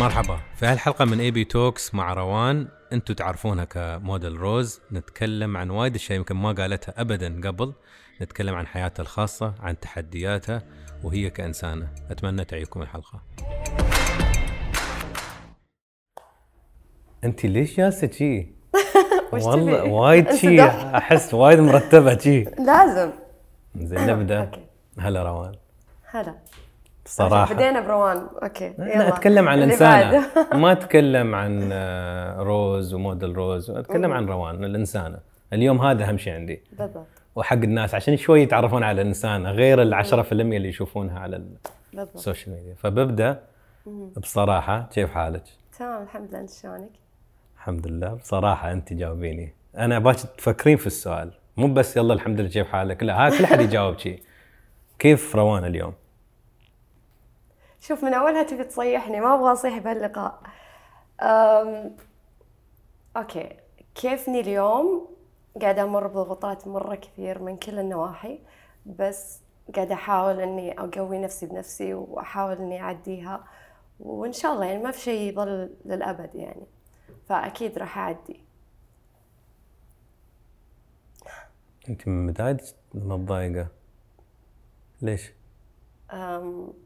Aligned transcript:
مرحبا. 0.00 0.38
في 0.56 0.66
هالحلقة 0.66 1.04
من 1.04 1.20
AB 1.20 1.44
Talks 1.44 1.94
مع 1.94 2.12
روان 2.14 2.68
أنتم 2.92 3.14
تعرفونها 3.14 3.64
ك 3.64 3.76
Model 3.76 4.36
Roz. 4.36 4.80
نتكلم 4.92 5.56
عن 5.56 5.70
وايد 5.70 5.94
أشياء 5.94 6.18
يمكن 6.18 6.36
ما 6.36 6.52
قالتها 6.52 6.94
ابدا 7.00 7.40
قبل. 7.48 7.72
نتكلم 8.22 8.54
عن 8.54 8.66
حياتها 8.66 9.02
الخاصة 9.02 9.54
عن 9.60 9.80
تحدياتها 9.80 10.62
وهي 11.02 11.30
كإنسانة. 11.30 11.88
أتمنى 12.10 12.44
تعجبكم 12.44 12.82
الحلقة. 12.82 13.22
أنت 17.24 17.44
ليش 17.46 17.76
جالسة 17.76 18.10
شي؟ 18.10 18.46
والله؟ 19.32 19.84
وايد 19.84 20.32
شي. 20.40 20.62
أحس 20.62 21.34
وايد 21.34 21.58
مرتبة 21.60 22.18
شي. 22.18 22.44
لازم. 22.44 23.10
زين 23.76 24.06
نبدأ. 24.06 24.40
أوكي. 24.40 24.66
هلا 24.98 25.22
روان. 25.22 25.54
هلا. 26.10 26.34
صراحة. 27.06 27.54
بدينا 27.54 27.80
بروان. 27.80 28.26
أوكي 28.42 28.74
يلا. 28.78 29.08
أتكلم 29.08 29.48
عن 29.48 29.68
بعده. 29.80 30.24
ما 30.62 30.72
أتكلم 30.76 31.34
عن 31.34 31.68
آه، 31.72 32.42
روز 32.42 32.94
و 32.94 33.01
Model 33.01 33.36
Roz 33.36 33.70
أتكلم 33.70 34.12
عن 34.12 34.26
روان 34.26 34.64
الإنسانة. 34.64 35.18
اليوم 35.52 35.80
هذا 35.80 36.04
أهم 36.08 36.18
شيء 36.18 36.32
عندي. 36.32 36.62
بالضبط. 36.72 37.06
وحق 37.36 37.56
الناس 37.56 37.94
عشان 37.94 38.16
شوي 38.16 38.42
يتعرفون 38.42 38.82
على 38.82 39.02
الإنسانة 39.02 39.50
غير 39.50 39.82
ال 39.82 39.94
10% 39.94 40.32
اللي 40.32 40.68
يشوفونها 40.68 41.18
على 41.18 41.42
السوشيال 41.94 42.56
ميديا 42.56 42.74
فببدأ 42.74 43.40
بصراحة 44.16 44.88
كيف 44.92 45.10
حالك؟ 45.10 45.42
تمام 45.78 46.02
الحمد 46.02 46.30
لله. 46.30 46.40
أنت 46.40 46.50
شلونك؟ 46.50 46.90
الحمد 47.56 47.86
لله. 47.86 48.14
بصراحة 48.14 48.72
أنت 48.72 48.92
جاوبيني. 48.92 49.54
أنا 49.76 49.98
أباك 49.98 50.16
تفكرين 50.16 50.76
في 50.76 50.86
السؤال. 50.86 51.32
مو 51.56 51.74
بس 51.74 51.96
يلا 51.96 52.14
الحمد 52.14 52.40
لله 52.40 52.50
كيف 52.50 52.66
حالك 52.66 53.02
لا 53.02 53.26
ها 53.26 53.38
كل 53.38 53.46
حد 53.46 53.60
يجاوب 53.60 53.98
شيء 53.98 54.22
كيف 54.98 55.36
روان 55.36 55.64
اليوم؟ 55.64 55.92
شوف 57.86 58.04
من 58.04 58.14
أولها 58.14 58.42
تبي 58.42 58.64
تصيحني 58.64 59.20
ما 59.20 59.34
أبغى 59.34 59.52
أصيح 59.52 59.78
بهاللقاء. 59.78 60.40
أم... 61.20 61.96
أوكي. 63.16 63.56
كيفني 63.94 64.40
اليوم؟ 64.40 65.08
قاعدة 65.62 65.82
أمر 65.82 66.06
بضغوطات 66.06 66.68
مرة 66.68 66.94
كثير 66.94 67.42
من 67.42 67.56
كل 67.56 67.78
النواحي 67.78 68.38
بس 68.86 69.40
قاعدة 69.74 69.94
أحاول 69.94 70.40
إني 70.40 70.80
أقوي 70.80 71.18
نفسي 71.18 71.46
بنفسي 71.46 71.94
وأحاول 71.94 72.56
إني 72.56 72.80
أعديها 72.82 73.44
وإن 74.00 74.32
شاء 74.32 74.54
الله 74.54 74.66
يعني 74.66 74.82
ما 74.82 74.90
في 74.90 75.00
شيء 75.00 75.32
يظل 75.32 75.70
للأبد 75.84 76.34
يعني. 76.34 76.66
فأكيد 77.28 77.78
راح 77.78 77.98
أعدي. 77.98 78.44
انت 81.88 82.08
من 82.08 82.26
متضايقه 82.94 83.68
ليش؟ 85.02 85.32
أم... 86.12 86.83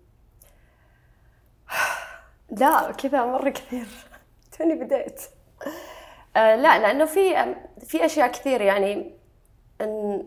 لا 2.50 2.92
كذا 2.92 3.24
مرة 3.24 3.50
كثير. 3.50 3.86
توني 4.58 4.74
بديت 4.74 5.22
أه 6.36 6.56
لا 6.56 6.78
لأنه 6.78 7.04
في 7.04 7.54
في 7.86 8.04
أشياء 8.04 8.32
كثير 8.32 8.60
يعني 8.60 9.14
إن 9.80 10.26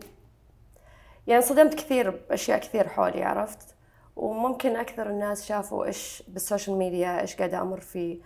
يعني 1.26 1.42
صدمت 1.42 1.74
كثير 1.74 2.10
بأشياء 2.10 2.58
كثير 2.58 2.88
حولي 2.88 3.24
عرفت؟ 3.24 3.74
وممكن 4.16 4.76
أكثر 4.76 5.10
الناس 5.10 5.46
شافوا 5.46 5.84
إيش 5.84 6.22
بال 6.28 6.40
social 6.40 6.76
media 6.76 7.20
إيش 7.20 7.36
قاعدة 7.36 7.62
أمر 7.62 7.80
فيه. 7.80 8.20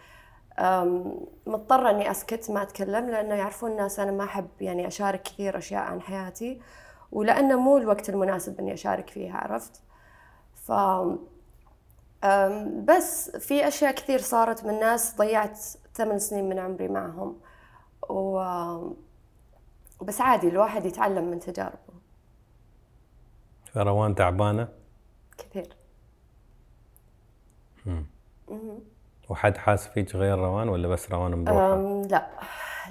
مضطرة 1.46 1.90
إني 1.90 2.10
أسكت 2.10 2.50
ما 2.50 2.62
أتكلم 2.62 3.10
لأنه 3.10 3.34
يعرفون 3.34 3.70
الناس 3.70 4.00
أنا 4.00 4.10
ما 4.10 4.24
أحب 4.24 4.48
يعني 4.60 4.86
أشارك 4.86 5.22
كثير 5.22 5.58
أشياء 5.58 5.82
عن 5.82 6.00
حياتي. 6.00 6.60
ولأنه 7.12 7.60
مو 7.60 7.78
الوقت 7.78 8.08
المناسب 8.08 8.60
إني 8.60 8.72
أشارك 8.72 9.10
فيها 9.10 9.36
عرفت؟ 9.36 9.82
ف 10.54 10.72
بس 12.84 13.30
في 13.30 13.68
أشياء 13.68 13.92
كثير 13.92 14.18
صارت 14.18 14.64
من 14.64 14.80
ناس 14.80 15.16
ضيعت 15.16 15.58
ثمان 15.94 16.18
سنين 16.18 16.48
من 16.48 16.58
عمري 16.58 16.88
معهم. 16.88 17.40
و 18.08 18.38
بس 20.02 20.20
عادي 20.20 20.48
الواحد 20.48 20.86
يتعلم 20.86 21.30
من 21.30 21.40
تجاربه. 21.40 21.96
روان 23.76 24.14
تعبانة؟ 24.14 24.68
كثير. 25.38 25.76
وحد 29.28 29.56
حاس 29.56 29.88
فيك 29.88 30.16
غير 30.16 30.38
روان 30.38 30.68
ولا 30.68 30.88
بس 30.88 31.10
روان؟ 31.10 31.32
أم 31.48 32.02
لا. 32.02 32.28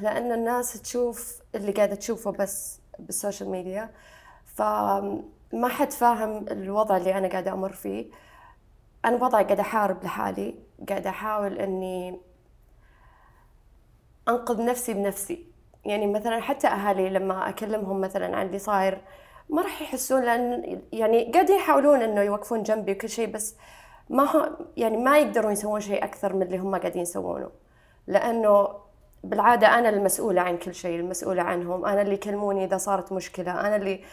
لأن 0.02 0.32
الناس 0.32 0.82
تشوف 0.82 1.42
اللي 1.56 1.72
قاعدة 1.72 1.96
تشوفه 1.96 2.32
بس 2.32 2.80
بالسوشيال 3.00 3.50
ميديا 3.50 3.90
فما 4.46 5.68
حد 5.70 5.92
فاهم 5.92 6.46
الوضع 6.48 6.98
اللي 6.98 7.18
أنا 7.18 7.28
قاعدة 7.28 7.54
أمر 7.54 7.72
فيه. 7.72 8.25
أنا 9.06 9.16
وضعي 9.16 9.44
قاعدة 9.44 9.62
أحارب 9.62 10.04
لحالي 10.04 10.56
قاعدة 10.90 11.10
أحاول 11.10 11.60
إني 11.60 12.20
أنقذ 14.30 14.66
نفسي 14.66 14.94
بنفسي. 14.94 15.46
يعني 15.86 16.08
مثلا 16.08 16.40
حتى 16.40 16.68
أهالي 16.68 17.10
لما 17.10 17.50
أكلمهم 17.50 18.02
مثلا 18.02 18.38
عن 18.38 18.46
اللي 18.46 18.60
صاير 18.60 19.02
ما 19.50 19.62
راح 19.62 19.82
يحسون 19.82 20.24
لأن 20.24 20.82
يعني 20.94 21.32
قاعدين 21.32 21.56
يحاولون 21.56 22.02
إنه 22.02 22.22
يوقفون 22.22 22.64
جنبي 22.64 22.92
وكل 22.92 23.10
شيء 23.10 23.32
بس 23.32 23.56
ما 24.10 24.24
هو 24.24 24.50
يعني 24.78 24.98
ما 24.98 25.18
يقدرون 25.18 25.52
يسوون 25.52 25.80
شيء 25.80 26.04
أكثر 26.04 26.34
من 26.34 26.42
اللي 26.42 26.58
هم 26.58 26.76
قاعدين 26.76 27.02
يسوونه. 27.02 27.50
لأنه 28.08 28.68
بالعادة 29.24 29.68
أنا 29.80 29.90
المسؤولة 29.90 30.42
عن 30.42 30.58
كل 30.58 30.76
شيء 30.76 31.00
المسؤولة 31.00 31.44
عنهم 31.44 31.86
أنا 31.86 32.02
اللي 32.02 32.14
يكلموني 32.14 32.66
إذا 32.66 32.78
صارت 32.78 33.12
مشكلة 33.12 33.52
أنا 33.68 33.76
اللي 33.76 34.04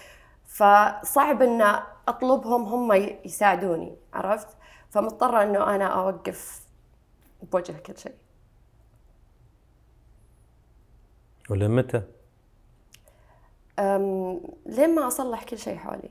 فصعب 0.46 1.42
إن 1.42 1.62
أطلبهم 2.08 2.62
هم 2.62 2.92
يساعدوني 3.24 3.96
عرفت؟ 4.14 4.48
فمضطرة 4.92 5.42
إنه 5.42 5.74
أنا 5.74 5.84
أوقف 5.86 6.60
بوجه 7.52 7.72
كل 7.72 7.98
شيء 7.98 8.14
ولمتى؟ 11.50 12.02
أم، 13.78 14.40
لين 14.66 14.94
ما 14.94 15.06
أصلح 15.06 15.44
كل 15.44 15.58
شيء 15.58 15.76
حولي 15.76 16.10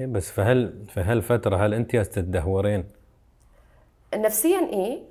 إيه 0.00 0.06
بس 0.06 0.30
في 0.30 0.40
هال 0.40 0.88
في 0.88 1.00
هالفترة 1.00 1.56
هل 1.66 1.74
أنت 1.74 1.92
جالسة 1.92 2.12
تدهورين؟ 2.12 2.84
نفسيا 4.14 4.58
إيه 4.58 5.02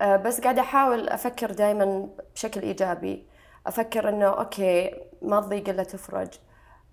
أه، 0.00 0.16
بس 0.16 0.40
قاعدة 0.40 0.62
أحاول 0.62 1.08
أفكر 1.08 1.50
دائما 1.50 2.08
بشكل 2.34 2.60
إيجابي 2.62 3.24
أفكر 3.66 4.08
إنه 4.08 4.26
okay 4.26 4.90
ما 5.22 5.40
تضيق 5.40 5.68
إلا 5.68 5.82
تفرج 5.82 6.28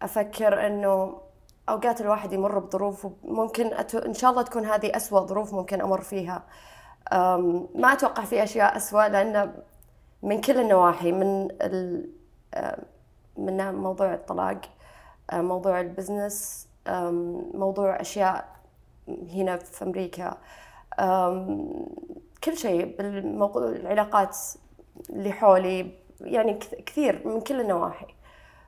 أفكر 0.01 0.67
إنه 0.67 1.21
أوقات 1.69 2.01
الواحد 2.01 2.33
يمر 2.33 2.59
بظروف 2.59 3.07
ممكن 3.23 3.73
أتو... 3.73 3.97
إن 3.97 4.13
شاء 4.13 4.31
الله 4.31 4.41
تكون 4.41 4.65
هذه 4.65 4.95
أسوأ 4.95 5.19
ظروف 5.19 5.53
ممكن 5.53 5.81
أمر 5.81 6.01
فيها. 6.01 6.43
أم، 7.13 7.67
ما 7.75 7.93
أتوقع 7.93 8.23
في 8.23 8.43
أشياء 8.43 8.77
أسوأ 8.77 9.07
لأن 9.07 9.53
من 10.23 10.41
كل 10.41 10.59
النواحي 10.59 11.11
من 11.11 11.47
ال... 11.61 12.09
من 13.37 13.75
موضوع 13.75 14.13
الطلاق 14.13 14.61
موضوع 15.33 15.81
ال 15.81 15.91
business 15.91 16.67
موضوع 17.53 18.01
أشياء 18.01 18.55
هنا 19.07 19.57
في 19.57 19.83
أمريكا. 19.85 20.37
أم، 20.99 21.85
كل 22.43 22.57
شيء 22.57 22.97
بالموضوع 22.97 23.63
العلاقات 23.63 24.37
اللي 25.09 25.31
حولي 25.31 25.91
يعني 26.21 26.59
كث- 26.59 26.75
كثير 26.85 27.27
من 27.27 27.41
كل 27.41 27.61
النواحي. 27.61 28.14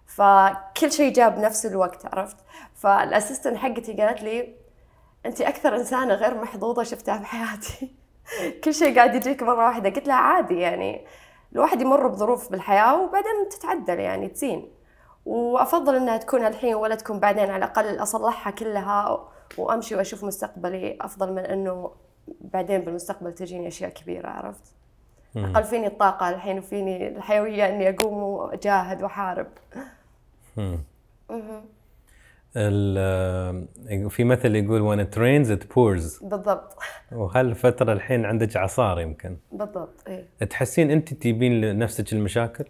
فكل 0.08 0.92
شيء 0.92 1.14
جاء 1.14 1.30
بنفس 1.30 1.66
الوقت 1.66 2.06
عرفت؟ 2.06 2.38
فالأسيستنت 2.76 3.58
حقتي 3.58 3.94
قالت 3.94 4.22
لي 4.22 4.56
انت 5.26 5.42
أكثر 5.42 5.76
إنسانة 5.76 6.14
غير 6.14 6.42
محظوظة 6.42 6.84
شفتها 6.84 7.18
بحياتي 7.18 7.96
كل 8.64 8.74
شيء 8.74 8.96
قاعد 8.96 9.16
يجيك 9.16 9.44
مرة 9.44 9.66
واحدة. 9.66 9.90
قلت 9.90 10.08
لها 10.08 10.16
عادي 10.16 10.60
يعني 10.60 11.06
الواحد 11.54 11.82
يمر 11.82 12.08
بظروف 12.08 12.52
بالحياة 12.52 13.02
وبعدين 13.02 13.50
تتعدل 13.50 14.00
يعني 14.00 14.28
تزين. 14.28 14.72
وأفضل 15.26 15.96
إنها 15.96 16.18
تكون 16.18 16.46
الحين 16.46 16.76
ولا 16.76 16.96
تكون 16.96 17.20
بعدين 17.20 17.50
على 17.50 17.66
الأقل 17.66 18.02
أصلحها 18.02 18.52
كلها 18.52 19.28
وأمشي 19.58 19.96
وأشوف 19.96 20.24
مستقبلي 20.24 20.98
أفضل 21.02 21.32
من 21.32 21.46
إنه 21.46 21.92
بعدين 22.42 22.82
بالمستقبل 22.82 23.34
تجيني 23.34 23.68
أشياء 23.68 23.90
كبيرة 23.90 24.30
عرفت؟ 24.30 24.74
أقل 25.38 25.64
فيني 25.64 25.88
الطاقة 25.88 26.30
الحين 26.30 26.60
وفيني 26.60 27.08
الحيوية 27.08 27.70
إني 27.70 27.90
أقوم 27.90 28.18
وأجاهد 28.24 29.04
وأحارب. 29.04 29.48
ال- 32.56 34.10
في 34.10 34.24
مثل 34.24 34.56
يقول 34.56 34.82
when 34.98 35.08
it 35.10 35.14
rains 35.18 35.60
it 35.60 35.66
pours. 35.68 36.24
بالضبط. 36.24 36.78
وهالفتره 37.12 37.94
الحين 37.94 38.26
عندك 38.26 38.58
عصار 38.58 39.00
يمكن؟ 39.00 39.38
بالضبط 39.52 40.04
إيه. 40.08 40.26
تحسين 40.50 40.92
أنت 40.92 41.14
تجيبين 41.14 41.62
لنفسك 41.62 42.14
المشاكل؟ 42.14 42.66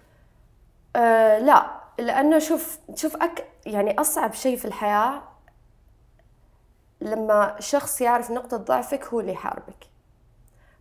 أه 0.95 1.39
لا 1.39 1.71
لأنه 1.99 2.39
شوف 2.39 2.79
شوف 2.95 3.15
أك 3.15 3.47
يعني 3.65 3.99
أصعب 3.99 4.33
شيء 4.33 4.57
في 4.57 4.65
الحياة 4.65 5.21
لما 7.01 7.55
شخص 7.59 8.01
يعرف 8.01 8.31
نقطة 8.31 8.57
ضعفك 8.57 9.03
هو 9.05 9.19
اللي 9.19 9.31
يحاربك. 9.31 9.85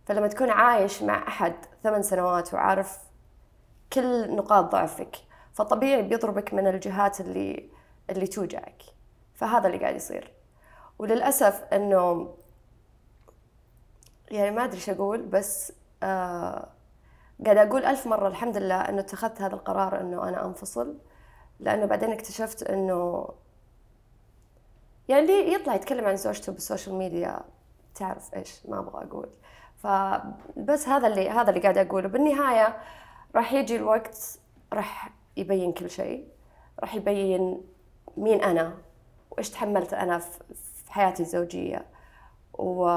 فلما 0.05 0.27
تكون 0.27 0.49
عايش 0.49 1.03
مع 1.03 1.27
أحد 1.27 1.53
ثمان 1.83 2.01
سنوات 2.03 2.53
وعارف 2.53 2.97
كل 3.93 4.35
نقاط 4.35 4.71
ضعفك 4.71 5.15
فطبيعي 5.57 6.01
بيضربك 6.01 6.53
من 6.53 6.67
الجهات 6.67 7.21
اللي 7.21 7.69
اللي 8.09 8.27
توجعك. 8.27 8.81
فهذا 9.35 9.67
اللي 9.67 9.77
قاعد 9.77 9.95
يصير. 9.95 10.33
وللأسف 10.99 11.63
إنه 11.73 12.35
يعني 14.31 14.51
ما 14.51 14.63
أدري 14.63 14.75
إيش 14.75 14.89
أقول 14.89 15.21
بس 15.21 15.73
آه 16.03 16.67
قاعدة 17.45 17.63
أقول 17.63 17.85
ألف 17.85 18.07
مرة 18.07 18.27
الحمد 18.27 18.57
لله 18.57 18.75
إنه 18.75 18.99
اتخذت 18.99 19.41
هذا 19.41 19.53
القرار 19.55 20.01
إنه 20.01 20.29
أنا 20.29 20.45
أنفصل. 20.45 20.97
لأنه 21.59 21.85
بعدين 21.85 22.11
اكتشفت 22.11 22.63
إنه 22.63 23.29
يعني 25.07 25.21
اللي 25.21 25.53
يطلع 25.53 25.75
يتكلم 25.75 26.05
عن 26.05 26.15
زوجته 26.15 26.51
بالسوشيال 26.51 26.95
ميديا؟ 26.95 27.39
تعرف 27.95 28.33
إيش؟ 28.35 28.65
ما 28.65 28.79
أبغى 28.79 29.03
أقول. 29.03 29.29
فبس 29.77 30.87
هذا 30.87 31.07
اللي 31.07 31.29
هذا 31.29 31.49
اللي 31.49 31.61
قاعدة 31.61 31.81
أقوله. 31.81 32.07
بالنهاية 32.07 32.77
راح 33.35 33.53
يجي 33.53 33.75
الوقت 33.75 34.39
راح 34.73 35.16
يبين 35.37 35.71
كل 35.71 35.89
شيء 35.89 36.27
راح 36.79 36.95
يبين 36.95 37.61
مين 38.17 38.43
أنا 38.43 38.73
وإيش 39.31 39.49
تحملت 39.49 39.93
أنا 39.93 40.19
في 40.85 40.93
حياتي 40.93 41.23
الزوجية. 41.23 41.85
و 42.53 42.89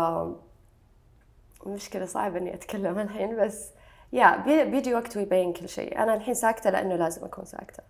مشكلة 1.66 2.04
صعبة 2.04 2.38
إني 2.38 2.54
أتكلم 2.54 2.98
الحين 2.98 3.44
بس 3.44 3.70
يا 4.12 4.36
بيجي 4.64 4.94
وقت 4.94 5.16
ويبين 5.16 5.52
كل 5.52 5.68
شيء. 5.68 5.98
أنا 6.02 6.14
الحين 6.14 6.34
ساكتة 6.34 6.70
لأنه 6.70 6.96
لازم 6.96 7.24
أكون 7.24 7.44
ساكتة. 7.44 7.82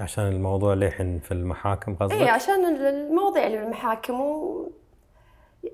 عشان 0.00 0.26
الموضوع 0.26 0.74
للحين 0.74 1.18
في 1.18 1.32
المحاكم 1.32 1.94
قصدك؟ 1.94 2.14
اي 2.14 2.28
عشان 2.28 2.64
المواضيع 2.64 3.46
اللي 3.46 3.58
بالمحاكم 3.58 4.20
و... 4.20 4.70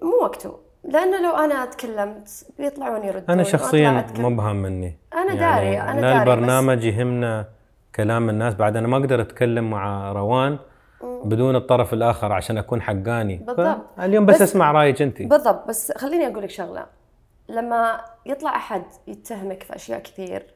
مو 0.02 0.12
وقته. 0.22 0.58
لأنه 0.84 1.20
لو 1.20 1.36
أنا 1.36 1.64
تكلمت 1.64 2.46
بيطلعون 2.58 3.04
يردون 3.04 3.30
أنا 3.30 3.42
شخصيا 3.42 4.06
مبهم 4.18 4.56
مني 4.56 4.98
أنا 5.14 5.34
يعني 5.34 5.38
داري 5.38 5.80
أنا 5.80 6.00
داري 6.00 6.18
البرنامج 6.18 6.84
يهمنا 6.84 7.48
كلام 7.96 8.30
الناس. 8.30 8.54
بعد 8.54 8.76
أنا 8.76 8.88
ما 8.88 8.96
أقدر 8.96 9.20
أتكلم 9.20 9.70
مع 9.70 10.12
روان 10.12 10.58
بدون 11.02 11.56
الطرف 11.56 11.92
الآخر 11.92 12.32
عشان 12.32 12.58
أكون 12.58 12.82
حقاني. 12.82 13.36
بالضبط. 13.36 13.78
اليوم 14.00 14.26
بس, 14.26 14.34
بس 14.34 14.42
أسمع 14.42 14.72
رأيك 14.72 15.02
أنت. 15.02 15.22
بالضبط. 15.22 15.68
بس 15.68 15.92
خليني 15.92 16.26
أقول 16.26 16.42
لك 16.42 16.50
شغلة. 16.50 16.86
لما 17.48 18.00
يطلع 18.26 18.56
أحد 18.56 18.82
يتهمك 19.06 19.62
في 19.62 19.76
أشياء 19.76 20.00
كثير 20.00 20.46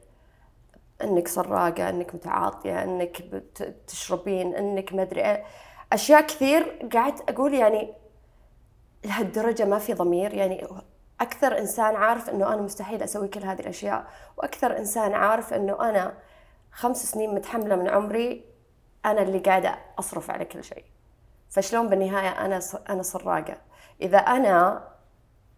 إنك 1.03 1.27
سراقة 1.27 1.89
إنك 1.89 2.15
متعاطية 2.15 2.83
إنك 2.83 3.23
تشربين 3.87 4.55
إنك 4.55 4.93
ما 4.93 5.01
أدري 5.01 5.43
أشياء 5.93 6.21
كثير 6.21 6.89
قعدت 6.93 7.29
أقول 7.29 7.53
يعني 7.53 7.93
لهالدرجة 9.05 9.65
ما 9.65 9.77
في 9.77 9.93
ضمير. 9.93 10.33
يعني 10.33 10.67
أكثر 11.21 11.57
إنسان 11.57 11.95
عارف 11.95 12.29
إنه 12.29 12.53
أنا 12.53 12.61
مستحيل 12.61 13.03
أسوي 13.03 13.27
كل 13.27 13.43
هذه 13.43 13.59
الأشياء 13.59 14.05
وأكثر 14.37 14.77
إنسان 14.77 15.13
عارف 15.13 15.53
إنه 15.53 15.89
أنا 15.89 16.13
خمس 16.71 17.11
سنين 17.11 17.35
متحملة 17.35 17.75
من 17.75 17.89
عمري 17.89 18.45
أنا 19.05 19.21
اللي 19.21 19.39
قاعدة 19.39 19.75
أصرف 19.99 20.31
على 20.31 20.45
كل 20.45 20.63
شيء. 20.63 20.85
فشلون 21.49 21.89
بالنهاية 21.89 22.45
أنا 22.45 22.59
أنا 22.89 23.03
سراقة؟ 23.03 23.57
إذا 24.01 24.17
أنا 24.17 24.87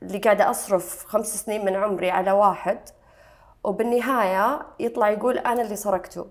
اللي 0.01 0.18
قاعدة 0.18 0.50
أصرف 0.50 1.06
خمس 1.06 1.44
سنين 1.45 1.65
من 1.65 1.75
عمري 1.75 2.12
على 2.12 2.31
واحد 2.31 2.80
وبالنهاية 3.63 4.62
يطلع 4.80 5.10
يقول 5.10 5.38
أنا 5.38 5.62
اللي 5.62 5.75
سرقته. 5.75 6.27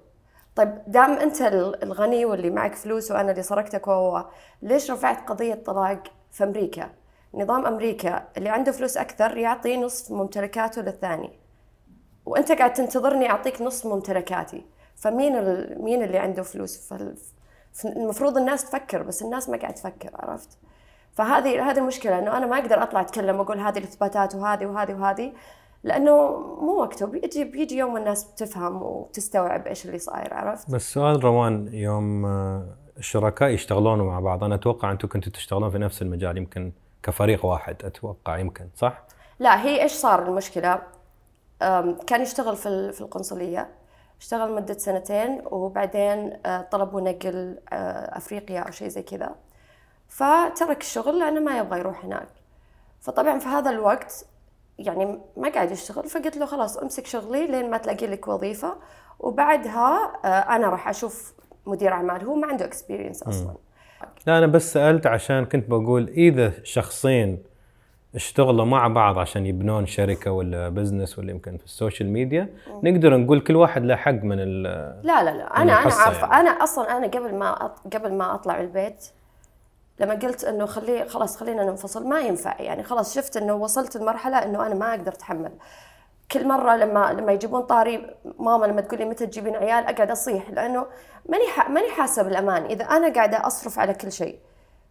طيب 0.57 0.83
دام 0.87 1.11
أنت 1.11 1.43
الغني 1.83 2.25
واللي 2.25 2.51
معك 2.51 2.75
فلوس 2.75 3.11
وأنا 3.11 3.31
اللي 3.31 3.43
سرقتك 3.43 3.89
وهو 3.89 4.27
ليش 4.63 4.91
رفعت 4.91 5.29
قضية 5.29 5.55
طلاق 5.55 6.03
في 6.33 6.45
أمريكا؟ 6.45 6.91
نظام 7.35 7.67
أمريكا 7.67 8.29
اللي 8.37 8.49
عنده 8.49 8.73
فلوس 8.73 8.97
أكثر 8.97 9.37
يعطي 9.37 9.77
نصف 9.77 10.11
ممتلكاته 10.11 10.83
للثاني. 10.83 11.39
وأنت 12.27 12.53
قاعد 12.53 12.73
تنتظرني 12.73 13.31
أعطيك 13.31 13.63
نصف 13.63 13.87
ممتلكاتي. 13.87 14.67
فمين 15.03 15.33
مين 15.85 16.03
اللي 16.03 16.19
عنده 16.19 16.43
فلوس؟ 16.43 16.93
المفروض 17.85 18.37
الناس 18.37 18.71
تفكر 18.71 19.03
بس 19.03 19.23
الناس 19.23 19.49
ما 19.49 19.57
قاعد 19.57 19.75
تفكر 19.75 20.11
عرفت؟ 20.15 20.59
فهذه 21.13 21.71
هذه 21.71 21.79
المشكلة 21.79 22.19
إنه 22.19 22.37
أنا 22.37 22.47
ما 22.47 22.59
أقدر 22.59 22.83
أطلع 22.83 23.01
أتكلم 23.01 23.37
وأقول 23.37 23.59
هذه 23.59 23.79
الإثباتات 23.79 24.35
وهذه 24.35 24.67
وهذه 24.67 24.95
وهذه 24.95 25.33
لأنه 25.85 26.13
مو 26.61 26.73
وقته 26.81 27.07
بيجي 27.07 27.45
بيجي 27.45 27.77
يوم 27.77 27.97
الناس 27.97 28.25
بتفهم 28.25 28.83
وتستوعب 28.83 29.67
إيش 29.67 29.87
اللي 29.87 29.99
صاير 29.99 30.35
عرفت؟ 30.35 30.71
بس 30.71 30.93
سؤال 30.93 31.25
روان 31.25 31.75
يوم 31.75 32.27
آه، 32.27 32.67
الشركاء 32.99 33.49
يشتغلون 33.49 34.01
مع 34.01 34.21
بعض 34.21 34.45
أنا 34.45 34.55
أتوقع 34.55 34.93
أنتم 34.93 35.09
كنتوا 35.09 35.33
تشتغلون 35.33 35.71
في 35.71 35.79
نفس 35.79 36.03
المجال 36.03 36.37
يمكن 36.37 36.73
كفريق 37.03 37.47
واحد 37.47 37.85
أتوقع 37.85 38.39
يمكن 38.39 38.69
صح؟ 38.77 39.03
لا 39.39 39.63
هي 39.63 39.83
إيش 39.83 39.93
صار 39.93 40.29
المشكلة؟ 40.29 40.79
كان 42.07 42.23
يشتغل 42.23 42.57
في 42.57 42.93
في 42.93 43.01
القنصلية 43.01 43.82
اشتغل 44.23 44.53
مدة 44.53 44.79
سنتين 44.79 45.43
وبعدين 45.45 46.39
آه، 46.47 46.61
طلبوا 46.71 47.01
نقل 47.01 47.59
آه، 47.73 48.17
أفريقيا 48.17 48.61
أو 48.61 48.71
شيء 48.71 48.89
زي 48.89 49.03
كذا. 49.03 49.35
فترك 50.09 50.81
الشغل 50.81 51.19
لأنه 51.19 51.41
ما 51.41 51.59
يبغى 51.59 51.79
يروح 51.79 52.05
هناك. 52.05 52.29
فطبعا 53.01 53.39
في 53.39 53.49
هذا 53.49 53.71
الوقت 53.71 54.27
يعني 54.79 55.19
ما 55.37 55.49
قاعد 55.49 55.71
يشتغل 55.71 56.09
فقلت 56.09 56.37
له 56.37 56.47
خلاص 56.47 56.77
أمسك 56.77 57.07
شغلي 57.07 57.47
لين 57.47 57.71
ما 57.71 57.77
تلاقي 57.77 58.07
لك 58.07 58.29
وظيفة. 58.29 58.77
وبعدها 59.21 60.13
آه، 60.25 60.29
أنا 60.29 60.69
راح 60.69 60.89
أشوف 60.89 61.35
مدير 61.67 61.93
أعمال 61.93 62.25
هو 62.25 62.35
ما 62.35 62.47
عنده 62.47 62.65
اكسبيرينس 62.65 63.23
أصلا. 63.23 63.55
لا 64.27 64.39
أنا 64.39 64.47
بس 64.47 64.73
سألت 64.73 65.07
عشان 65.07 65.45
كنت 65.45 65.71
بقول 65.71 66.09
إذا 66.09 66.53
شخصين 66.65 67.43
اشتغلوا 68.15 68.65
مع 68.65 68.89
بعض 68.89 69.19
عشان 69.19 69.47
يبنون 69.47 69.87
شركة 69.87 70.33
ولا 70.33 70.69
business 70.69 71.19
ولا 71.19 71.31
يمكن 71.31 71.57
في 71.57 71.65
ال 71.65 71.71
social 71.71 72.09
media. 72.09 72.49
نقدر 72.83 73.17
نقول 73.17 73.41
كل 73.41 73.57
واحد 73.57 73.85
له 73.85 73.97
حق 73.97 74.11
من 74.11 74.37
ال 74.41 74.63
لا 75.03 75.23
لا 75.23 75.31
لا. 75.31 75.57
أنا 75.57 75.63
أنا 75.63 75.73
عارفه 75.73 76.27
يعني. 76.27 76.41
أنا 76.41 76.51
أصلا 76.51 76.97
أنا 76.97 77.07
قبل 77.07 77.35
ما 77.35 77.53
قبل 77.93 78.13
ما 78.13 78.35
أطلع 78.35 78.61
البيت 78.61 79.07
لما 80.01 80.15
قلت 80.15 80.45
إنه 80.45 80.67
خليه 80.67 81.05
خلاص 81.05 81.37
خلينا 81.37 81.65
ننفصل 81.65 82.09
ما 82.09 82.21
ينفع. 82.21 82.61
يعني 82.61 82.83
خلاص 82.83 83.15
شفت 83.15 83.37
إنه 83.37 83.55
وصلت 83.55 83.97
لمرحله 83.97 84.39
إنه 84.39 84.67
أنا 84.67 84.75
ما 84.75 84.91
أقدر 84.91 85.13
أتحمل. 85.13 85.53
كل 86.33 86.49
مرة 86.49 86.77
لما 86.77 87.13
لما 87.13 87.33
يجيبون 87.33 87.63
طاري 87.63 88.15
ماما 88.39 88.67
لما 88.67 88.81
تقول 88.81 88.99
لي 88.99 89.05
متى 89.05 89.27
تجيبين 89.27 89.57
عيال 89.57 89.85
أقعد 89.85 90.11
أصيح 90.11 90.51
لأنه 90.51 90.87
ماني 91.29 91.75
ماني 91.75 91.91
حاسة 91.91 92.23
بالأمان. 92.23 92.65
إذا 92.65 92.85
أنا 92.85 93.13
قاعدة 93.13 93.47
أصرف 93.47 93.79
على 93.79 93.95
كل 93.95 94.13
شيء 94.13 94.39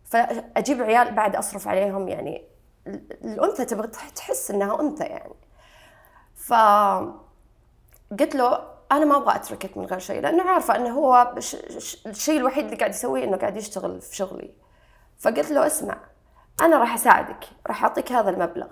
فأجيب 0.03 0.81
عيال 0.81 1.11
بعد 1.11 1.35
أصرف 1.35 1.67
عليهم 1.67 2.07
يعني. 2.07 2.50
الأنثى 2.87 3.65
تبغى 3.65 3.87
تحس 4.15 4.51
إنها 4.51 4.81
أنثى 4.81 5.03
يعني. 5.03 5.35
ف 6.35 6.53
قلت 8.19 8.35
له 8.35 8.71
أنا 8.91 9.05
ما 9.05 9.17
أبغى 9.17 9.35
أتركك 9.35 9.77
من 9.77 9.85
غير 9.85 9.99
شيء 9.99 10.21
لأنه 10.21 10.43
عارفة 10.43 10.75
إنه 10.75 10.89
هو 10.89 11.35
الشيء 12.05 12.39
الوحيد 12.39 12.65
اللي 12.65 12.77
قاعد 12.77 12.89
يسويه 12.91 13.23
إنه 13.23 13.37
قاعد 13.37 13.57
يشتغل 13.57 14.01
في 14.01 14.15
شغلي. 14.15 14.53
فقلت 15.19 15.51
له 15.51 15.67
اسمع 15.67 15.97
أنا 16.61 16.77
راح 16.77 16.93
أساعدك 16.93 17.45
راح 17.67 17.83
أعطيك 17.83 18.11
هذا 18.11 18.29
المبلغ. 18.29 18.67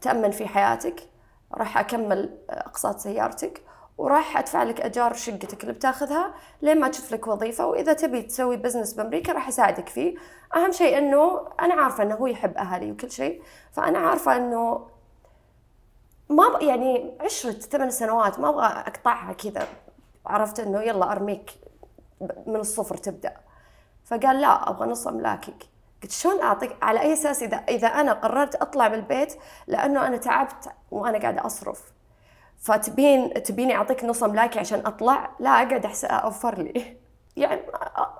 تأمن 0.00 0.30
في 0.30 0.46
حياتك 0.48 1.10
راح 1.54 1.78
أكمل 1.78 2.38
أقساط 2.50 2.98
سيارتك 2.98 3.62
وراح 3.98 4.38
أدفع 4.38 4.62
لك 4.62 4.80
أجار 4.80 5.14
شقتك 5.14 5.62
اللي 5.62 5.72
بتاخذها 5.72 6.34
لين 6.62 6.80
ما 6.80 6.88
تشوف 6.88 7.12
لك 7.12 7.26
وظيفة 7.26 7.66
وإذا 7.66 7.92
تبي 7.92 8.22
تسوي 8.22 8.56
بزنس 8.56 8.94
بأمريكا 8.94 9.32
راح 9.32 9.48
اساعدك 9.48 9.88
فيه. 9.88 10.16
أهم 10.56 10.72
شيء 10.72 10.98
إنه 10.98 11.48
أنا 11.60 11.74
عارفة 11.74 12.02
إنه 12.02 12.14
هو 12.14 12.26
يحب 12.26 12.56
أهلي 12.56 12.92
وكل 12.92 13.10
شيء 13.10 13.42
فأنا 13.72 13.98
عارفة 13.98 14.36
إنه 14.36 14.86
ما 16.28 16.58
يعني 16.60 17.18
عشرة 17.20 17.52
ثمان 17.52 17.90
سنوات 17.90 18.38
ما 18.40 18.48
أبغى 18.48 18.66
أقطعها 18.66 19.32
كذا 19.32 19.68
عرفت 20.26 20.60
إنه 20.60 20.82
يلا 20.82 21.12
أرميك 21.12 21.50
من 22.46 22.56
الصفر 22.56 22.96
تبدأ. 22.96 23.36
فقال 24.04 24.40
لا 24.40 24.70
أبغى 24.70 24.88
نص 24.88 25.06
أملاكك. 25.06 25.64
قلت 26.02 26.12
شلون 26.12 26.40
أعطيك؟ 26.42 26.76
على 26.82 27.00
أي 27.00 27.12
أساس 27.12 27.42
إذا 27.42 27.56
إذا 27.56 27.88
أنا 27.88 28.12
قررت 28.12 28.54
أطلع 28.54 28.88
من 28.88 28.94
البيت 28.94 29.34
لأنه 29.66 30.06
أنا 30.06 30.16
تعبت 30.16 30.68
وأنا 30.90 31.18
قاعدة 31.18 31.46
أصرف. 31.46 31.97
فتبين 32.58 33.42
تبيني 33.42 33.74
أعطيك 33.76 34.04
نص 34.04 34.22
املاكي 34.22 34.58
عشان 34.58 34.86
أطلع 34.86 35.30
لا 35.40 35.50
أقعد 35.50 35.84
احسن 35.84 36.08
أوفر 36.08 36.62
لي. 36.62 36.96
يعني 37.36 37.60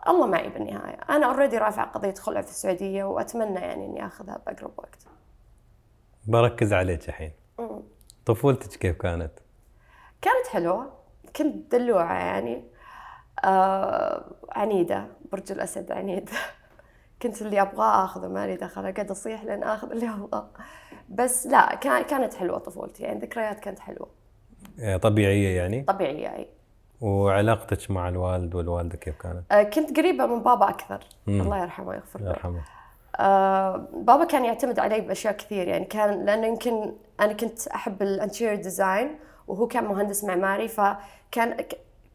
الله 0.09 0.27
معي 0.27 0.49
بالنهاية. 0.49 0.99
أنا 1.11 1.27
اوريدي 1.27 1.59
رافعه 1.59 1.87
قضية 1.87 2.15
خلع 2.15 2.43
في 2.43 2.51
السعودية 2.51 3.05
وأتمنى 3.05 3.61
يعني 3.61 3.87
إني 3.87 4.07
أخذها 4.07 4.41
بأقرب 4.47 4.73
وقت. 4.77 4.99
بركز 6.27 6.73
عليك 6.73 7.09
الحين. 7.09 7.33
طفولتك 8.27 8.69
كيف 8.69 8.97
كانت؟ 8.97 9.33
كانت 10.23 10.47
حلوة. 10.51 10.93
كنت 11.37 11.73
دلوعة 11.75 12.15
يعني. 12.15 12.65
آه 13.45 14.25
عنيدة 14.51 15.07
برج 15.33 15.53
الأسد 15.53 15.93
عنيد 15.93 16.31
كنت 17.23 17.43
اللي 17.43 17.63
أبغاه 17.63 18.05
أخذه 18.05 18.29
مالي 18.29 18.57
دخل 18.57 18.87
اقعد 18.87 19.11
أصيح 19.11 19.45
لين 19.45 19.63
أخذ 19.63 19.91
اللي 19.91 20.09
أبغاه. 20.09 20.51
بس 21.09 21.47
لا 21.47 21.75
كانت 21.75 22.35
حلوة 22.35 22.59
طفولتي. 22.59 23.03
يعني 23.03 23.21
ذكريات 23.21 23.61
كانت 23.61 23.79
حلوة. 23.79 24.18
طبيعية 25.03 25.57
يعني؟ 25.57 25.83
طبيعية 25.83 26.37
أي. 26.37 26.49
وعلاقتك 27.01 27.91
مع 27.91 28.09
الوالد 28.09 28.55
والوالدة 28.55 28.97
كيف 28.97 29.17
كانت؟ 29.17 29.53
آه 29.53 29.63
كنت 29.63 29.97
قريبة 29.97 30.27
من 30.27 30.43
بابا 30.43 30.69
أكثر. 30.69 31.01
مم. 31.27 31.41
الله 31.41 31.63
يرحمه 31.63 31.89
ويغفر 31.89 32.21
له. 32.21 32.29
يرحمه. 32.29 32.61
آه 33.17 33.77
بابا 33.93 34.25
كان 34.25 34.45
يعتمد 34.45 34.79
علي 34.79 35.01
بأشياء 35.01 35.37
كثير 35.37 35.69
يعني. 35.69 35.85
كان 35.85 36.25
لأنه 36.25 36.47
يمكن 36.47 36.93
أنا 37.21 37.33
كنت 37.33 37.69
أحب 37.69 38.03
ال 38.03 38.09
interior 38.09 38.57
design 38.57 39.19
وهو 39.49 39.67
كان 39.67 39.85
مهندس 39.85 40.25
معماري 40.25 40.69
فكان 40.69 41.57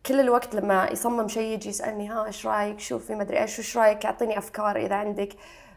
كل 0.06 0.20
الوقت 0.20 0.56
لما 0.56 0.90
يصمم 0.92 1.28
شيء 1.28 1.54
يجي 1.54 1.70
يسألني 1.70 2.10
ها 2.10 2.26
إيش 2.26 2.48
رأيك؟ 2.48 2.80
شوفي 2.80 3.16
ما 3.16 3.22
أدري 3.22 3.42
إيش 3.42 3.60
وش 3.60 3.78
رأيك؟ 3.78 4.06
أعطيني 4.06 4.38
أفكار 4.38 4.76
إذا 4.76 4.96
عندك. 4.96 5.30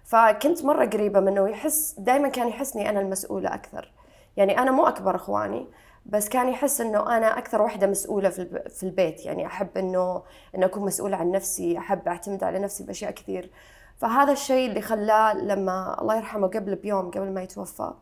فكنت 0.04 0.64
مرة 0.64 0.86
قريبة 0.86 1.20
منه 1.20 1.40
ويحس 1.40 1.94
دائما 1.98 2.28
كان 2.28 2.48
يحسني 2.48 2.88
أنا 2.88 3.00
المسؤولة 3.00 3.54
أكثر. 3.54 3.92
يعني 4.36 4.58
أنا 4.58 4.70
مو 4.70 4.86
أكبر 4.86 5.16
إخواني 5.16 5.66
بس 6.08 6.28
كان 6.28 6.48
يحس 6.48 6.80
إنه 6.80 7.16
أنا 7.16 7.38
أكثر 7.38 7.62
واحدة 7.62 7.86
مسؤولة 7.86 8.28
في 8.28 8.62
في 8.68 8.82
البيت. 8.82 9.26
يعني 9.26 9.46
أحب 9.46 9.78
إنه 9.78 10.22
إنه 10.54 10.66
أكون 10.66 10.82
مسؤولة 10.82 11.16
عن 11.16 11.30
نفسي 11.30 11.78
أحب 11.78 12.08
أعتمد 12.08 12.44
على 12.44 12.58
نفسي 12.58 12.84
بأشياء 12.84 13.10
كثير. 13.10 13.50
فهذا 13.96 14.32
الشيء 14.32 14.68
اللي 14.68 14.80
خلاه 14.80 15.34
لما 15.34 16.00
الله 16.00 16.16
يرحمه 16.16 16.46
قبل 16.46 16.74
بيوم 16.74 17.10
قبل 17.10 17.30
ما 17.30 17.42
يتوفى 17.42 17.92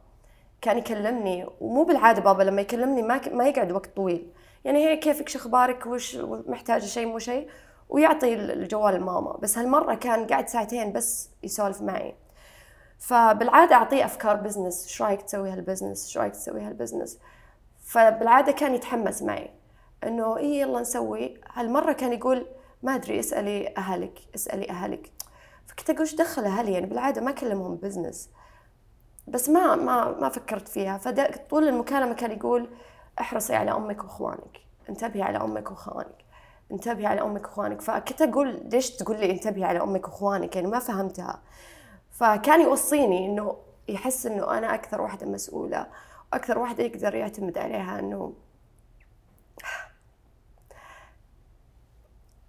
كان 0.61 0.79
يكلمني. 0.79 1.47
ومو 1.61 1.85
بالعادة 1.85 2.23
بابا 2.23 2.43
لما 2.43 2.61
يكلمني 2.63 3.03
ما 3.03 3.21
ما 3.33 3.49
يقعد 3.49 3.73
وقت 3.73 3.97
طويل. 3.97 4.33
يعني 4.65 4.87
هي 4.87 4.97
كيفك 4.97 5.29
شو 5.29 5.39
أخبارك 5.39 5.87
وش 5.87 6.17
محتاجة 6.47 6.85
شيء 6.85 7.07
مو 7.07 7.19
شيء 7.19 7.49
ويعطي 7.89 8.35
الجوال 8.35 8.95
لماما. 8.95 9.37
بس 9.37 9.59
هالمرة 9.59 9.95
كان 9.95 10.27
قاعد 10.27 10.49
ساعتين 10.49 10.93
بس 10.93 11.31
يسولف 11.43 11.83
معي. 11.83 12.15
فبالعادة 12.99 13.75
أعطيه 13.75 14.05
أفكار 14.05 14.37
business. 14.37 14.87
شو 14.89 15.05
رأيك 15.05 15.23
تسوي 15.23 15.51
هال 15.51 15.61
business؟ 15.61 16.09
شو 16.09 16.21
رأيك 16.21 16.33
تسوي 16.33 16.61
هال 16.61 16.71
business؟ 16.71 17.19
فبالعادة 17.85 18.53
كان 18.53 18.75
يتحمس 18.75 19.23
معي. 19.23 19.51
إنه 20.05 20.37
اي 20.37 20.59
يلا 20.61 20.81
نسوي؟ 20.81 21.41
هالمرة 21.53 21.93
كان 21.93 22.13
يقول 22.13 22.47
ما 22.83 22.95
أدري 22.95 23.21
اسألي 23.21 23.75
أهلك 23.79 24.19
اسألي 24.35 24.71
أهلك. 24.71 25.13
فكنت 25.67 25.91
أقول 25.91 26.01
إيش 26.01 26.15
دخل 26.15 26.45
أهلي؟ 26.45 26.73
يعني 26.73 26.87
بالعادة 26.87 27.21
ما 27.21 27.31
اكلمهم 27.31 27.77
business. 27.77 28.31
بس 29.29 29.49
ما 29.49 29.77
ما 29.77 30.21
ما 30.21 30.29
فكرت 30.29 30.69
فيها. 30.69 30.99
فطول 30.99 31.69
المكالمة 31.69 32.15
كان 32.15 32.31
يقول 32.31 32.69
احرصي 33.21 33.55
على 33.55 33.71
أمك 33.71 34.05
وإخوانك. 34.05 34.61
انتبهي 34.89 35.23
على 35.23 35.39
أمك 35.39 35.71
وإخوانك. 35.71 36.25
انتبهي 36.73 37.07
على 37.07 37.21
أمك 37.21 37.45
وإخوانك. 37.45 37.81
فكنت 37.81 38.23
أقول 38.23 38.63
ليش 38.73 38.91
تقول 38.91 39.21
لي 39.21 39.31
انتبهي 39.31 39.65
على 39.65 39.83
أمك 39.83 40.09
وإخوانك؟ 40.09 40.57
يعني 40.57 40.69
ما 40.69 40.79
فهمتها. 40.79 41.43
فكان 42.11 42.61
يوصيني 42.61 43.27
إنه 43.27 43.57
يحس 43.89 44.27
إنه 44.27 44.59
أنا 44.59 44.75
أكثر 44.75 45.01
واحدة 45.01 45.27
مسؤولة. 45.27 45.87
وأكثر 46.35 46.59
واحدة 46.59 46.85
يقدر 46.85 47.15
يعتمد 47.15 47.59
عليها 47.59 47.99
إنه 47.99 48.33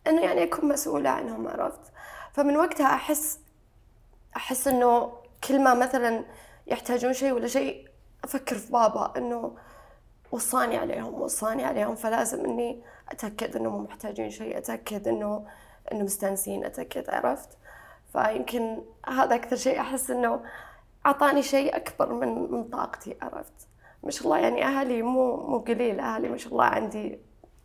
إنه 0.08 0.22
يعني 0.22 0.44
اكون 0.44 0.70
مسؤولة 0.70 1.10
عنهم 1.10 1.48
عرفت؟ 1.48 1.92
فمن 2.34 2.58
وقتها 2.58 2.86
أحس 2.86 3.40
أحس 4.36 4.68
إنه 4.68 5.14
كل 5.48 5.64
ما 5.64 5.74
مثلا 5.74 6.26
يحتاجون 6.68 7.14
شيء 7.14 7.32
ولا 7.32 7.48
شيء 7.48 7.88
أفكر 8.24 8.56
في 8.56 8.72
بابا 8.72 9.14
إنه 9.18 9.58
وصاني 10.32 10.78
عليهم 10.78 11.22
وصاني 11.22 11.66
عليهم 11.66 11.96
فلازم 11.96 12.46
إني 12.46 12.84
أتأكد 13.10 13.56
انهم 13.56 13.84
محتاجين 13.84 14.30
شيء 14.30 14.58
أتأكد 14.58 15.08
إنه 15.08 15.48
إنه 15.92 16.04
مستانسين 16.04 16.66
أتأكد 16.66 17.10
عرفت؟ 17.10 17.50
فيمكن 18.14 18.84
هذا 19.08 19.36
أكثر 19.36 19.56
شيء 19.56 19.80
أحس 19.82 20.12
إنه 20.12 20.44
أعطاني 21.06 21.44
شيء 21.44 21.76
أكبر 21.76 22.14
من 22.14 22.52
من 22.52 22.64
طاقتي 22.64 23.18
عرفت؟ 23.22 23.75
ما 24.06 24.12
شاء 24.12 24.24
الله 24.24 24.38
يعني 24.38 24.64
أهلي 24.64 25.02
مو 25.02 25.38
مو 25.48 25.58
قليل. 25.60 26.00
أهلي 26.00 26.30
ما 26.30 26.38
شاء 26.38 26.54
الله 26.54 26.66
عندي 26.66 27.20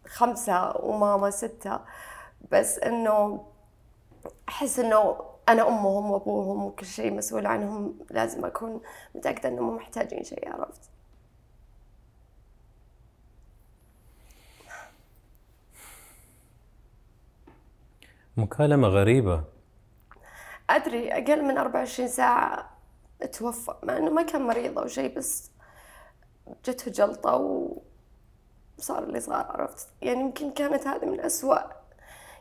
خمسة 0.07 0.77
وماما 0.77 1.31
ستة. 1.31 1.81
بس 2.53 2.79
إنه 2.79 3.47
أحس 4.49 4.79
إنه 4.79 5.21
أنا 5.49 5.69
أمهم 5.69 6.11
وأبوهم 6.11 6.65
وكل 6.65 6.87
شيء 6.87 7.13
مسؤول 7.15 7.47
عنهم. 7.47 7.99
لازم 8.11 8.45
أكون 8.45 8.81
متأكدة 9.15 9.49
إنهم 9.49 9.77
محتاجين 9.77 10.25
شيء 10.25 10.53
عرفت؟ 10.53 10.91
مكالمة 18.37 18.89
غريبة. 18.89 19.45
أدري 20.71 21.13
أقل 21.13 21.45
من 21.45 21.59
24 21.59 22.09
ساعة 22.09 22.71
توفى 23.33 23.75
مع 23.83 23.97
إنه 23.97 24.11
ما 24.11 24.23
كان 24.23 24.43
مريض 24.43 24.79
أو 24.79 24.87
شيء 24.87 25.17
بس 25.17 25.51
جته 26.65 26.91
جلطة 26.91 27.35
وصار 28.79 29.03
اللي 29.03 29.21
صار 29.21 29.47
عرفت؟ 29.51 29.89
يعني 30.03 30.21
يمكن 30.21 30.51
كانت 30.51 30.87
هذه 30.87 31.05
من 31.07 31.21
أسوأ 31.21 31.59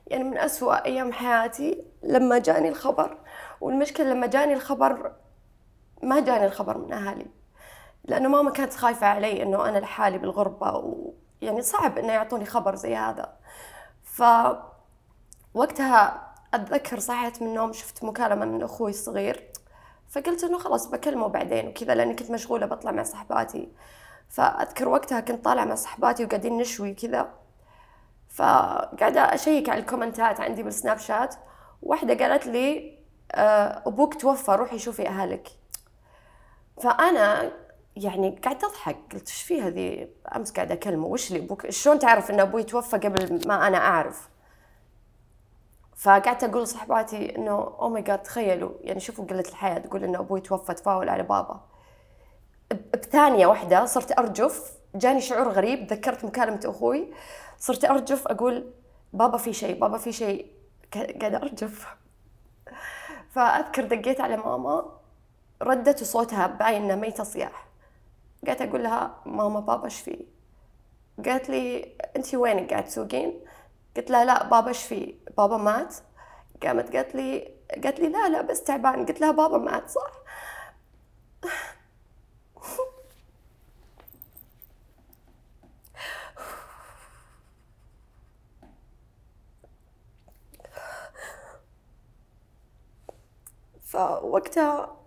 يعني 0.08 0.24
من 0.24 0.38
أسوأ 0.38 0.86
أيام 0.86 1.13
حياتي 1.13 1.84
لما 2.04 2.38
جاني 2.39 2.70
الخبر. 2.70 3.18
والمشكلة 3.62 4.10
لما 4.10 4.28
جاني 4.28 4.54
الخبر 4.54 5.12
ما 6.04 6.20
جاني 6.20 6.46
الخبر 6.46 6.78
من 6.78 6.94
أهلي 6.94 7.25
لأنه 8.06 8.30
ماما 8.30 8.51
كانت 8.51 8.74
خايفة 8.74 9.08
علي 9.08 9.44
إنه 9.44 9.70
أنا 9.70 9.78
لحالي 9.78 10.18
بالغربة 10.18 10.72
ويعني 11.42 11.62
صعب 11.62 11.98
إنه 11.98 12.13
يعطوني 12.13 12.46
خبر 12.46 12.75
زي 12.75 12.96
هذا. 12.96 13.34
ف 14.04 14.24
وقتها 15.54 16.30
أتذكر 16.54 17.00
صحيت 17.00 17.42
من 17.42 17.48
النوم 17.48 17.74
شفت 17.74 18.04
مكالمة 18.04 18.46
من 18.46 18.63
أخوي 18.63 18.89
الصغير 18.89 19.51
فقلت 20.10 20.44
إنه 20.44 20.58
خلاص 20.58 20.88
بكلمه 20.88 21.28
بعدين 21.28 21.68
وكذا 21.68 21.96
لأني 21.96 22.13
كنت 22.13 22.32
مشغولة 22.32 22.66
بطلع 22.66 22.92
مع 22.92 23.04
صحباتي. 23.04 23.70
فأذكر 24.30 24.90
وقتها 24.90 25.20
كنت 25.20 25.46
طالعة 25.46 25.66
مع 25.66 25.76
صحباتي 25.76 26.26
وقاعدين 26.26 26.58
نشوي 26.58 26.94
كذا 26.94 27.30
فقاعدة 28.30 29.34
أشيك 29.34 29.70
على 29.70 29.80
الكومنتات 29.80 30.42
عندي 30.42 30.64
بالسناب 30.64 30.98
شات. 30.98 31.36
واحدة 31.82 32.26
قالت 32.26 32.48
لي 32.48 33.00
آه، 33.32 33.84
أبوك 33.86 34.14
توفى 34.14 34.52
روحي 34.52 34.80
شوفي 34.80 35.08
أهلك. 35.08 35.48
فأنا 36.82 37.52
يعني 37.96 38.40
قاعدة 38.44 38.68
أضحك. 38.68 38.98
قلت 39.14 39.28
إيش 39.28 39.42
في 39.42 39.62
هذه؟ 39.62 40.08
أمس 40.36 40.52
قاعدة 40.52 40.74
أكلمه. 40.74 41.08
وش 41.08 41.32
اللي 41.32 41.46
أبوك؟ 41.46 41.70
شلون 41.70 42.00
تعرف 42.00 42.32
إن 42.32 42.40
أبوي 42.40 42.64
توفى 42.64 42.98
قبل 42.98 43.48
ما 43.48 43.68
أنا 43.68 43.78
أعرف؟ 43.78 44.30
فقعدت 45.96 46.44
أقول 46.44 46.64
لصحباتي 46.64 47.36
إنه 47.36 47.52
oh 47.51 47.89
my 47.89 48.01
God 48.01 48.24
تخيلوا. 48.24 48.72
يعني 48.82 49.00
شوفوا 49.00 49.26
قلة 49.26 49.44
الحيا 49.50 49.78
تقول 49.80 50.04
إنه 50.04 50.20
أبوي 50.20 50.42
توفى 50.42 50.74
تفاول 50.74 51.10
على 51.10 51.24
بابا. 51.24 51.62
بثانية 52.94 53.48
واحدة 53.48 53.86
صرت 53.86 54.20
أرجف 54.20 54.72
جاني 54.96 55.22
شعور 55.22 55.50
غريب 55.50 55.94
ذكرت 55.94 56.26
مكالمة 56.26 56.60
أخوي. 56.66 57.14
صرت 57.58 57.86
أرجف 57.86 58.28
أقول 58.28 58.72
بابا 59.14 59.38
في 59.38 59.54
شيء 59.54 59.80
بابا 59.80 59.98
في 59.98 60.12
شيء 60.12 60.52
قاعدة 60.94 61.38
أرجف. 61.38 61.88
فأذكر 63.34 63.84
دقيت 63.86 64.22
على 64.22 64.38
ماما 64.38 65.00
ردت 65.62 66.02
وصوتها 66.02 66.48
باين 66.48 66.84
انها 66.84 66.96
ميته 66.96 67.24
صياح 67.24 67.68
قعدت 68.48 68.62
أقول 68.62 68.84
لها 68.84 69.16
ماما 69.26 69.60
بابا 69.60 69.86
إيش 69.86 70.00
فيه 70.00 70.26
قالت 71.26 71.50
لي 71.50 71.96
انت 72.16 72.36
وينك 72.36 72.70
قاعد 72.72 72.86
تسوقين؟ 72.86 73.40
قلت 73.98 74.12
لها 74.12 74.26
لا 74.26 74.44
بابا 74.48 74.68
إيش 74.68 74.84
فيه 74.84 75.16
بابا 75.38 75.58
مات. 75.58 75.96
قامت 76.64 76.96
قالت 76.96 77.16
لي 77.16 77.54
قالت 77.84 78.00
لي 78.00 78.10
لا 78.10 78.30
لا 78.30 78.42
بس 78.42 78.64
تعبان. 78.64 79.06
قلت 79.06 79.22
لها 79.22 79.32
بابا 79.32 79.58
مات 79.58 79.90
صح؟ 79.90 80.12
فوقتها 93.82 94.98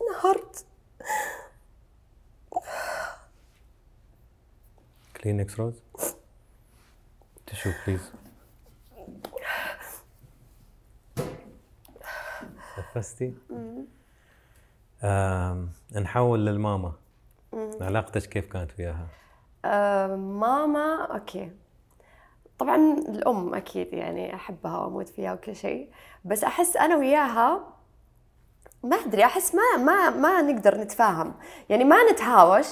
انهارت. 0.00 0.66
كلينكس 5.16 5.60
روز 5.60 5.74
تشو 7.46 7.70
بليز 7.86 8.12
نفستي؟ 12.78 13.34
نحول 16.02 16.46
للماما. 16.46 16.92
علاقتك 17.80 18.22
كيف 18.22 18.52
كانت 18.52 18.70
وياها؟ 18.78 19.06
آه 19.64 20.16
ماما 20.16 21.04
أوكي. 21.04 21.52
طبعا 22.58 22.76
الأم 23.08 23.54
أكيد 23.54 23.92
يعني 23.92 24.34
أحبها 24.34 24.78
وأموت 24.78 25.08
فيها 25.08 25.32
وكل 25.32 25.56
شيء. 25.56 25.90
بس 26.24 26.44
أحس 26.44 26.76
أنا 26.76 26.96
وياها 26.96 27.60
ما 28.82 28.96
أدري 28.96 29.24
أحس 29.24 29.54
ما 29.54 29.84
ما 29.84 30.10
ما 30.10 30.42
نقدر 30.42 30.80
نتفاهم. 30.80 31.34
يعني 31.68 31.84
ما 31.84 32.12
نتهاوش 32.12 32.66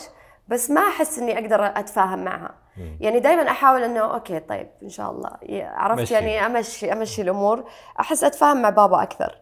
بس 0.49 0.71
ما 0.71 0.81
أحس 0.81 1.19
إني 1.19 1.39
أقدر 1.39 1.67
أتفاهم 1.67 2.25
معها. 2.25 2.55
يعني 3.01 3.21
دائما 3.21 3.51
أحاول 3.51 3.83
إنه 3.83 4.01
أوكي 4.01 4.41
طيب 4.41 4.71
إن 4.83 4.89
شاء 4.89 5.11
الله. 5.11 5.31
عرفت 5.63 6.03
مشي. 6.03 6.15
يعني 6.15 6.47
أمشي 6.47 6.93
أمشي 6.93 7.23
الأمور. 7.23 7.71
أحس 8.01 8.25
أتفاهم 8.25 8.63
مع 8.63 8.71
بابا 8.71 9.03
أكثر. 9.03 9.37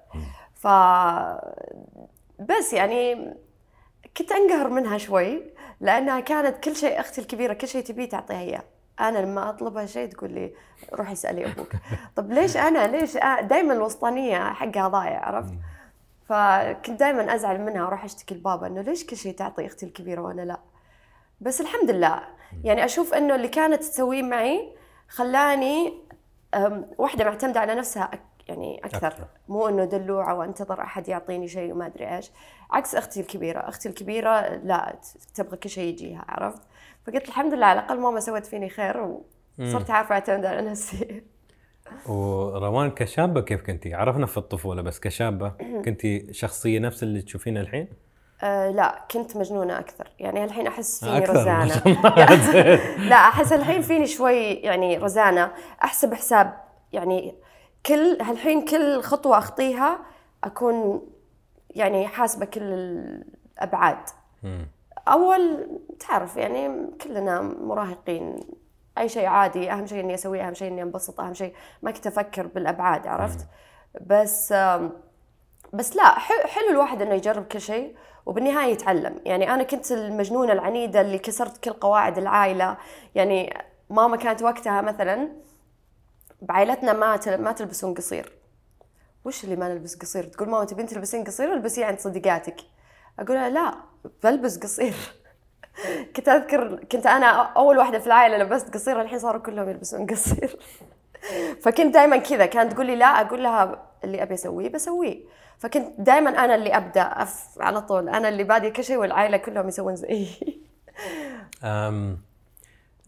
ف 0.55 0.67
بس 2.39 2.73
يعني 2.73 3.35
كنت 4.17 4.33
أنقهر 4.33 4.69
منها 4.69 4.99
شوي 4.99 5.43
لأنها 5.81 6.21
كانت 6.21 6.65
كل 6.65 6.77
شيء 6.77 7.01
أختي 7.01 7.21
الكبيرة 7.21 7.53
كل 7.53 7.69
شيء 7.69 7.85
تبيه 7.85 8.09
تعطيها 8.09 8.41
إياه. 8.41 8.63
أنا 9.01 9.19
لما 9.19 9.51
أطلبها 9.51 9.87
شيء 9.87 10.09
تقول 10.09 10.33
لي 10.33 10.55
روحي 10.95 11.13
اسألي 11.13 11.47
أبوك. 11.47 11.73
طب 12.17 12.33
ليش 12.33 12.57
أنا؟ 12.57 12.87
ليش؟ 12.87 13.15
دائما 13.43 13.73
الوسطانية 13.73 14.53
حقها 14.53 14.89
ضايع 14.89 15.27
عرفت؟ 15.27 15.55
فكنت 16.29 17.01
دائما 17.01 17.35
أزعل 17.35 17.61
منها 17.61 17.85
وأروح 17.85 18.05
أشتكي 18.05 18.35
لبابا 18.35 18.67
إنه 18.67 18.81
ليش 18.81 19.07
كل 19.07 19.17
شيء 19.17 19.35
تعطي 19.35 19.67
أختي 19.67 19.87
الكبيرة 19.87 20.21
وأنا 20.21 20.43
لا؟ 20.43 20.61
بس 21.41 21.61
الحمد 21.61 21.91
لله. 21.91 22.23
يعني 22.65 22.85
أشوف 22.85 23.15
إنه 23.15 23.35
اللي 23.35 23.49
كانت 23.49 23.83
تسويه 23.83 24.23
معي 24.23 24.73
خلاني 25.09 25.95
واحدة 26.99 27.25
معتمدة 27.25 27.61
على 27.61 27.75
نفسها 27.75 28.11
يعني 28.49 28.81
أكثر, 28.85 29.07
أكثر. 29.07 29.27
مو 29.49 29.69
إنه 29.69 29.85
دلوعه 29.85 30.35
وانتظر 30.35 30.81
أحد 30.81 31.09
يعطيني 31.09 31.49
شيء 31.49 31.73
وما 31.73 31.87
أدري 31.87 32.17
إيش. 32.17 32.31
عكس 32.71 32.95
أختي 32.95 33.21
الكبيرة. 33.21 33.59
أختي 33.69 33.89
الكبيرة 33.89 34.41
لا 34.57 34.97
تبغى 35.35 35.57
كل 35.57 35.69
شيء 35.71 35.89
يجيها 35.89 36.25
عرفت؟ 36.29 36.63
فقلت 37.07 37.29
الحمد 37.29 37.55
لله 37.55 37.67
على 37.67 37.81
الأقل 37.81 38.01
ماما 38.01 38.21
سوت 38.21 38.47
فيني 38.47 38.69
خير 38.69 39.19
وصرت 39.59 39.91
عارفة 39.91 40.15
أعتمد 40.15 40.47
على 40.47 40.71
نفسي. 40.71 41.23
وروان 42.09 42.91
كشابة 42.91 43.41
كيف 43.41 43.63
كنتي؟ 43.63 43.95
عرفنا 43.95 44.27
في 44.27 44.39
الطفولة 44.39 44.83
بس 44.83 45.01
كشابة 45.01 45.49
كنتي 45.85 46.33
شخصية 46.33 46.79
نفس 46.79 47.03
اللي 47.03 47.23
تشوفينها 47.23 47.63
الحين؟ 47.63 47.89
أه 48.43 48.71
لا 48.71 49.05
كنت 49.11 49.37
مجنونة 49.37 49.79
أكثر. 49.79 50.09
يعني 50.19 50.45
الحين 50.45 50.67
أحس 50.67 51.05
فيني 51.05 51.19
أكثر، 51.19 51.41
الله. 51.63 53.09
لا 53.09 53.17
أحس 53.17 53.53
الحين 53.53 53.83
فيني 53.83 54.07
شوي 54.07 54.45
يعني 54.53 54.97
رزانة 54.99 55.53
أحسب 55.85 56.15
حساب 56.15 56.55
يعني 56.93 57.35
كل 57.87 58.23
هالحين 58.23 58.65
كل 58.65 59.03
خطوة 59.03 59.39
أخطيها 59.39 59.99
أكون 60.45 61.07
يعني 61.71 62.09
حاسبة 62.09 62.47
كل 62.47 62.63
الأبعاد. 62.63 63.99
مم. 64.43 64.67
أول 65.09 65.67
تعرف 66.09 66.37
يعني 66.37 66.87
كلنا 67.03 67.41
مراهقين. 67.41 68.41
أي 68.99 69.09
شيء 69.09 69.27
عادي 69.27 69.73
أهم 69.73 69.87
شيء 69.87 70.01
إني 70.01 70.15
أسويه 70.15 70.47
أهم 70.49 70.55
شيء 70.55 70.69
إني 70.69 70.83
أنبسط 70.83 71.21
أهم 71.21 71.35
شيء. 71.35 71.55
ما 71.83 71.91
كنت 71.91 72.07
أفكر 72.07 72.47
بالأبعاد 72.47 73.07
عرفت؟ 73.07 73.47
بس 74.01 74.55
بس 75.73 75.97
لا 75.97 76.19
حلو 76.19 76.71
الواحد 76.71 77.03
إنه 77.03 77.15
يجرب 77.15 77.45
كل 77.45 77.61
شيء 77.61 77.97
وبالنهاية 78.27 78.73
يتعلم. 78.73 79.21
يعني 79.25 79.55
أنا 79.55 79.63
كنت 79.63 79.93
المجنونة 79.93 80.53
العنيدة 80.53 81.01
اللي 81.01 81.19
كسرت 81.19 81.65
كل 81.65 81.73
قواعد 81.73 82.19
العائلة. 82.19 82.77
يعني 83.15 83.65
ماما 83.91 84.17
كانت 84.17 84.43
وقتها 84.43 84.81
مثلا 84.81 85.29
بعائلتنا 86.43 86.93
ما 86.93 87.37
ما 87.37 87.53
تلبسون 87.53 87.95
قصير. 87.95 88.33
وش 89.25 89.45
اللي 89.45 89.57
ما 89.57 89.69
نلبس 89.69 89.97
قصير؟ 89.97 90.25
تقول 90.25 90.49
ماما 90.49 90.65
تبين 90.65 90.87
تلبسين 90.87 91.25
قصير 91.25 91.53
البسيه 91.53 91.85
عند 91.85 91.99
صديقاتك. 91.99 92.57
أقول 93.19 93.55
لا 93.55 93.75
بلبس 94.23 94.59
قصير. 94.59 94.95
كنت 96.17 96.29
أذكر 96.29 96.85
كنت 96.85 97.07
أنا 97.07 97.27
أول 97.27 97.79
واحدة 97.79 97.99
في 97.99 98.07
العائلة 98.07 98.39
لبست 98.39 98.75
قصير 98.75 99.01
الحين 99.01 99.19
صاروا 99.19 99.43
كلهم 99.43 99.69
يلبسون 99.69 100.07
قصير. 100.07 100.59
فكنت 101.63 101.95
دائما 101.95 102.17
كذا. 102.17 102.47
كانت 102.47 102.73
تقول 102.73 102.87
لي 102.87 102.97
لا 102.97 103.07
أقول 103.07 103.43
لها 103.43 103.83
اللي 104.05 104.23
أبي 104.23 104.35
أسويه 104.35 104.69
بسويه. 104.69 105.25
فكنت 105.59 106.01
دائما 106.01 106.45
أنا 106.45 106.55
اللي 106.55 106.77
أبدأ 106.77 107.03
أف 107.03 107.45
على 107.61 107.81
طول. 107.81 108.09
أنا 108.09 108.29
اللي 108.29 108.45
بادي 108.45 108.71
كل 108.71 108.85
شيء 108.85 108.97
والعائلة 108.97 109.37
كلهم 109.37 109.69
يسوون 109.69 109.97
زيي. 109.97 110.29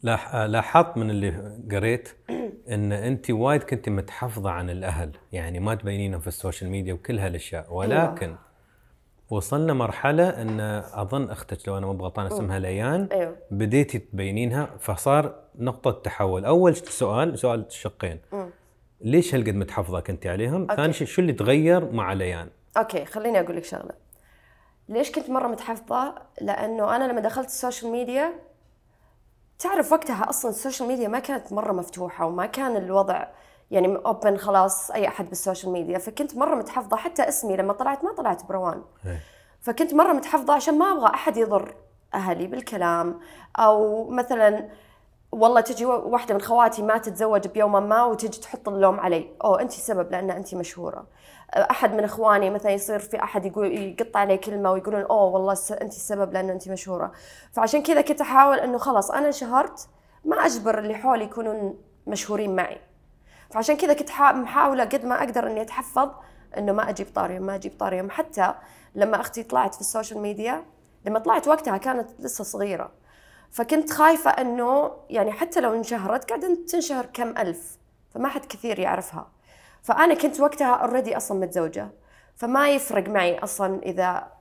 لاحظت 0.02 0.96
من 0.96 1.10
اللي 1.10 1.58
قريت 1.72 2.08
إن 2.70 2.92
أنت 2.92 3.30
وايد 3.30 3.62
كنت 3.62 3.88
متحفظة 3.88 4.50
عن 4.50 4.70
الأهل. 4.70 5.10
يعني 5.32 5.60
ما 5.60 5.74
تبينينهم 5.74 6.20
في 6.20 6.26
ال 6.26 6.33
social 6.33 6.70
media 6.70 6.94
وكل 6.94 7.18
هالأشياء. 7.18 7.74
ولكن 7.74 8.36
وصلنا 9.30 9.72
مرحلة 9.72 10.28
إن 10.28 10.60
أظن 10.94 11.30
أختك 11.30 11.68
لو 11.68 11.78
أنا 11.78 11.86
مو 11.86 11.92
بغلطان 11.92 12.26
اسمها 12.26 12.58
ليان. 12.58 13.08
أيوه. 13.12 13.36
بديتي 13.50 13.98
تبينينها. 13.98 14.68
فصار 14.78 15.34
نقطة 15.58 15.90
تحول. 15.90 16.44
أول 16.44 16.76
سؤال 16.76 17.38
سؤال 17.38 17.64
شقين. 17.68 18.20
مم. 18.32 18.50
ليش 19.00 19.34
هالقد 19.34 19.54
متحفظة 19.54 20.00
كنت 20.00 20.26
عليهم؟ 20.26 20.60
okay. 20.62 20.76
ثاني 20.76 20.92
شيء 20.92 21.06
شو 21.06 21.22
اللي 21.22 21.32
تغير 21.32 21.92
مع 21.92 22.12
ليان؟ 22.12 22.48
okay 22.76 23.04
خليني 23.04 23.40
أقول 23.40 23.56
لك 23.56 23.64
شغلة. 23.64 23.92
ليش 24.88 25.12
كنت 25.12 25.30
مرة 25.30 25.48
متحفظة؟ 25.48 26.14
لأنه 26.40 26.96
أنا 26.96 27.12
لما 27.12 27.20
دخلت 27.20 27.46
ال 27.46 27.53
social 27.53 27.92
media 27.92 28.32
تعرف 29.60 29.92
وقتها 29.92 30.30
أصلا 30.30 30.50
ال 30.50 30.56
social 30.56 30.88
media 30.88 31.08
ما 31.08 31.18
كانت 31.18 31.52
مرة 31.52 31.72
مفتوحة 31.72 32.26
وما 32.26 32.46
كان 32.46 32.76
الوضع 32.76 33.26
يعني 33.70 33.96
open 33.96 34.36
خلاص 34.36 34.90
أي 34.90 35.08
أحد 35.08 35.28
بال 35.28 35.39
social 35.39 35.72
media 35.72 35.98
فكنت 35.98 36.36
مرة 36.36 36.54
متحفظة 36.54 36.96
حتى 36.96 37.28
اسمي 37.28 37.56
لما 37.56 37.72
طلعت 37.72 38.04
ما 38.04 38.12
طلعت 38.12 38.44
بروان. 38.44 38.82
إيه. 39.06 39.20
فكنت 39.60 39.94
مرة 39.94 40.12
متحفظة 40.12 40.54
عشان 40.54 40.78
ما 40.78 40.92
أبغى 40.92 41.14
أحد 41.14 41.36
يضر 41.36 41.74
أهلي 42.14 42.46
بالكلام 42.46 43.20
أو 43.56 44.04
مثلا 44.08 44.68
والله 45.32 45.60
تجي 45.60 45.84
واحدة 45.86 46.34
من 46.34 46.40
خواتي 46.40 46.82
ما 46.82 46.98
تتزوج 46.98 47.46
بيوم 47.48 47.88
ما 47.88 48.04
وتجي 48.04 48.40
تحط 48.40 48.68
اللوم 48.68 49.00
علي. 49.00 49.28
أوه 49.44 49.60
انت 49.60 49.72
السبب 49.72 50.12
لأن 50.12 50.30
انت 50.30 50.54
مشهورة. 50.54 51.06
أحد 51.54 51.94
من 51.94 52.04
إخواني 52.04 52.50
مثلا 52.50 52.72
يصير 52.72 52.98
في 52.98 53.22
أحد 53.22 53.46
يقول 53.46 53.72
يقطع 53.78 54.20
علي 54.20 54.36
كلمة 54.38 54.70
ويقولون 54.72 55.02
أوه 55.02 55.22
والله 55.24 55.52
انت 55.70 55.92
السبب 55.92 56.32
لأنه 56.32 56.52
انت 56.52 56.68
مشهورة. 56.68 57.12
فعشان 57.52 57.82
كذا 57.82 58.00
كنت 58.00 58.20
أحاول 58.20 58.58
إنه 58.58 58.78
خلاص 58.78 59.10
أنا 59.10 59.26
انشهرت 59.26 59.88
ما 60.24 60.36
أجبر 60.46 60.78
اللي 60.78 60.94
حولي 60.94 61.24
يكونون 61.24 61.78
مشهورين 62.06 62.56
معي. 62.56 62.80
فعشان 63.50 63.76
كذا 63.76 63.92
كنت 63.92 64.10
حا- 64.10 64.32
محاولة 64.32 64.84
قد 64.84 65.04
ما 65.04 65.18
أقدر 65.24 65.46
إني 65.46 65.60
أتحفظ 65.62 66.10
إنه 66.58 66.72
ما 66.72 66.88
أجيب 66.88 67.06
طاريهم 67.14 67.42
ما 67.42 67.54
أجيب 67.54 67.72
طاريهم. 67.78 68.10
حتى 68.10 68.54
لما 68.94 69.20
أختي 69.20 69.42
طلعت 69.42 69.74
في 69.74 69.80
السوشيال 69.80 70.20
ميديا 70.20 70.64
لما 71.06 71.18
طلعت 71.18 71.48
وقتها 71.48 71.76
كانت 71.76 72.10
لسه 72.18 72.44
صغيرة. 72.44 72.90
فكنت 73.50 73.92
خايفة 73.92 74.30
إنه 74.30 74.90
يعني 75.10 75.32
حتى 75.32 75.60
لو 75.60 75.74
انشهرت 75.74 76.28
قاعدة 76.28 76.58
تنشهر 76.68 77.06
كم 77.06 77.28
ألف 77.38 77.78
فما 78.10 78.28
حد 78.28 78.44
كثير 78.44 78.78
يعرفها. 78.78 79.26
فأنا 79.82 80.14
كنت 80.14 80.40
وقتها 80.40 80.74
already 80.74 81.16
أصلا 81.16 81.40
متزوجة. 81.40 81.88
فما 82.36 82.70
يفرق 82.70 83.08
معي 83.08 83.38
أصلا 83.38 83.82
إذا 83.82 84.32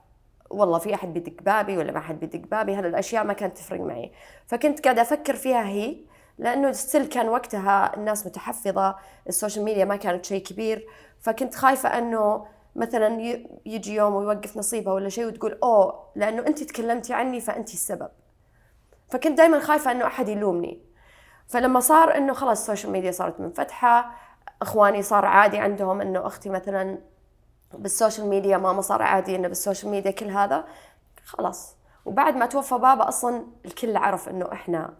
والله 0.50 0.78
في 0.78 0.94
أحد 0.94 1.14
بيدق 1.14 1.42
بابي 1.42 1.76
ولا 1.76 1.92
ما 1.92 2.00
حد 2.00 2.20
بيدق 2.20 2.48
بابي 2.48 2.74
هذه 2.74 2.86
الأشياء 2.86 3.24
ما 3.24 3.32
كانت 3.32 3.58
تفرق 3.58 3.80
معي. 3.80 4.12
فكنت 4.46 4.84
قاعدة 4.84 5.02
أفكر 5.02 5.36
فيها 5.36 5.64
هي 5.64 5.96
لأنه 6.38 6.72
still 6.72 7.06
كان 7.06 7.28
وقتها 7.28 7.96
الناس 7.96 8.26
متحفظة 8.26 8.96
السوشيال 9.28 9.64
ميديا 9.64 9.84
ما 9.84 9.96
كانت 9.96 10.24
شيء 10.24 10.42
كبير. 10.42 10.86
فكنت 11.20 11.54
خايفة 11.54 11.98
إنه 11.98 12.46
مثلا 12.76 13.08
يجي 13.66 13.94
يوم 13.94 14.14
ويوقف 14.14 14.56
نصيبها 14.56 14.92
ولا 14.92 15.08
شيء 15.08 15.26
وتقول 15.26 15.58
أوه 15.62 16.04
لأنه 16.16 16.46
أنت 16.46 16.62
تكلمتي 16.62 17.14
عني 17.14 17.40
فأنت 17.40 17.68
السبب. 17.68 18.08
فكنت 19.10 19.38
دائما 19.38 19.58
خايفة 19.58 19.90
إنه 19.90 20.06
أحد 20.06 20.28
يلومني. 20.28 20.82
فلما 21.48 21.80
صار 21.80 22.16
إنه 22.16 22.32
خلاص 22.32 22.60
السوشيال 22.60 22.92
ميديا 22.92 23.10
صارت 23.10 23.40
منفتحة 23.40 24.14
اخواني 24.62 25.02
صار 25.02 25.24
عادي 25.24 25.58
عندهم 25.58 26.00
انه 26.00 26.26
أختي 26.26 26.48
مثلا 26.48 26.98
بالسوشيال 27.74 28.26
ميديا 28.26 28.58
ماما 28.58 28.80
صار 28.80 29.02
عادي 29.02 29.36
انه 29.36 29.48
بالسوشيال 29.48 29.90
ميديا 29.92 30.10
كل 30.10 30.30
هذا. 30.30 30.64
خلاص. 31.24 31.76
وبعد 32.04 32.36
ما 32.36 32.46
توفى 32.46 32.74
بابا 32.74 33.08
أصلا 33.08 33.44
الكل 33.64 33.96
عرف 33.96 34.28
إنه 34.28 34.52
إحنا 34.52 34.94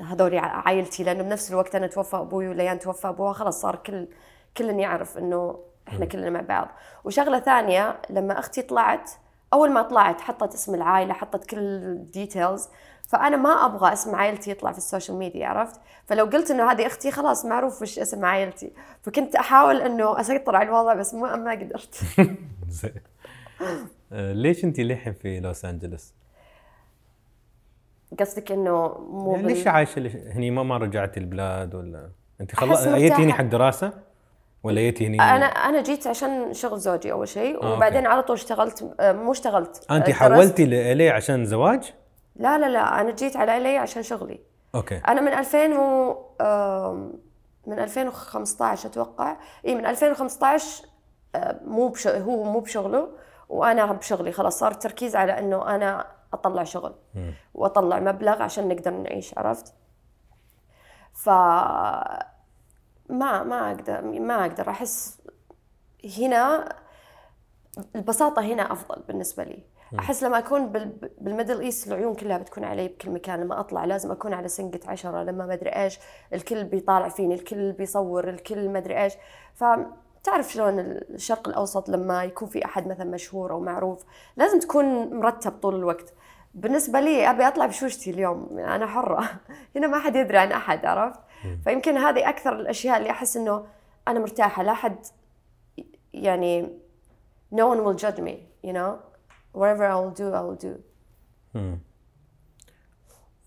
هذول 0.00 0.38
عائلتي 0.38 1.04
لأنه 1.04 1.22
بنفس 1.22 1.50
الوقت 1.50 1.74
أنا 1.74 1.86
توفى 1.86 2.16
أبوي 2.16 2.48
وليان 2.48 2.78
توفى 2.78 3.08
أبوها. 3.08 3.32
خلاص 3.32 3.60
صار 3.60 3.76
كل 3.76 4.08
كل 4.56 4.70
يعرف 4.70 5.18
إنه 5.18 5.58
إحنا 5.88 6.06
كلنا 6.06 6.30
مع 6.30 6.40
بعض. 6.40 6.68
وشغلة 7.04 7.40
ثانية 7.40 8.00
لما 8.10 8.38
أختي 8.38 8.62
طلعت 8.62 9.10
أول 9.52 9.70
ما 9.70 9.82
طلعت 9.82 10.20
حطت 10.20 10.54
اسم 10.54 10.74
العائلة 10.74 11.14
حطت 11.14 11.44
كل 11.44 11.58
ال 11.58 11.72
details 11.72 12.68
فأنا 13.08 13.36
ما 13.36 13.50
أبغى 13.66 13.92
اسم 13.92 14.14
عائلتي 14.14 14.50
يطلع 14.50 14.72
في 14.72 14.78
السوشيال 14.78 15.16
ميديا 15.18 15.46
عرفت 15.46 15.80
فلو 16.06 16.24
قلت 16.24 16.50
إنه 16.50 16.70
هذه 16.72 16.86
أختي 16.86 17.10
خلاص 17.10 17.44
معروف 17.44 17.82
وش 17.82 17.98
اسم 17.98 18.24
عائلتي 18.24 18.72
فكنت 19.02 19.36
أحاول 19.36 19.80
إنه 19.80 20.20
أسيطر 20.20 20.56
على 20.56 20.68
الوضع 20.68 20.94
بس 20.94 21.14
ما 21.14 21.36
ما 21.36 21.50
قدرت 21.50 22.00
آه، 24.12 24.32
ليش 24.32 24.64
انت 24.64 24.80
للحين 24.80 25.12
في 25.12 25.40
لوس 25.40 25.64
انجلوس؟ 25.64 26.12
قصدك 28.20 28.52
إنه 28.52 28.88
مو 28.98 29.32
يعني 29.34 29.46
ليش 29.46 29.66
عايشة 29.66 30.10
هني 30.32 30.50
ما 30.50 30.62
ما 30.62 30.76
رجعتي 30.76 31.20
البلاد 31.20 31.74
ولا 31.74 32.10
انت 32.40 32.54
خلاص 32.54 32.88
جيتي 32.88 33.14
هني. 33.14 33.32
حق 33.32 33.44
دراسة 33.44 33.92
ولا 34.62 34.80
جيتي 34.80 35.06
هني 35.06 35.20
أنا 35.22 35.46
أنا 35.46 35.82
جيت 35.82 36.06
عشان 36.06 36.54
شغل 36.54 36.78
زوجي 36.78 37.12
أول 37.12 37.28
شيء 37.28 37.62
آه، 37.62 37.72
وبعدين. 37.76 38.06
على 38.06 38.22
طول 38.22 38.36
اشتغلت 38.36 38.94
آه، 39.00 39.12
مو 39.12 39.32
اشتغلت 39.32 39.86
انت. 39.90 40.10
حولتي 40.10 40.64
ل 40.64 40.79
LA 40.79 41.10
عشان 41.10 41.44
زواج؟ 41.44 41.94
لا 42.38 42.58
لا 42.58 42.68
لا 42.68 43.00
أنا 43.00 43.10
جيت 43.10 43.36
على 43.36 43.56
LA 43.56 43.78
عشان 43.78 44.02
شغلي. 44.02 44.40
أوكي. 44.74 44.96
أنا 44.96 45.20
من 45.20 45.28
2000 45.28 45.78
و 45.78 46.14
من 47.66 47.78
2015 47.78 48.88
أتوقع. 48.88 49.36
إي 49.66 49.74
من 49.74 49.86
2015 49.86 50.86
آه، 51.34 51.60
مو 51.64 51.88
بش... 51.88 52.06
هو 52.06 52.42
مو 52.44 52.60
بشغله 52.60 53.08
وأنا 53.48 53.92
بشغلي. 53.92 54.32
خلاص 54.32 54.58
صار 54.58 54.70
التركيز 54.70 55.16
على 55.16 55.38
إنه 55.38 55.74
أنا 55.74 56.06
أطلع 56.32 56.64
شغل. 56.64 56.94
وأطلع 57.54 58.00
مبلغ 58.00 58.42
عشان 58.42 58.68
نقدر 58.68 58.90
نعيش 58.90 59.38
عرفت؟ 59.38 59.74
ف 61.12 61.28
ما 63.08 63.42
ما 63.42 63.70
أقدر 63.70 64.02
ما 64.02 64.40
أقدر 64.40 64.70
أحس 64.70 65.18
هنا 66.18 66.68
البساطة 67.96 68.42
هنا 68.42 68.72
أفضل 68.72 69.02
بالنسبة 69.08 69.44
لي. 69.44 69.62
أحس 69.98 70.22
لما 70.22 70.40
بال- 70.50 71.10
بال 71.20 71.30
Middle 71.30 71.60
East 71.60 71.88
العيون 71.88 72.14
كلها 72.14 72.38
بتكون 72.38 72.64
علي 72.64 72.88
بكل 72.88 73.10
مكان 73.10 73.40
لما 73.40 73.60
أطلع 73.60 73.84
لازم 73.84 74.10
أكون 74.10 74.34
على 74.34 74.48
سنقة 74.48 74.80
عشرة 74.86 75.22
لما 75.22 75.46
ما 75.46 75.52
أدري 75.54 75.70
إيش 75.70 75.98
الكل 76.32 76.64
بيطالع 76.64 77.08
فيني 77.08 77.34
الكل 77.34 77.72
بيصور 77.72 78.28
الكل 78.28 78.68
ما 78.68 78.78
أدري 78.78 79.02
إيش. 79.02 79.12
فتعرف 79.54 80.52
شلون 80.52 80.78
الشرق 80.80 81.48
الأوسط 81.48 81.88
لما 81.88 82.24
يكون 82.24 82.48
في 82.48 82.64
أحد 82.64 82.88
مثلا 82.88 83.10
مشهور 83.10 83.52
أو 83.52 83.60
معروف 83.60 84.04
لازم 84.36 84.58
تكون 84.60 85.14
مرتب 85.20 85.52
طول 85.52 85.74
الوقت. 85.74 86.14
بالنسبة 86.54 87.00
لي 87.00 87.30
أبي 87.30 87.48
أطلع 87.48 87.66
بشوشتي 87.66 88.10
اليوم 88.10 88.58
أنا 88.58 88.86
حرة. 88.86 89.24
هنا 89.76 89.86
ما 89.86 89.98
حد 89.98 90.16
يدري 90.16 90.38
عن 90.38 90.52
أحد 90.52 90.86
عرفت؟ 90.86 91.20
فيمكن 91.64 91.96
هذه 91.96 92.28
أكثر 92.28 92.52
الأشياء 92.60 92.96
اللي 92.98 93.10
أحس 93.10 93.36
إنه 93.36 93.66
أنا 94.08 94.20
مرتاحة 94.20 94.62
لا 94.62 94.72
حد 94.74 94.96
يعني 96.12 96.78
no 97.54 97.58
one 97.58 97.78
will 97.84 98.00
judge 98.02 98.20
me 98.20 98.32
you 98.66 98.72
know 98.72 99.07
whatever 99.54 99.84
I 99.84 99.96
will 100.00 100.14
do 100.20 100.32
I 100.34 100.42
will 100.42 100.66
do. 100.66 100.74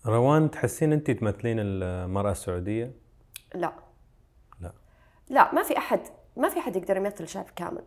روان 0.06 0.50
تحسين 0.50 0.92
انت 0.92 1.10
تمثلين 1.10 1.56
المرأة 1.60 2.30
السعودية؟ 2.30 2.92
لا. 3.54 3.72
لا. 4.60 4.72
لا 5.28 5.54
ما 5.54 5.62
في 5.62 5.78
أحد 5.78 6.00
ما 6.36 6.48
في 6.48 6.58
أحد 6.58 6.76
يقدر 6.76 6.96
يمثل 6.96 7.28
شعب 7.28 7.46
كامل. 7.56 7.84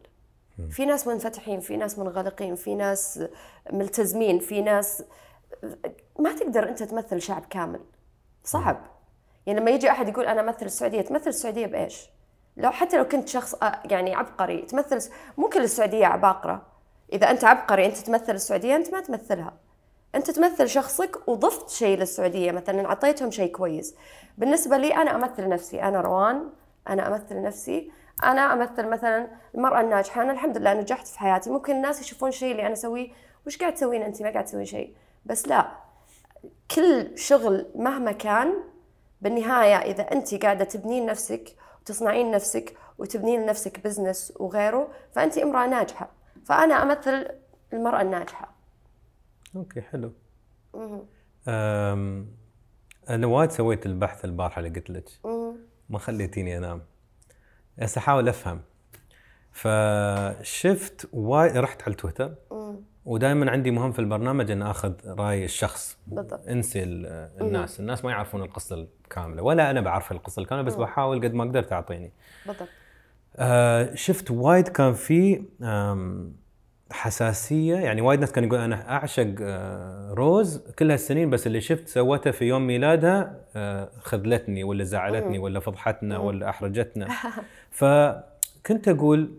في 0.70 0.86
ناس 0.86 1.08
منفتحين 1.08 1.60
في 1.60 1.78
ناس 1.78 2.00
منغلقين 2.00 2.56
في 2.56 2.76
ناس 2.76 3.24
ملتزمين 3.74 4.40
في 4.40 4.62
ناس 4.62 5.04
ما 6.20 6.36
تقدر 6.36 6.70
أنت 6.70 6.84
تمثل 6.84 7.22
شعب 7.22 7.46
كامل. 7.46 7.80
صعب. 8.44 8.86
يعني 9.46 9.60
لما 9.60 9.72
يجي 9.72 9.92
أحد 9.92 10.08
يقول 10.08 10.26
أنا 10.26 10.42
أمثل 10.42 10.66
السعودية 10.66 11.02
تمثل 11.02 11.28
السعودية 11.28 11.66
بإيش؟ 11.66 12.10
لو 12.58 12.72
حتى 12.72 12.98
لو 12.98 13.08
كنت 13.08 13.28
شخص 13.28 13.56
آه، 13.56 13.82
يعني 13.86 14.16
عبقري 14.16 14.62
تمثل 14.62 15.12
مو 15.38 15.50
كل 15.50 15.64
السعودية 15.64 16.06
عباقرة. 16.06 16.75
إذا 17.14 17.32
أنت 17.32 17.44
عبقري 17.44 17.86
أنت 17.86 17.98
تمثل 17.98 18.36
السعودية 18.36 18.76
أنت 18.76 18.94
ما 18.94 19.00
تمثلها. 19.00 19.54
أنت 20.16 20.32
تمثل 20.32 20.70
شخصك 20.70 21.28
وضفت 21.28 21.70
شيء 21.70 21.98
للسعودية 21.98 22.52
مثلا 22.52 22.86
أعطيتهم 22.86 23.32
شيء 23.32 23.52
كويس. 23.52 23.96
بالنسبة 24.38 24.78
لي 24.78 24.96
أنا 24.96 25.16
أمثل 25.16 25.50
نفسي. 25.50 25.82
أنا 25.84 26.02
روان 26.02 26.50
أنا 26.90 27.08
أمثل 27.08 27.42
نفسي. 27.42 27.92
أنا 28.24 28.54
أمثل 28.54 28.90
مثلا 28.90 29.28
المرأة 29.56 29.82
الناجحة. 29.82 30.22
أنا 30.22 30.32
الحمد 30.32 30.58
لله 30.58 30.74
نجحت 30.74 31.08
في 31.08 31.20
حياتي. 31.20 31.50
ممكن 31.50 31.76
الناس 31.76 32.02
يشوفون 32.02 32.30
الشيء 32.30 32.52
اللي 32.52 32.66
أنا 32.66 32.74
أسويه. 32.74 33.10
وش 33.48 33.58
قاعد 33.58 33.74
تسوين 33.74 34.04
أنت؟ 34.04 34.22
ما 34.22 34.30
قاعد 34.30 34.46
تسوين 34.46 34.66
شيء. 34.66 34.96
بس 35.26 35.48
لا. 35.48 35.68
كل 36.76 37.18
شغل 37.18 37.66
مهما 37.76 38.12
كان 38.12 38.54
بالنهاية 39.22 39.76
إذا 39.76 40.12
أنت 40.12 40.46
قاعدة 40.46 40.66
تبنين 40.66 41.06
نفسك 41.06 41.56
وتصنعين 41.82 42.32
نفسك 42.32 42.78
وتبنين 42.98 43.42
لنفسك 43.42 43.80
بزنس 43.84 44.34
وغيره 44.36 44.88
فأنت 45.12 45.38
امرأة 45.38 45.68
ناجحة. 45.68 46.10
فأنا 46.46 46.76
أمثل 46.76 47.28
المرأة 47.74 48.02
الناجحة. 48.02 48.56
أوكي 49.56 49.82
حلو. 49.82 50.14
أم 51.48 52.28
أنا 53.10 53.28
وايد 53.28 53.52
سويت 53.52 53.86
البحث 53.86 54.26
البارحه 54.26 54.60
اللي 54.60 54.70
قلت 54.70 54.90
لك. 54.90 55.10
ما 55.90 56.00
خليتيني 56.00 56.58
أنام. 56.58 56.82
هسه 57.80 58.00
أحاول 58.00 58.30
أفهم. 58.30 58.62
فشفت 59.52 61.10
وايد 61.14 61.58
رحت 61.58 61.84
على 61.84 61.96
تويتر. 61.96 62.36
ودائما 63.06 63.52
عندي 63.52 63.72
مهم 63.72 63.92
في 63.92 64.00
البرنامج 64.00 64.52
إن 64.52 64.62
آخذ 64.62 64.94
رأي 65.06 65.46
الشخص. 65.46 65.98
بالضبط. 66.08 66.48
انسي 66.48 66.84
ال- 66.84 67.06
الناس. 67.42 67.80
الناس 67.80 68.06
ما 68.06 68.12
يعرفون 68.12 68.42
القصة 68.42 68.76
الكاملة 68.76 69.44
ولا 69.44 69.72
أنا 69.72 69.82
بعرف 69.82 70.12
القصة 70.12 70.42
الكاملة 70.42 70.64
بس 70.64 70.76
بحاول 70.76 71.24
قد 71.24 71.34
ما 71.34 71.44
أقدر 71.44 71.64
تعطيني. 71.64 72.12
بالضبط. 72.46 72.70
آه 73.38 73.96
شفت 73.96 74.32
وايد 74.32 74.68
كان 74.68 74.94
في 74.94 75.42
حساسية. 76.92 77.76
يعني 77.76 78.02
وايد 78.02 78.20
ناس 78.20 78.32
كانوا 78.32 78.48
يقولون 78.50 78.66
أنا 78.66 78.90
أعشق 78.92 79.36
آه 79.42 80.14
روز 80.14 80.58
كل 80.80 80.92
هالسنين 80.92 81.30
بس 81.30 81.48
اللي 81.48 81.62
شفت 81.62 81.88
سوته 81.88 82.32
في 82.32 82.46
يوم 82.46 82.68
ميلادها 82.68 83.36
آه 83.56 83.90
خذلتني 84.00 84.64
ولا 84.64 84.84
زعلتني 84.84 85.40
ولا 85.40 85.60
فضحتنا 85.60 86.18
ولا 86.18 86.50
أحرجتنا. 86.50 87.08
فكنت 87.80 88.88
أقول 88.88 89.32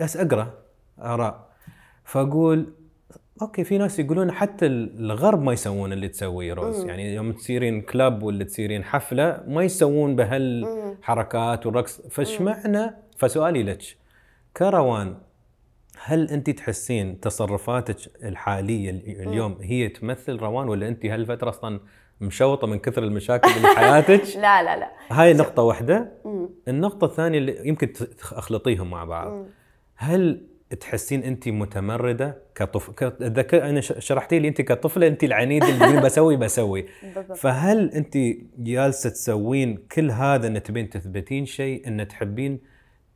بس 0.00 0.16
أقرأ 0.16 0.54
آراء. 1.00 1.46
فأقول 2.04 2.72
أوكي 3.42 3.64
في 3.64 3.78
ناس 3.78 3.98
يقولون 3.98 4.32
حتى 4.32 4.66
الغرب 4.66 5.42
ما 5.42 5.52
يسوون 5.52 5.92
اللي 5.92 6.08
تسويه 6.08 6.54
روز. 6.54 6.84
يعني 6.84 7.14
يوم 7.14 7.32
تصيرين 7.32 7.80
كلب 7.80 8.22
ولا 8.22 8.44
تصيرين 8.44 8.84
حفلة 8.84 9.42
ما 9.46 9.62
يسوون 9.64 10.16
بهالحركات 10.16 11.66
والرقص. 11.66 12.00
فاشمعنى؟ 12.10 12.90
فسؤالي 13.16 13.62
لك 13.62 13.82
كروان 14.56 15.16
هل 16.04 16.28
انت 16.30 16.50
تحسين 16.50 17.20
تصرفاتك 17.20 17.96
الحالية 18.24 18.90
ال- 18.90 19.28
اليوم 19.28 19.56
هي 19.60 19.88
تمثل 19.88 20.36
روان 20.36 20.68
ولا 20.68 20.88
انت 20.88 21.06
هالفترة 21.06 21.48
أصلا 21.50 21.80
مشوطة 22.20 22.66
من 22.66 22.78
كثر 22.78 23.02
المشاكل 23.04 23.48
اللي 23.56 23.68
في 23.68 23.76
حياتك؟ 23.76 24.22
لا 24.36 24.62
لا 24.62 24.76
لا. 24.78 24.90
هاي 25.10 25.34
نقطة 25.34 25.62
واحدة. 25.62 26.12
النقطة 26.68 27.04
الثانية 27.04 27.38
اللي 27.38 27.68
يمكن 27.68 27.92
تخلطيهم 27.92 28.90
مع 28.90 29.04
بعض. 29.04 29.46
هل 29.96 30.46
تحسين 30.80 31.22
انت 31.22 31.48
متمردة 31.48 32.38
كطفل 32.54 32.92
كذكر 32.94 33.68
أنا 33.68 33.80
شرحتي 33.80 34.38
لي 34.38 34.48
انت 34.48 34.60
كطفلة 34.60 35.06
انت 35.06 35.24
العنيده 35.24 35.68
اللي 35.68 36.00
بسوي 36.00 36.36
بسوي. 36.36 36.86
فهل 37.36 37.90
انت 37.90 38.18
جالسة 38.58 39.10
تسوين 39.10 39.76
كل 39.92 40.10
هذا 40.10 40.46
إن 40.46 40.62
تبين 40.62 40.90
تثبتين 40.90 41.46
شيء 41.46 41.88
إن 41.88 42.08
تحبين 42.08 42.60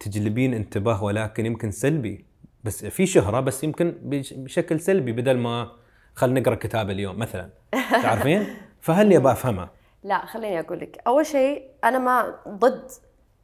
تجلبين 0.00 0.54
انتباه 0.54 1.04
ولكن 1.04 1.46
يمكن 1.46 1.70
سلبي؟ 1.70 2.24
بس 2.64 2.84
في 2.84 3.06
شهرة 3.06 3.40
بس 3.40 3.64
يمكن 3.64 3.94
بش- 4.02 4.32
بشكل 4.34 4.80
سلبي 4.80 5.12
بدل 5.12 5.38
ما 5.38 5.72
خلينا 6.14 6.40
نقرأ 6.40 6.54
كتاب 6.54 6.90
اليوم 6.90 7.18
مثلا. 7.18 7.50
تعرفين؟ 8.02 8.46
فهل 8.80 9.04
اللي 9.04 9.16
أبغى 9.16 9.32
أفهمها؟ 9.32 9.70
لا 10.04 10.26
خليني 10.26 10.60
أقول 10.60 10.80
لك. 10.80 10.98
أول 11.06 11.26
شيء 11.26 11.62
أنا 11.84 11.98
ما 11.98 12.34
ضد 12.48 12.82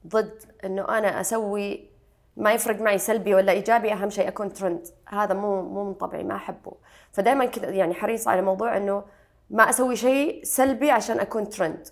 ضد 0.06 0.32
إنه 0.64 0.82
أنا 0.98 1.20
أسوي 1.20 1.95
ما 2.36 2.52
يفرق 2.52 2.80
معي 2.80 2.98
سلبي 2.98 3.34
ولا 3.34 3.52
إيجابي 3.52 3.92
أهم 3.92 4.10
شيء 4.10 4.28
أكون 4.28 4.52
ترند 4.52 4.86
هذا 5.08 5.34
مو 5.34 5.62
مو 5.62 5.84
من 5.84 5.94
طبعي 5.94 6.24
ما 6.24 6.36
أحبه. 6.36 6.72
فدائما 7.12 7.44
كذا 7.44 7.68
يعني 7.70 7.94
حريصه 7.94 8.30
على 8.30 8.42
موضوع 8.42 8.76
إنه 8.76 9.04
ما 9.50 9.70
أسوي 9.70 9.96
شيء 9.96 10.44
سلبي 10.44 10.90
عشان 10.90 11.20
أكون 11.20 11.48
ترند 11.48 11.88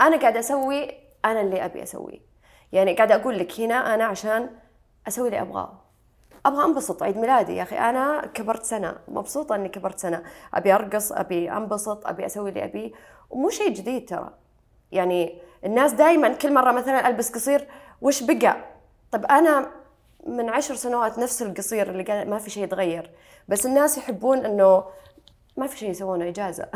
أنا 0.00 0.16
قاعدة 0.16 0.40
أسوي 0.40 0.90
أنا 1.24 1.40
اللي 1.40 1.64
أبي 1.64 1.82
اسويه 1.82 2.20
يعني 2.72 2.94
قاعدة 2.94 3.14
أقول 3.14 3.38
لك 3.38 3.60
هنا 3.60 3.94
أنا 3.94 4.04
عشان 4.04 4.50
أسوي 5.08 5.28
اللي 5.28 5.40
أبغاه. 5.40 5.72
أبغى 6.46 6.64
أنبسط 6.64 7.02
عيد 7.02 7.16
ميلادي 7.16 7.56
يا 7.56 7.62
أخي. 7.62 7.78
أنا 7.78 8.26
كبرت 8.34 8.62
سنة 8.64 8.96
مبسوطة 9.08 9.54
إني 9.54 9.68
كبرت 9.68 9.98
سنة. 9.98 10.22
أبي 10.54 10.74
أرقص 10.74 11.12
أبي 11.12 11.52
أنبسط 11.52 12.06
أبي 12.06 12.26
أسوي 12.26 12.48
اللي 12.48 12.64
ابيه 12.64 12.92
ومو 13.30 13.50
شيء 13.50 13.68
جديد 13.68 14.08
ترى. 14.08 14.30
يعني 14.92 15.38
الناس 15.64 15.92
دائما 15.92 16.28
كل 16.28 16.54
مرة 16.54 16.72
مثلا 16.72 17.08
ألبس 17.08 17.32
قصير 17.34 17.68
وش 18.00 18.22
بقى؟ 18.22 18.71
طب 19.12 19.24
أنا 19.24 19.70
من 20.26 20.48
عشر 20.50 20.74
سنوات 20.74 21.18
نفس 21.18 21.42
القصير 21.42 21.90
اللي 21.90 22.02
قال 22.02 22.30
ما 22.30 22.38
في 22.38 22.50
شيء 22.50 22.64
يتغير 22.64 23.10
بس 23.48 23.66
الناس 23.66 23.98
يحبون 23.98 24.46
إنه 24.46 24.84
ما 25.56 25.66
في 25.66 25.78
شيء 25.78 25.90
يسوونه 25.90 26.28
إجازة. 26.28 26.68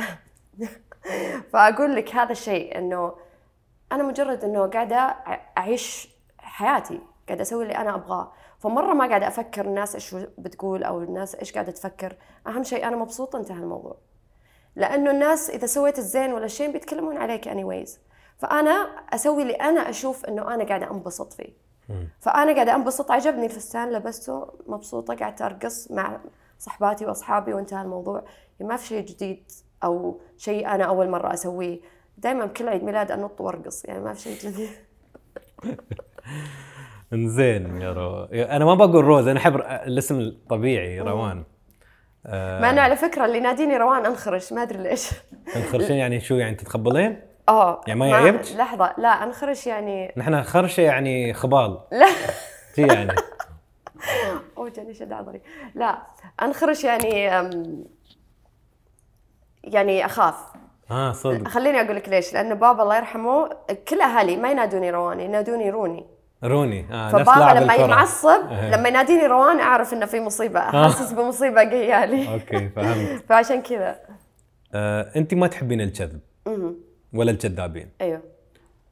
فأقول 1.52 1.96
لك 1.96 2.14
هذا 2.14 2.32
الشيء 2.32 2.78
إنه 2.78 3.14
أنا 3.92 4.02
مجرد 4.02 4.44
إنه 4.44 4.66
قاعدة 4.66 4.96
أعيش 5.58 6.08
حياتي 6.38 7.00
قاعدة 7.28 7.42
أسوي 7.42 7.62
اللي 7.62 7.76
أنا 7.76 7.94
أبغاه. 7.94 8.32
فمرة 8.58 8.94
ما 8.94 9.08
قاعدة 9.08 9.28
أفكر 9.28 9.64
الناس 9.64 9.94
إيش 9.94 10.14
بتقول 10.38 10.84
أو 10.84 10.98
الناس 10.98 11.34
إيش 11.34 11.52
قاعدة 11.52 11.72
تفكر. 11.72 12.16
أهم 12.46 12.62
شيء 12.62 12.88
أنا 12.88 12.96
مبسوطة 12.96 13.38
انتهى 13.38 13.58
الموضوع. 13.62 13.96
لأنه 14.76 15.10
الناس 15.10 15.50
إذا 15.50 15.66
سويت 15.66 15.98
الزين 15.98 16.32
ولا 16.32 16.46
شيء 16.46 16.72
بيتكلمون 16.72 17.16
عليك 17.16 17.48
anyways. 17.48 17.90
فأنا 18.38 18.70
أسوي 19.12 19.42
اللي 19.42 19.54
أنا 19.54 19.90
أشوف 19.90 20.24
إنه 20.24 20.54
أنا 20.54 20.64
قاعدة 20.64 20.90
أنبسط 20.90 21.32
فيه. 21.32 21.65
فأنا 22.20 22.54
قاعدة 22.54 22.74
أنبسط 22.74 23.10
عجبني 23.10 23.46
الفستان 23.46 23.92
لبسته 23.92 24.46
مبسوطة 24.66 25.14
قاعدة 25.14 25.46
أرقص 25.46 25.90
مع 25.90 26.20
صحباتي 26.58 27.06
وأصحابي 27.06 27.52
وانتهى 27.52 27.82
الموضوع. 27.82 28.24
يعني 28.60 28.72
ما 28.72 28.76
في 28.76 28.86
شيء 28.86 29.04
جديد 29.04 29.42
أو 29.84 30.20
شيء 30.36 30.68
أنا 30.68 30.84
أول 30.84 31.10
مرة 31.10 31.34
أسويه. 31.34 31.80
دائما 32.18 32.46
كل 32.46 32.68
عيد 32.68 32.84
ميلاد 32.84 33.10
أنط 33.10 33.40
وأرقص 33.40 33.84
يعني 33.84 34.00
ما 34.00 34.12
في 34.12 34.20
شيء 34.20 34.50
جديد. 34.50 34.70
إنزين 37.12 37.80
يا 37.80 37.92
رو 37.92 38.24
أنا 38.24 38.64
ما 38.64 38.74
بقول 38.74 39.04
روز 39.04 39.28
أنا 39.28 39.38
أحب 39.38 39.56
الاسم 39.86 40.20
الطبيعي 40.20 41.00
روان. 41.00 41.44
آه 42.26 42.60
مع 42.60 42.70
إنه 42.70 42.80
على 42.80 42.96
فكرة 42.96 43.24
اللي 43.24 43.38
يناديني 43.38 43.76
روان 43.76 44.06
أنخرش 44.06 44.52
ما 44.52 44.62
أدري 44.62 44.82
ليش. 44.82 45.10
الخرشين 45.56 45.96
يعني 45.96 46.20
شو 46.20 46.34
يعني 46.34 46.56
تتقبلين؟ 46.56 47.20
آه 47.48 47.80
يعني 47.86 48.00
ما 48.00 48.06
يعيبك؟ 48.06 48.52
لحظة 48.56 48.94
لا 48.98 49.08
انخرش 49.08 49.66
يعني 49.66 50.12
نحن 50.16 50.42
خرشه 50.42 50.80
يعني 50.80 51.34
خبال. 51.34 51.78
لا. 51.92 52.06
شي 52.76 52.82
يعني. 52.82 53.12
أوه 54.58 54.68
جاني 54.68 54.94
شد 54.94 55.12
عضلي. 55.12 55.40
لا 55.74 55.98
انخرش 56.42 56.84
يعني 56.84 57.30
يعني 59.64 60.04
أخاف. 60.04 60.34
آه 60.90 61.12
صدق. 61.12 61.48
خليني 61.48 61.80
أقول 61.80 61.96
لك 61.96 62.08
ليش. 62.08 62.34
لأنه 62.34 62.54
بابا 62.54 62.82
الله 62.82 62.96
يرحمه 62.96 63.50
كل 63.88 64.00
أهالي 64.00 64.36
ما 64.36 64.50
ينادوني 64.50 64.90
روان 64.90 65.20
ينادوني 65.20 65.70
روني. 65.70 66.06
روني 66.44 66.86
آه 66.92 67.08
فبابا 67.10 67.60
لما. 67.60 67.86
معصب 67.86 68.50
إيه. 68.50 68.76
لما 68.76 68.88
يناديني 68.88 69.26
روان 69.26 69.60
أعرف 69.60 69.92
إنه 69.92 70.06
في 70.06 70.20
مصيبة 70.20 70.60
أحسس 70.60 71.12
بمصيبة 71.12 71.62
جاية 71.64 72.04
لي. 72.04 72.32
أوكي 72.32 72.68
فهمت. 72.68 73.24
فعشان 73.28 73.62
كذا. 73.62 74.00
آه 74.74 75.12
أنت 75.16 75.34
ما 75.34 75.46
تحبين 75.46 75.80
الكذب. 75.80 76.20
ولا 77.16 77.30
الكذابين 77.30 77.90
أيوه. 78.00 78.22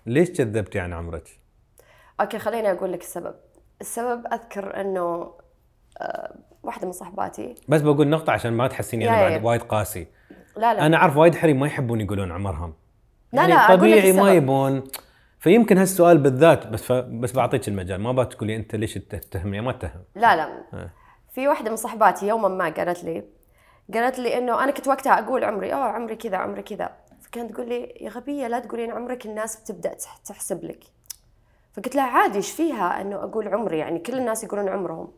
ليش 0.06 0.30
كذبتي 0.30 0.80
عن 0.80 0.92
عمرك؟ 0.92 1.28
أوكي 2.20 2.38
خليني 2.38 2.72
أقول 2.72 2.92
لك 2.92 3.00
السبب. 3.00 3.34
السبب 3.80 4.26
أذكر 4.32 4.80
إنه 4.80 5.32
آه، 6.00 6.34
واحدة 6.62 6.86
من 6.86 6.92
صحباتي. 6.92 7.54
بس 7.68 7.80
بقول 7.80 8.08
نقطة 8.08 8.32
عشان 8.32 8.52
ما 8.52 8.68
تحسيني 8.68 9.08
أنا. 9.08 9.28
بعد 9.28 9.44
وايد 9.44 9.62
قاسي. 9.62 10.06
لا 10.56 10.74
لا. 10.74 10.86
أنا 10.86 10.96
أعرف 10.96 11.16
وايد 11.16 11.34
حريم 11.34 11.60
ما 11.60 11.66
يحبون 11.66 12.00
يقولون 12.00 12.32
عمرهم. 12.32 12.74
لا 13.32 13.42
يعني 13.42 13.54
لا، 13.54 13.76
طبيعي 13.76 14.12
ما. 14.12 14.32
يبون. 14.32 14.84
فيمكن 15.38 15.78
هالسؤال 15.78 16.18
بالذات 16.18 16.66
بس. 16.66 16.92
بس 16.92 17.32
بعطيك 17.32 17.68
المجال. 17.68 18.00
ما 18.00 18.12
بتقولي 18.12 18.56
أنت 18.56 18.74
ليش 18.76 18.94
تتهمني 18.94 19.60
ما 19.60 19.72
تتهم 19.72 20.04
لا 20.14 20.36
لا. 20.36 20.62
آه. 20.74 20.90
في 21.32 21.48
واحدة 21.48 21.70
من 21.70 21.76
صحباتي 21.76 22.28
يوما 22.28 22.48
ما 22.48 22.68
قالت 22.68 23.04
لي 23.04 23.24
قالت 23.94 24.18
لي 24.18 24.38
إنه 24.38 24.64
أنا 24.64 24.72
كنت 24.72 24.88
وقتها 24.88 25.18
أقول 25.18 25.44
عمري 25.44 25.72
آه 25.72 25.76
عمري 25.76 26.16
كذا 26.16 26.36
عمري 26.36 26.62
كذا. 26.62 26.90
فكانت 27.34 27.52
تقول 27.52 27.68
لي 27.68 27.94
يا 28.00 28.10
غبية 28.10 28.46
لا 28.46 28.58
تقولين 28.58 28.90
عمرك 28.92 29.26
الناس 29.26 29.56
بتبدأ 29.60 29.94
تح- 29.94 30.16
تحسب 30.16 30.64
لك. 30.64 30.84
فقلت 31.76 31.94
لها 31.96 32.04
عادي 32.04 32.36
إيش 32.36 32.50
فيها 32.50 33.00
إنه 33.00 33.16
أقول 33.16 33.48
عمري؟ 33.48 33.78
يعني 33.78 33.98
كل 33.98 34.14
الناس 34.18 34.44
يقولون 34.44 34.68
عمرهم. 34.68 35.08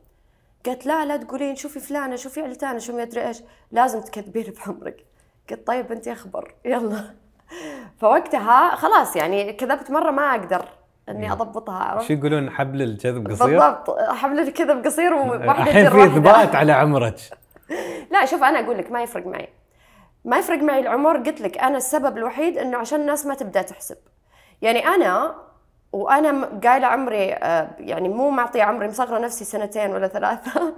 قالت 0.67 0.87
لا 0.87 1.05
لا 1.05 1.17
تقولين 1.17 1.57
شوفي 1.57 1.81
فلانة 1.81 2.17
شوفي 2.17 2.43
علتانة 2.43 2.79
شو 2.79 2.97
ما 2.97 3.03
ادري 3.03 3.27
إيش 3.29 3.43
لازم 3.73 4.01
تكذبين 4.01 4.53
بعمرك. 4.67 5.05
قلت 5.51 5.67
طيب 5.67 5.93
أنت 5.93 6.09
أخبر 6.09 6.55
يلا. 6.65 7.15
فوقتها 8.01 8.75
خلاص 8.77 9.17
يعني 9.17 9.53
كذبت 9.53 9.91
مرة 9.91 10.11
ما 10.11 10.31
أقدر 10.31 10.69
إني 11.09 11.33
أضبطها 11.33 11.75
عرفت؟ 11.79 12.07
شو 12.09 12.13
يقولون 12.13 12.51
حبل 12.51 12.83
الكذب 12.83 13.31
قصير؟ 13.31 13.47
بالضبط 13.59 13.99
حبل 14.01 14.39
الكذب 14.41 14.85
قصير 14.87 15.15
وواحدة 15.15 15.53
الحين 15.63 15.91
في. 15.91 16.05
إثبات 16.07 16.55
على 16.55 16.73
عمرك. 16.73 17.17
لا 18.13 18.25
شوف 18.25 18.43
أنا 18.43 18.61
أقول 18.61 18.79
لك 18.79 18.91
ما 18.91 19.03
يفرق 19.03 19.27
معي. 19.27 19.49
ما 20.27 20.39
يفرق 20.39 20.59
معي 20.59 20.81
العمر 20.81 21.17
قلت 21.17 21.41
لك 21.41 21.59
أنا 21.59 21.77
السبب 21.77 22.19
الوحيد 22.19 22.59
إنه 22.59 22.79
عشان 22.79 23.01
الناس 23.01 23.27
ما 23.27 23.35
تبدأ 23.35 23.63
تحسب. 23.63 23.97
يعني 24.63 24.87
أنا 24.87 25.35
وأنا 25.93 26.61
قايلة 26.65 26.87
عمري 26.87 27.33
آه، 27.33 27.71
يعني 27.79 28.09
مو 28.09 28.31
معطية 28.31 28.63
عمري 28.63 28.89
مصغرة 28.89 29.19
نفسي 29.19 29.45
سنتين 29.45 29.91
ولا 29.91 30.09
ثلاثة. 30.09 30.51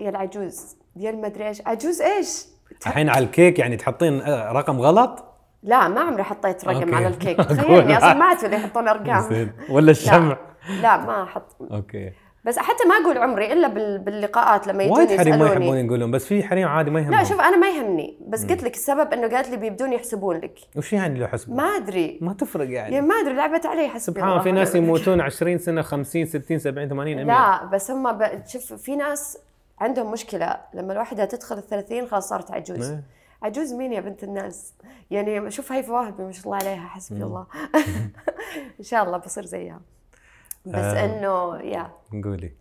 يا 0.00 0.10
العجوز 0.10 0.76
يا 0.96 1.10
المدري 1.10 1.48
إيش. 1.48 1.62
عجوز 1.66 2.02
إيش؟ 2.02 2.46
الحين 2.86 3.08
على 3.08 3.24
الكيك 3.24 3.58
يعني 3.58 3.76
تحطين 3.76 4.20
آه، 4.20 4.52
رقم 4.52 4.80
غلط؟ 4.80 5.24
لا 5.62 5.88
ما 5.88 6.00
عمري 6.00 6.22
حطيت 6.22 6.64
رقم 6.64 6.82
أوكي. 6.82 6.94
على 6.94 7.06
الكيك. 7.06 7.36
تخيلني 7.60 7.96
أصلا 7.96 8.08
لا. 8.08 8.14
ما 8.14 8.24
أعرف 8.24 8.44
إذا 8.44 8.56
يحطون 8.56 8.88
أرقام. 8.88 9.50
ولا 9.74 9.90
الشمع؟ 9.90 10.36
لا, 10.68 10.82
لا 10.82 10.96
ما 10.96 11.22
أحط. 11.22 11.56
أوكي. 11.72 12.12
بس 12.46 12.58
حتى 12.58 12.88
ما 12.88 12.94
أقول 12.94 13.18
عمري 13.18 13.52
إلا 13.52 13.68
بال- 13.68 13.98
باللقاءات 13.98 14.66
لما 14.66 14.82
يجون 14.82 14.96
وايد 14.98 15.18
حريم 15.18 15.38
ما 15.38 15.46
يحبون 15.46 15.76
يقولون 15.78 16.10
بس 16.10 16.26
في 16.26 16.42
حريم 16.42 16.68
عادي 16.68 16.90
ما 16.90 17.00
يهمهم. 17.00 17.14
لا 17.14 17.24
شوف 17.24 17.40
أنا 17.40 17.56
ما 17.56 17.68
يهمني. 17.70 18.16
بس 18.28 18.44
قلت 18.46 18.62
لك 18.62 18.74
السبب 18.74 19.12
إنه 19.12 19.28
قالت 19.36 19.48
لي 19.48 19.56
بيبدون 19.56 19.92
يحسبون 19.92 20.36
لك. 20.36 20.58
وش 20.76 20.92
يعني 20.92 21.18
لو 21.18 21.26
حسب 21.26 21.52
ما 21.54 21.64
أدري. 21.64 22.18
ما 22.20 22.32
تفرق 22.32 22.70
يعني. 22.70 22.94
يعني 22.94 23.06
ما 23.06 23.14
أدري 23.14 23.34
لعبت 23.34 23.66
علي 23.66 23.88
حسبي 23.88 24.14
سبحان 24.14 24.30
الله 24.30 24.42
في 24.42 24.52
ناس 24.52 24.74
يموتون 24.74 25.20
20 25.20 25.58
سنة 25.58 25.82
50 25.82 26.26
60 26.26 26.58
70 26.58 26.88
80 26.88 27.16
100 27.16 27.24
لا 27.26 27.64
بس 27.64 27.90
هم 27.90 28.12
ب... 28.12 28.42
شوف 28.46 28.72
في 28.72 28.96
ناس 28.96 29.38
عندهم 29.80 30.12
مشكلة. 30.12 30.56
لما 30.74 30.92
الواحدة 30.92 31.24
تدخل 31.24 31.58
الثلاثين 31.58 32.06
خلاص 32.06 32.28
صارت 32.28 32.50
عجوز. 32.50 32.94
عجوز 33.42 33.72
مين 33.72 33.92
يا 33.92 34.00
بنت 34.00 34.24
الناس؟ 34.24 34.74
يعني 35.10 35.50
شوف 35.50 35.72
هاي 35.72 35.82
فواهبي 35.82 36.22
ما 36.22 36.32
شاء 36.32 36.44
الله 36.44 36.56
عليها 36.56 36.86
حسبي 36.88 37.22
الله. 37.22 37.46
إن 38.80 38.84
شاء 38.84 39.04
الله 39.04 39.18
بصير 39.18 39.44
زيها. 39.44 39.80
بس 40.66 40.74
آه. 40.84 41.04
إنه 41.04 41.56
يا 41.62 41.90
قولي. 42.24 42.52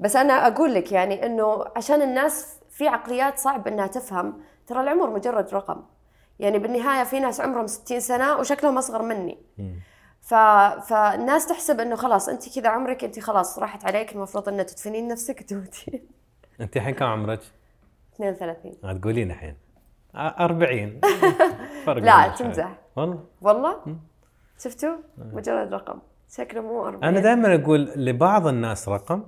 بس 0.00 0.16
أنا 0.16 0.46
أقول 0.46 0.74
لك 0.74 0.92
يعني 0.92 1.26
إنه 1.26 1.64
عشان 1.76 2.02
الناس 2.02 2.60
في 2.70 2.88
عقليات 2.88 3.38
صعب 3.38 3.68
إنها 3.68 3.86
تفهم 3.86 4.40
ترى 4.66 4.80
العمر 4.80 5.10
مجرد 5.10 5.54
رقم. 5.54 5.82
يعني 6.38 6.58
بالنهاية 6.58 7.04
في 7.04 7.20
ناس 7.20 7.40
عمرهم 7.40 7.66
60 7.66 8.00
سنة 8.00 8.36
وشكلهم 8.36 8.78
أصغر 8.78 9.02
مني. 9.02 9.38
ف... 10.20 10.34
فالناس 10.88 11.46
تحسب 11.46 11.80
إنه 11.80 11.96
خلاص 11.96 12.28
أنت 12.28 12.58
كذا 12.58 12.68
عمرك 12.68 13.04
أنت 13.04 13.20
خلاص 13.20 13.58
راحت 13.58 13.84
عليك 13.84 14.12
المفروض 14.12 14.48
إنه 14.48 14.62
تدفنين 14.62 15.08
نفسك 15.08 15.40
وتموتين. 15.40 16.00
أنت 16.60 16.76
الحين 16.76 16.94
كم 16.94 17.04
عمرك؟ 17.04 17.40
32 18.14 18.72
ما 18.82 18.92
تقولين 18.92 19.30
الحين. 19.30 19.56
آه، 20.14 20.44
40 20.44 21.00
فرق 21.86 22.02
لا. 22.02 22.28
تمزح. 22.28 22.78
والله؟ 22.96 23.24
والله؟ 23.42 23.96
شفتوا؟ 24.58 24.96
مجرد 25.18 25.74
رقم. 25.74 25.98
شكله 26.30 26.60
مو 26.60 26.86
40 26.86 27.04
أنا 27.04 27.20
دائما 27.20 27.54
أقول 27.54 27.90
لبعض 27.96 28.46
الناس 28.46 28.88
رقم. 28.88 29.22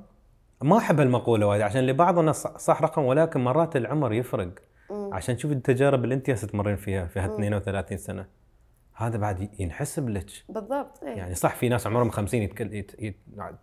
ما 0.63 0.79
أحب 0.79 1.01
المقولة 1.01 1.47
وايد 1.47 1.63
عشان 1.63 1.87
لبعض 1.87 2.19
الناس 2.19 2.43
صح- 2.43 2.83
رقم 2.83 3.05
ولكن 3.05 3.45
مرات 3.45 3.77
العمر 3.77 4.13
يفرق. 4.13 4.51
عشان 5.13 5.37
تشوف 5.37 5.53
التجارب 5.53 6.05
اللي 6.05 6.15
أنت 6.15 6.31
تمرين 6.31 6.77
فيها 6.77 7.07
في 7.07 7.21
هال 7.21 7.31
32 7.35 7.99
سنة. 7.99 8.27
هذا 8.95 9.19
بعد 9.19 9.49
ينحسب 9.61 10.09
لك. 10.09 10.27
بالضبط 10.49 11.03
إيه. 11.03 11.09
يعني 11.17 11.35
صح 11.35 11.55
في 11.55 11.69
ناس 11.69 11.87
عمرهم 11.87 12.11
50 12.11 12.43
يتكل... 12.43 12.75
يت... 12.75 13.03
يت... 13.03 13.17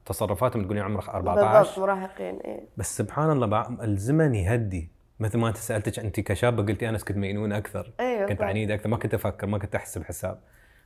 تصرفاتهم 0.06 0.63
تقولين 0.65 0.84
عمرك 0.84 1.06
بالضبط 1.06 1.15
14 1.15 1.82
مراهقين 1.82 2.36
إيه. 2.39 2.67
بس 2.78 2.98
سبحان 2.98 3.32
الله 3.32 3.48
بع- 3.63 3.82
الزمن 3.84 4.36
يهدي. 4.36 4.91
مثل 5.19 5.38
ما 5.38 5.48
أنت 5.48 5.58
سألتك 5.58 6.00
أنت 6.00 6.19
كشابة 6.19 6.63
قلتي 6.63 6.89
أنا 6.89 6.98
كنت 6.98 7.17
مجنون 7.17 7.52
أكثر. 7.54 7.93
أيوه 8.00 8.19
كنت 8.19 8.30
بالضبط. 8.30 8.43
عنيد 8.48 8.71
أكثر 8.71 8.89
ما 8.89 8.98
كنت 8.98 9.13
أفكر 9.13 9.48
ما 9.48 9.58
كنت 9.58 9.76
أحسب 9.76 10.04
حساب. 10.04 10.39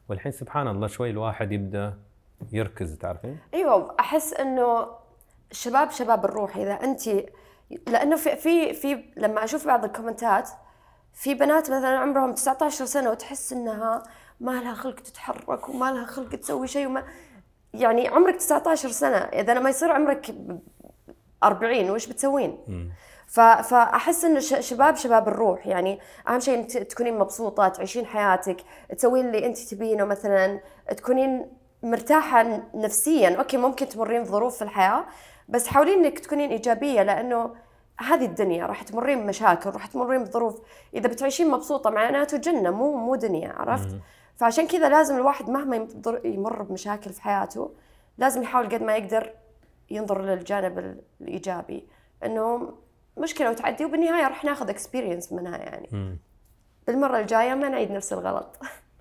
والحين 0.09 0.31
سبحان 0.31 0.67
الله 0.67 0.87
شوي 0.87 1.09
الواحد 1.09 1.51
يبدأ 1.51 1.97
يركز 2.51 2.97
تعرفين؟ 2.97 3.37
إيوه 3.53 3.95
أحس 3.99 4.33
إنه 4.33 4.87
الشباب 5.51 5.91
شباب 5.91 6.25
الروح 6.25 6.57
إذا 6.57 6.73
أنت 6.73 7.01
لأنه 7.87 8.15
في 8.15 8.35
في 8.35 8.73
في 8.73 9.03
لما 9.17 9.43
أشوف 9.43 9.67
بعض 9.67 9.85
الكومنتات 9.85 10.49
في 11.13 11.33
بنات 11.33 11.71
مثلا 11.71 11.97
عمرهم 11.97 12.33
19 12.33 12.85
سنة 12.85 13.09
وتحس 13.11 13.53
إنها 13.53 14.03
ما 14.39 14.51
لها 14.61 14.73
خلق 14.73 14.95
تتحرك 14.95 15.69
وما 15.69 15.91
لها 15.91 16.05
خلق 16.05 16.29
تسوي 16.35 16.67
شيء 16.67 16.87
وما 16.87 17.03
يعني 17.73 18.07
عمرك 18.07 18.35
19 18.35 18.89
سنة 18.89 19.17
إذا 19.17 19.53
لما 19.53 19.69
يصير 19.69 19.91
عمرك 19.91 20.35
40 21.43 21.89
وش 21.89 22.07
بتسوين؟ 22.07 22.57
ف- 23.27 23.39
فأحس 23.39 24.25
إنه 24.25 24.39
شباب 24.39 24.95
شباب 24.95 25.27
الروح 25.27 25.67
يعني 25.67 25.99
أهم 26.29 26.39
شيء 26.39 26.63
تكونين 26.67 27.17
مبسوطه 27.19 27.67
تعيشين 27.67 28.05
حياتك 28.05 28.57
تسوين 28.97 29.25
اللي 29.27 29.45
أنت 29.45 29.57
تبينه 29.57 30.03
مثلا 30.05 30.59
تكونين 30.97 31.51
مرتاحة 31.83 32.61
نفسيا. 32.75 33.35
أوكي 33.37 33.57
ممكن 33.57 33.89
تمرين 33.89 34.23
بظروف 34.23 34.55
في 34.57 34.61
الحياة 34.61 35.05
بس 35.49 35.67
حاولين 35.67 36.05
إنك 36.05 36.19
تكونين 36.19 36.49
إيجابية 36.49 37.03
لأنه 37.03 37.55
هذه 37.99 38.25
الدنيا 38.25 38.65
راح 38.65 38.83
تمرين 38.83 39.23
بمشاكل 39.23 39.69
راح 39.69 39.85
تمرين 39.85 40.23
بظروف 40.23 40.61
إذا 40.93 41.07
بتعيشين 41.09 41.51
مبسوطة 41.51 41.89
معناته 41.89 42.37
جنة 42.37 42.71
مو 42.71 42.97
مو 42.97 43.15
دنيا 43.15 43.53
عرفت؟ 43.53 43.87
فعشان 44.35 44.67
كذا 44.67 44.89
لازم 44.89 45.15
الواحد 45.15 45.49
مهما 45.49 45.87
يمر- 46.23 46.61
بمشاكل 46.61 47.09
في 47.13 47.21
حياته 47.21 47.71
لازم 48.17 48.41
يحاول 48.43 48.65
قد 48.69 48.83
ما 48.83 48.95
يقدر 48.95 49.33
ينظر 49.91 50.21
للجانب 50.21 50.79
ال- 50.79 51.01
الإيجابي. 51.21 51.87
إنه 52.25 52.73
مشكلة 53.17 53.49
وتعدي 53.49 53.85
وبالنهاية 53.85 54.27
راح 54.27 54.43
ناخذ 54.43 54.69
اكسبيرينس 54.69 55.33
منها 55.33 55.57
يعني. 55.57 56.17
بالمرة 56.87 57.19
الجاية 57.19 57.53
ما 57.53 57.69
نعيد 57.69 57.91
نفس 57.91 58.13
الغلط. 58.13 58.57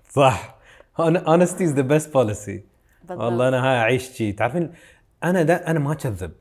صح. 0.09 0.55
Honesty 0.99 1.63
is 1.63 1.73
the 1.75 1.83
best 1.83 2.11
policy. 2.13 2.59
بالضبط. 3.09 3.25
والله 3.25 3.47
أنا 3.47 3.63
هاي 3.71 3.77
أعيش 3.77 4.09
شي. 4.09 4.31
تعرفين 4.31 4.71
أنا 5.23 5.43
دا 5.43 5.71
أنا 5.71 5.79
ما 5.79 5.91
اكذب 5.91 6.31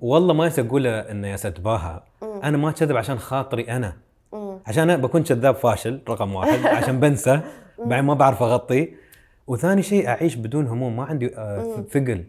والله 0.00 0.34
ما 0.34 0.50
أقول 0.58 0.86
إنه 0.86 1.28
يا 1.28 1.34
اتباهى 1.34 2.02
أنا 2.22 2.56
ما 2.56 2.68
اكذب 2.70 2.96
عشان 2.96 3.18
خاطري 3.18 3.62
أنا. 3.62 3.96
عشان 4.66 4.90
أنا 4.90 4.96
بكون 4.96 5.22
كذاب 5.22 5.54
فاشل 5.54 6.00
رقم 6.08 6.34
واحد. 6.34 6.66
عشان 6.76 7.00
بنسى. 7.00 7.40
بعدين 7.78 8.04
ما 8.04 8.14
بعرف 8.14 8.42
أغطي. 8.42 8.94
وثاني 9.46 9.82
شيء 9.82 10.08
أعيش 10.08 10.34
بدون 10.34 10.66
هموم. 10.66 10.96
ما 10.96 11.04
عندي 11.04 11.36
آه، 11.36 11.84
ثقل. 11.90 12.24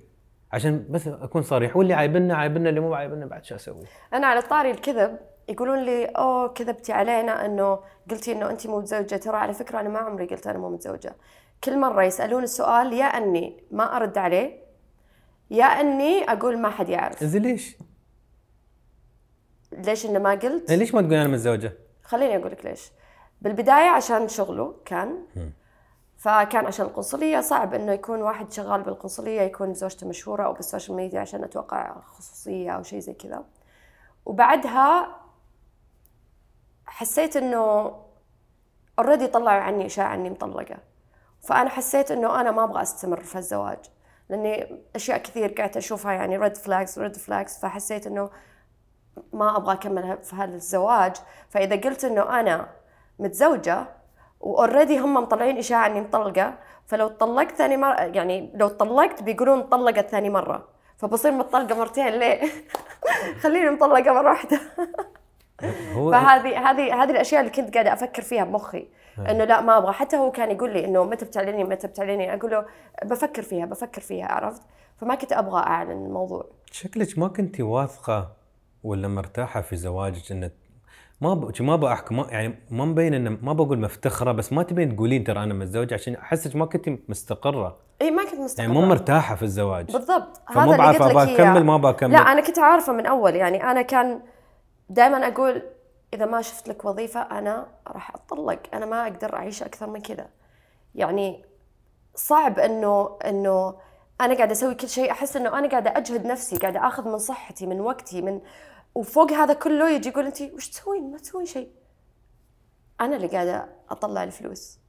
عشان 0.52 0.86
بس 0.90 1.08
أكون 1.08 1.42
صريح. 1.42 1.78
واللي 1.78 1.94
عايبنا 1.94 2.36
عايبنا. 2.36 2.70
اللي 2.70 2.80
مو 2.80 2.94
عايبنا 2.94 3.26
بعد 3.26 3.46
شو 3.46 3.56
أسوي؟ 3.56 3.84
أنا 4.14 4.28
على 4.28 4.42
طاري 4.42 4.72
الكذب 4.72 5.18
يقولون 5.50 5.86
لي 5.86 6.06
أوه 6.06 6.48
كذبتي 6.48 6.94
علينا. 6.94 7.46
إنه 7.46 7.80
قلتي 8.12 8.32
إنه 8.32 8.50
انت 8.50 8.68
مو 8.68 8.80
متزوجة. 8.80 9.16
ترى 9.16 9.38
على 9.38 9.54
فكرة 9.54 9.80
أنا 9.80 9.90
ما 9.90 10.00
عمري 10.00 10.26
قلت 10.26 10.48
أنا 10.48 10.58
مو 10.58 10.70
متزوجة. 10.70 11.16
كل 11.64 11.80
مرة 11.80 12.04
يسألون 12.04 12.44
السؤال 12.44 12.94
يا 12.94 13.06
أني 13.06 13.64
ما 13.72 13.96
أرد 13.96 14.18
عليه 14.18 14.62
يا 15.52 15.66
أني 15.66 16.32
أقول 16.32 16.60
ما 16.60 16.70
حد 16.70 16.90
يعرف. 16.90 17.24
زين 17.24 17.42
ليش؟ 17.42 17.78
ليش 19.72 20.06
إنه 20.06 20.20
ما 20.20 20.32
قلت؟ 20.32 20.72
ليش 20.72 20.94
ما 20.94 21.02
تقول 21.02 21.14
أنا 21.14 21.28
متزوجه؟ 21.28 21.74
خليني 22.04 22.38
أقول 22.38 22.52
لك 22.52 22.66
ليش. 22.66 22.92
بالبداية 23.42 23.90
عشان 23.90 24.28
شغله 24.28 24.76
كان 24.86 25.26
فكان 26.18 26.66
عشان 26.66 26.86
القنصلية 26.86 27.42
صعب 27.42 27.74
إنه 27.74 27.92
يكون 27.92 28.22
واحد 28.22 28.52
شغال 28.52 28.82
بالقنصلية 28.82 29.42
يكون 29.42 29.74
زوجته 29.74 30.08
مشهورة 30.08 30.44
أو 30.44 30.54
بالسوشيال 30.54 30.98
ميديا 30.98 31.20
عشان 31.20 31.44
أتوقع 31.44 32.02
خصوصية 32.02 32.72
أو 32.72 32.84
شيء 32.84 33.00
زي 33.00 33.14
كذا. 33.14 33.44
وبعدها 34.26 35.16
حسيت 36.86 37.38
إنه 37.38 37.96
already 39.00 39.28
طلعوا 39.28 39.62
عني 39.62 39.86
اشاعه 39.86 40.14
اني 40.14 40.30
مطلقة. 40.30 40.78
فأنا 41.42 41.70
حسيت 41.70 42.12
إنه 42.12 42.42
أنا 42.42 42.52
ما 42.52 42.64
أبغى 42.64 42.82
أستمر 42.82 43.20
في 43.20 43.36
الزواج 43.38 43.80
لأني 44.30 44.82
أشياء 44.96 45.18
كثير 45.18 45.52
قاعدة 45.52 45.78
أشوفها 45.78 46.14
يعني 46.14 46.38
red 46.38 46.58
flags 46.58 47.00
red 47.00 47.16
flags 47.16 47.60
فحسيت 47.60 48.08
إنه 48.08 48.30
ما 49.34 49.58
أبغى 49.58 49.74
أكمل 49.74 50.18
في 50.24 50.36
هذا 50.36 50.56
الزواج 50.56 51.16
فإذا 51.50 51.76
قلت 51.76 52.06
إنه 52.06 52.40
أنا 52.40 52.70
متزوجة 53.20 53.86
و 54.40 54.47
already 54.47 55.00
هم 55.00 55.14
مطلعين 55.14 55.58
إشاعة 55.58 55.88
إني 55.88 56.02
مطلقة 56.02 56.58
فلو 56.86 57.08
طلقت 57.08 57.52
ثاني 57.52 57.78
مره 57.78 57.96
يعني 57.96 58.52
لو 58.56 58.68
طلقت 58.68 59.24
بيقولون 59.24 59.62
طلقت 59.62 60.10
ثاني 60.10 60.30
مرة 60.30 60.68
فبصير 60.98 61.32
مطلقه 61.32 61.76
مرتين 61.76 62.08
ليه؟ 62.08 62.42
خليني 63.42 63.70
مطلقة 63.70 64.14
مرة 64.14 64.30
واحدة 64.30 64.60
هو 65.94 66.12
فهذه 66.12 66.70
هذه 66.70 67.04
هذه 67.04 67.12
الأشياء 67.12 67.42
اللي 67.42 67.52
كنت 67.52 67.74
قاعدة 67.74 67.94
أفكر 67.94 68.22
فيها 68.22 68.44
بمخي. 68.44 68.88
إنه 69.20 69.44
لا 69.44 69.62
ما 69.62 69.78
أبغى. 69.78 69.94
حتى 69.94 70.18
هو 70.18 70.32
كان 70.32 70.52
يقول 70.52 70.74
لي 70.74 70.86
إنه 70.86 71.04
متى 71.04 71.26
بتعلني 71.26 71.64
متى 71.64 71.88
بتعلني 71.88 72.34
أقول 72.34 72.52
له 72.52 72.66
بفكر 73.06 73.42
فيها 73.42 73.66
بفكر 73.66 74.02
فيها 74.02 74.26
عرفت؟ 74.26 74.62
فما 74.98 75.16
كنت 75.16 75.34
أبغى 75.34 75.60
أعلن 75.60 76.06
الموضوع. 76.06 76.46
شكلك 76.72 77.18
ما 77.20 77.28
كنتي 77.28 77.64
واثقة 77.64 78.32
ولا 78.84 79.08
مرتاحة 79.08 79.62
في 79.62 79.76
زواجك 79.76 80.32
انك 80.32 80.54
ما 81.22 81.34
ب... 81.34 81.62
ما 81.62 81.76
بحكي 81.76 82.14
ما 82.14 82.28
يعني 82.30 82.60
ما 82.70 82.86
مبين 82.86 83.14
إنه 83.14 83.38
ما 83.42 83.54
بقول 83.54 83.80
مفتخرة 83.80 84.32
بس 84.32 84.54
ما 84.54 84.64
تبين 84.64 84.96
تقولين 84.96 85.24
ترى 85.24 85.44
أنا 85.44 85.54
متزوجه 85.54 85.94
عشان 85.94 86.16
أحسك 86.16 86.56
ما 86.56 86.66
كنتي 86.66 87.00
مستقرة. 87.10 87.78
إي 88.02 88.12
ما 88.12 88.24
كنت 88.24 88.40
مستقرة. 88.40 88.68
يعني 88.68 88.80
مو 88.80 88.86
مرتاحة 88.86 89.36
في 89.36 89.44
الزواج. 89.44 89.92
بالضبط. 89.92 90.42
هذا 90.48 90.64
اللي 90.64 90.98
قلت 90.98 91.40
لك 91.40 91.64
ما 91.64 91.78
بكمل 91.78 92.12
لا 92.12 92.20
أنا 92.20 92.42
كنت 92.42 92.60
عارفة 92.60 92.94
من 92.94 93.06
أول. 93.06 93.36
يعني 93.36 93.64
أنا 93.64 93.82
كان 93.82 94.22
دائما 94.92 95.28
أقول 95.28 95.62
إذا 96.14 96.26
ما 96.26 96.42
شفت 96.42 96.68
لك 96.68 96.86
وظيفة 96.86 97.22
أنا 97.22 97.68
راح 97.88 98.16
أتطلق. 98.16 98.60
أنا 98.74 98.86
ما 98.86 99.04
أقدر 99.04 99.36
أعيش 99.36 99.64
أكثر 99.64 99.90
من 99.90 100.02
كذا. 100.02 100.30
يعني 100.96 101.46
صعب 102.16 102.60
إنه 102.60 103.18
إنه 103.26 103.80
أنا 104.22 104.36
قاعدة 104.36 104.52
أسوي 104.52 104.76
كل 104.76 104.90
شيء. 104.90 105.12
أحس 105.12 105.36
إنه 105.36 105.60
أنا 105.60 105.70
قاعدة 105.70 105.98
أجهد 105.98 106.26
نفسي 106.26 106.58
قاعدة 106.58 106.88
آخذ 106.88 107.08
من 107.08 107.18
صحتي 107.18 107.66
من 107.66 107.82
وقتي 107.82 108.22
من 108.22 108.42
وفوق 108.96 109.32
هذا 109.32 109.54
كله 109.54 109.90
يجي 109.90 110.10
يقول 110.10 110.26
انت 110.26 110.42
وش 110.42 110.70
تسوين؟ 110.70 111.12
ما 111.12 111.18
تسوين 111.18 111.46
شيء. 111.46 111.72
أنا 113.02 113.16
اللي 113.16 113.28
قاعدة 113.28 113.70
أطلع 113.90 114.24
الفلوس. 114.24 114.80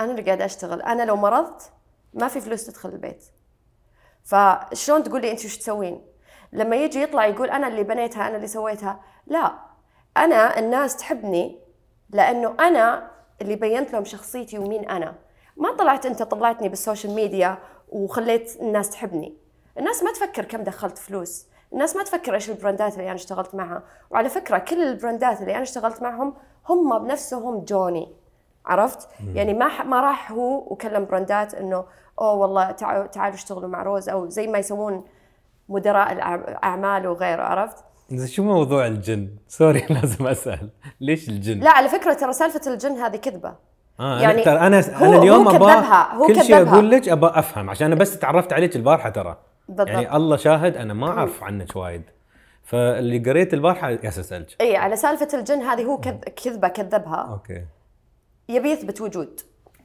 أنا 0.00 0.10
اللي 0.10 0.22
قاعدة 0.22 0.44
أشتغل. 0.44 0.82
أنا 0.82 1.02
لو 1.02 1.16
مرضت 1.16 1.72
ما 2.14 2.28
في 2.28 2.40
فلوس 2.40 2.66
تدخل 2.66 2.88
البيت. 2.88 3.24
فشلون 4.24 5.02
تقول 5.02 5.20
لي 5.20 5.30
انت 5.30 5.44
وش 5.44 5.56
تسوين؟ 5.58 6.06
لما 6.52 6.76
يجي 6.76 7.02
يطلع 7.02 7.26
يقول 7.26 7.50
أنا 7.50 7.68
اللي 7.68 7.82
بنيتها 7.82 8.28
أنا 8.28 8.36
اللي 8.36 8.46
سويتها. 8.46 9.00
لا. 9.28 9.52
أنا 10.16 10.58
الناس 10.58 10.96
تحبني 10.96 11.58
لأنه 12.10 12.54
أنا 12.60 13.10
اللي 13.42 13.56
بينت 13.56 13.92
لهم 13.92 14.04
شخصيتي 14.04 14.58
ومين 14.58 14.90
أنا. 14.90 15.14
ما 15.56 15.76
طلعت 15.76 16.06
أنت 16.06 16.22
طلعتني 16.22 16.68
بالسوشيال 16.68 17.14
ميديا 17.14 17.58
وخليت 17.88 18.56
الناس 18.60 18.90
تحبني. 18.90 19.36
الناس 19.78 20.02
ما 20.02 20.12
تفكر 20.12 20.44
كم 20.44 20.62
دخلت 20.62 20.98
فلوس. 20.98 21.46
الناس 21.72 21.96
ما 21.96 22.02
تفكر 22.02 22.34
إيش 22.34 22.50
البراندات 22.50 22.92
اللي 22.92 23.04
أنا 23.04 23.14
اشتغلت 23.14 23.54
معها. 23.54 23.82
وعلى 24.10 24.28
فكرة 24.28 24.58
كل 24.58 24.82
البراندات 24.82 25.40
اللي 25.40 25.54
أنا 25.54 25.62
اشتغلت 25.62 26.02
معهم 26.02 26.34
هم 26.68 26.98
بنفسهم 26.98 27.64
جوني. 27.64 28.14
عرفت؟ 28.66 29.08
يعني 29.34 29.54
ما 29.54 29.82
ما 29.82 30.00
راح 30.00 30.32
هو 30.32 30.72
وكلم 30.72 31.04
براندات 31.04 31.54
إنه 31.54 31.84
أوه 32.20 32.34
والله 32.34 32.70
تعالوا 32.70 33.06
تعالوا 33.06 33.36
اشتغلوا 33.36 33.68
مع 33.68 33.82
روز 33.82 34.08
أو 34.08 34.28
زي 34.28 34.46
ما 34.46 34.58
يسوون 34.58 35.04
مدراء 35.68 36.12
الاعمال 36.12 37.06
وغيره. 37.06 37.42
عرفت؟ 37.42 37.84
شو 38.26 38.42
موضوع 38.42 38.86
الجن؟ 38.86 39.28
sorry 39.48 39.86
لازم 39.90 40.26
أسأل. 40.26 40.70
ليش 41.00 41.28
الجن؟ 41.28 41.60
لا 41.60 41.70
على 41.70 41.88
فكرة 41.88 42.12
ترى 42.12 42.32
سالفة 42.32 42.72
الجن 42.72 42.92
هذه 42.92 43.16
كذبة. 43.16 43.54
آه 44.00 44.20
يعني 44.20 44.42
يعني 44.42 44.66
أنا 44.66 44.80
هو- 44.80 45.04
أنا 45.04 45.18
اليوم 45.18 45.48
هو 45.48 45.52
كذبها، 45.52 46.14
هو 46.14 46.26
كل 46.26 46.42
شيء. 46.44 46.68
أقول 46.68 46.90
لك 46.90 47.08
أبغى 47.08 47.38
أفهم 47.38 47.70
عشان 47.70 47.86
أنا 47.86 47.94
بس 48.00 48.18
تعرفت 48.18 48.52
عليك 48.52 48.76
البارحة 48.76 49.10
ترى. 49.10 49.36
بالضبط. 49.68 49.88
يعني 49.88 50.16
الله 50.16 50.36
شاهد 50.36 50.76
أنا 50.76 50.94
ما 50.94 51.08
أعرف 51.08 51.42
عنك 51.44 51.76
وايد. 51.76 52.02
فاللي 52.64 53.18
قريت 53.18 53.54
البارحة 53.54 53.90
ياس 53.90 54.18
أسألك. 54.18 54.56
إي 54.60 54.76
على 54.76 54.96
سالفة 54.96 55.28
الجن 55.38 55.58
هذه 55.62 55.84
هو 55.84 56.00
كذ- 56.00 56.28
كذبة 56.44 56.68
كذبها. 56.68 57.28
أوكي. 57.32 57.64
يبي 58.48 58.70
يثبت 58.70 59.00
وجود. 59.00 59.40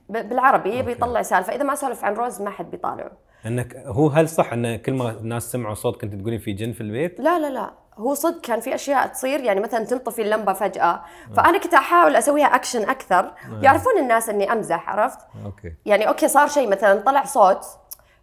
بالعربي 0.09 0.69
يبي 0.79 0.91
يطلع 0.91 1.21
سالفة. 1.21 1.55
إذا 1.55 1.63
ما 1.63 1.75
سولف 1.75 2.03
عن 2.05 2.13
روز 2.13 2.41
ما 2.41 2.49
حد 2.49 2.71
بيطالعه. 2.71 3.11
إنك 3.45 3.75
هو 3.75 4.07
هل 4.07 4.29
صح 4.29 4.53
إن 4.53 4.75
كل 4.75 4.93
ما 4.93 5.09
الناس 5.09 5.51
سمعوا 5.51 5.73
صوت 5.73 6.01
كنت 6.01 6.15
تقولين 6.15 6.39
في 6.39 6.51
جن 6.53 6.71
في 6.71 6.81
البيت؟ 6.81 7.19
لا 7.19 7.39
لا 7.39 7.49
لا. 7.49 7.73
هو 7.97 8.13
صدق 8.13 8.41
كان 8.41 8.59
في 8.59 8.75
أشياء 8.75 9.07
تصير 9.07 9.39
يعني 9.39 9.59
مثلا 9.59 9.85
تنطفي 9.85 10.21
اللمبة 10.21 10.53
فجأة. 10.53 11.01
فأنا 11.35 11.57
كنت 11.57 11.73
أحاول 11.73 12.15
أسويها 12.15 12.45
اكشن 12.45 12.89
أكثر. 12.89 13.31
يعرفون 13.61 13.97
الناس 13.97 14.29
إني 14.29 14.51
أمزح 14.51 14.89
عرفت؟ 14.89 15.19
أوكي. 15.45 15.73
يعني 15.85 16.07
أوكي 16.07 16.27
صار 16.27 16.47
شيء 16.47 16.69
مثلا 16.69 17.01
طلع 17.01 17.23
صوت. 17.23 17.65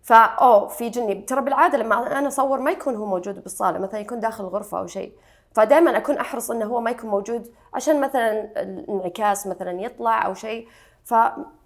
فا 0.02 0.16
أوه 0.16 0.68
في 0.68 0.88
جني 0.88 1.14
ترى 1.14 1.40
بالعادة 1.40 1.78
لما 1.78 2.18
أنا 2.18 2.28
أصور 2.28 2.60
ما 2.60 2.70
يكون 2.70 2.94
هو 2.94 3.06
موجود 3.06 3.42
بالصالة 3.42 3.78
مثلا 3.78 4.00
يكون 4.00 4.20
داخل 4.20 4.44
الغرفه 4.44 4.78
أو 4.78 4.86
شيء. 4.86 5.12
فدائما 5.54 5.96
أكون 5.96 6.18
أحرص 6.18 6.50
إنه 6.50 6.64
هو 6.64 6.80
ما 6.80 6.90
يكون 6.90 7.10
موجود 7.10 7.50
عشان 7.74 8.00
مثلا 8.00 8.62
الانعكاس 8.62 9.46
مثلا 9.46 9.80
يطلع 9.80 10.26
أو 10.26 10.34
شيء. 10.34 10.68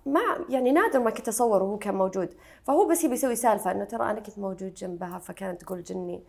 فما 0.04 0.20
يعني 0.48 0.72
نادر 0.72 1.00
ما 1.00 1.10
كنت 1.10 1.28
اصور 1.28 1.62
وهو 1.62 1.78
كان 1.78 1.94
موجود. 1.94 2.34
فهو 2.64 2.88
بس 2.88 3.04
يبي 3.04 3.14
يسوي 3.14 3.36
سالفة 3.36 3.70
إنه 3.70 3.84
ترى 3.84 4.10
أنا 4.10 4.20
كنت 4.20 4.38
موجود 4.38 4.74
جنبها 4.74 5.18
فكانت 5.18 5.60
تقول 5.60 5.82
جني. 5.82 6.22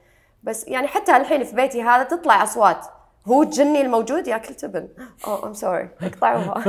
بس 0.44 0.68
يعني 0.68 0.88
حتى 0.88 1.18
الحين 1.18 1.44
في 1.44 1.56
بيتي 1.56 1.82
هذا 1.82 2.04
تطلع 2.04 2.44
أصوات. 2.44 2.86
هو 3.28 3.44
الجني 3.44 3.82
الموجود؟ 3.82 4.28
ياكل 4.28 4.54
تبن 4.54 4.90
اوه 5.28 5.48
ام 5.48 5.54
سوري 5.54 5.90
اقطعوها. 6.02 6.64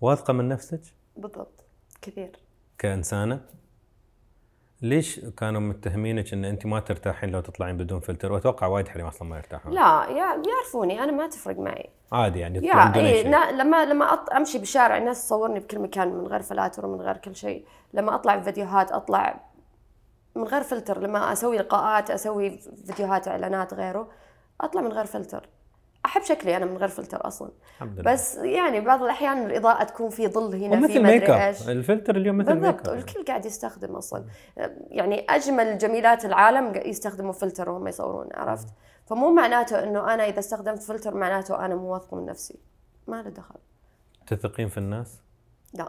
واثقة 0.00 0.32
من 0.32 0.48
نفسك؟ 0.48 0.80
بالضبط. 1.16 1.64
كثير. 2.02 2.30
كإنسانة؟ 2.78 3.40
ليش 4.82 5.20
كانوا 5.20 5.60
متهمينك 5.60 6.32
ان 6.32 6.44
أنت 6.44 6.66
ما 6.66 6.80
ترتاحين 6.80 7.30
لو 7.30 7.40
تطلعين 7.40 7.76
بدون 7.76 8.00
فلتر؟ 8.00 8.32
وأتوقع 8.32 8.66
وايد 8.66 8.88
حريم 8.88 9.06
أصلا 9.06 9.28
ما 9.28 9.36
يرتاحون. 9.36 9.72
لا 9.72 10.06
يا- 10.08 10.42
يعرفوني 10.48 11.04
أنا 11.04 11.12
ما 11.12 11.26
تفرق 11.26 11.58
معي. 11.58 11.90
عادي 12.12 12.38
يعني 12.38 12.66
يا 12.66 12.96
إيه 12.96 13.50
لما 13.50 13.84
لما 13.84 14.12
أط... 14.12 14.30
أمشي 14.30 14.58
بالشارع 14.58 14.96
الناس 14.96 15.24
تصورني 15.26 15.60
بكل 15.60 15.78
مكان 15.78 16.08
من 16.08 16.26
غير 16.26 16.42
filters 16.42 16.86
ومن 16.86 17.00
غير 17.00 17.16
كل 17.16 17.36
شيء. 17.36 17.64
لما 17.94 18.14
أطلع 18.14 18.36
بفيديوهات 18.36 18.92
أطلع 18.92 19.40
من 20.36 20.44
غير 20.44 20.62
فلتر. 20.62 21.00
لما 21.00 21.32
أسوي 21.32 21.58
لقاءات 21.58 22.10
أسوي 22.10 22.58
فيديوهات 22.86 23.28
إعلانات 23.28 23.74
غيره 23.74 24.08
أطلع 24.60 24.80
من 24.80 24.92
غير 24.92 25.04
فلتر. 25.04 25.48
أحب 26.06 26.22
شكلي 26.22 26.56
أنا 26.56 26.64
من 26.66 26.76
غير 26.76 26.88
فلتر 26.88 27.26
أصلا. 27.26 27.50
الحمد 27.74 28.00
لله. 28.00 28.12
بس 28.12 28.34
يعني 28.36 28.80
بعض 28.80 29.02
الأحيان 29.02 29.46
الإضاءة 29.46 29.84
تكون 29.84 30.10
في 30.10 30.28
ظل 30.28 30.54
هنا 30.54 30.76
في 30.76 30.82
ومثل 30.84 31.02
ما 31.02 31.08
ميك 31.10 31.30
أب. 31.30 31.54
الفلتر 31.68 32.16
اليوم 32.16 32.38
مثل 32.38 32.54
ميك 32.54 32.80
أب. 32.80 32.88
والكل 32.88 33.24
قاعد 33.24 33.46
يستخدم 33.46 33.96
أصلا. 33.96 34.24
يعني 34.90 35.26
أجمل 35.30 35.78
جميلات 35.78 36.24
العالم 36.24 36.72
يستخدموا 36.84 37.32
فلتر 37.32 37.70
وهم 37.70 37.86
يصورون 37.88 38.28
عرفت؟ 38.34 38.68
فمو 39.06 39.32
معناته 39.32 39.82
إنه 39.84 40.14
أنا 40.14 40.28
إذا 40.28 40.38
استخدمت 40.38 40.82
فلتر 40.82 41.14
معناته 41.14 41.64
أنا 41.64 41.74
مو 41.74 41.92
واثقة 41.92 42.16
من 42.16 42.26
نفسي. 42.26 42.58
ما 43.06 43.22
له 43.22 43.30
دخل. 43.30 43.54
تثقين 44.26 44.68
في 44.68 44.78
الناس؟ 44.78 45.20
لا 45.74 45.88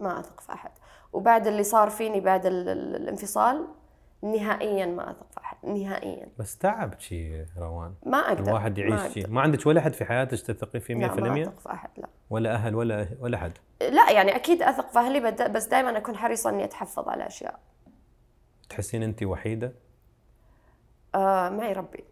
ما 0.00 0.20
أثق 0.20 0.40
في 0.40 0.52
أحد. 0.52 0.70
وبعد 1.12 1.46
اللي 1.46 1.62
صار 1.62 1.90
فيني 1.90 2.20
بعد 2.20 2.46
ال- 2.46 2.68
ال- 2.68 2.96
الانفصال 2.96 3.66
نهائيا 4.22 4.86
ما 4.86 5.10
اثق 5.10 5.26
في 5.32 5.40
أحد 5.40 5.56
نهائيا. 5.66 6.28
بس 6.38 6.58
تعب 6.58 7.00
شي 7.00 7.42
روان. 7.58 7.94
ما 8.06 8.18
أقدر 8.18 8.42
الواحد 8.48 8.80
ما 8.80 8.86
يعيش 8.86 9.00
أقدر. 9.00 9.12
شيء 9.12 9.28
ما 9.28 9.40
عندك 9.40 9.66
ولا 9.66 9.80
أحد 9.80 9.92
في 9.92 10.04
حياتك 10.04 10.40
تثقين 10.40 10.80
فيه 10.80 10.94
100% 10.94 10.98
لا 10.98 11.30
ما 11.30 11.42
اثق 11.42 11.60
في 11.60 11.70
أحد 11.72 11.90
لا. 11.96 12.08
ولا 12.30 12.54
أهل 12.54 12.74
ولا 12.74 13.08
ولا 13.20 13.36
أحد؟ 13.36 13.52
لا 13.80 14.10
يعني 14.10 14.36
أكيد 14.36 14.62
أثق 14.62 14.90
في 14.90 14.98
أهلي 14.98 15.20
بس 15.30 15.64
دائما 15.64 15.98
أكون 15.98 16.16
حريصه 16.16 16.50
إني 16.50 16.64
أتحفظ 16.64 17.08
على 17.08 17.26
أشياء. 17.26 17.58
تحسين 18.68 19.02
انت 19.02 19.22
وحيدة؟ 19.22 19.72
آه 21.14 21.48
معي 21.48 21.72
ربي. 21.72 22.04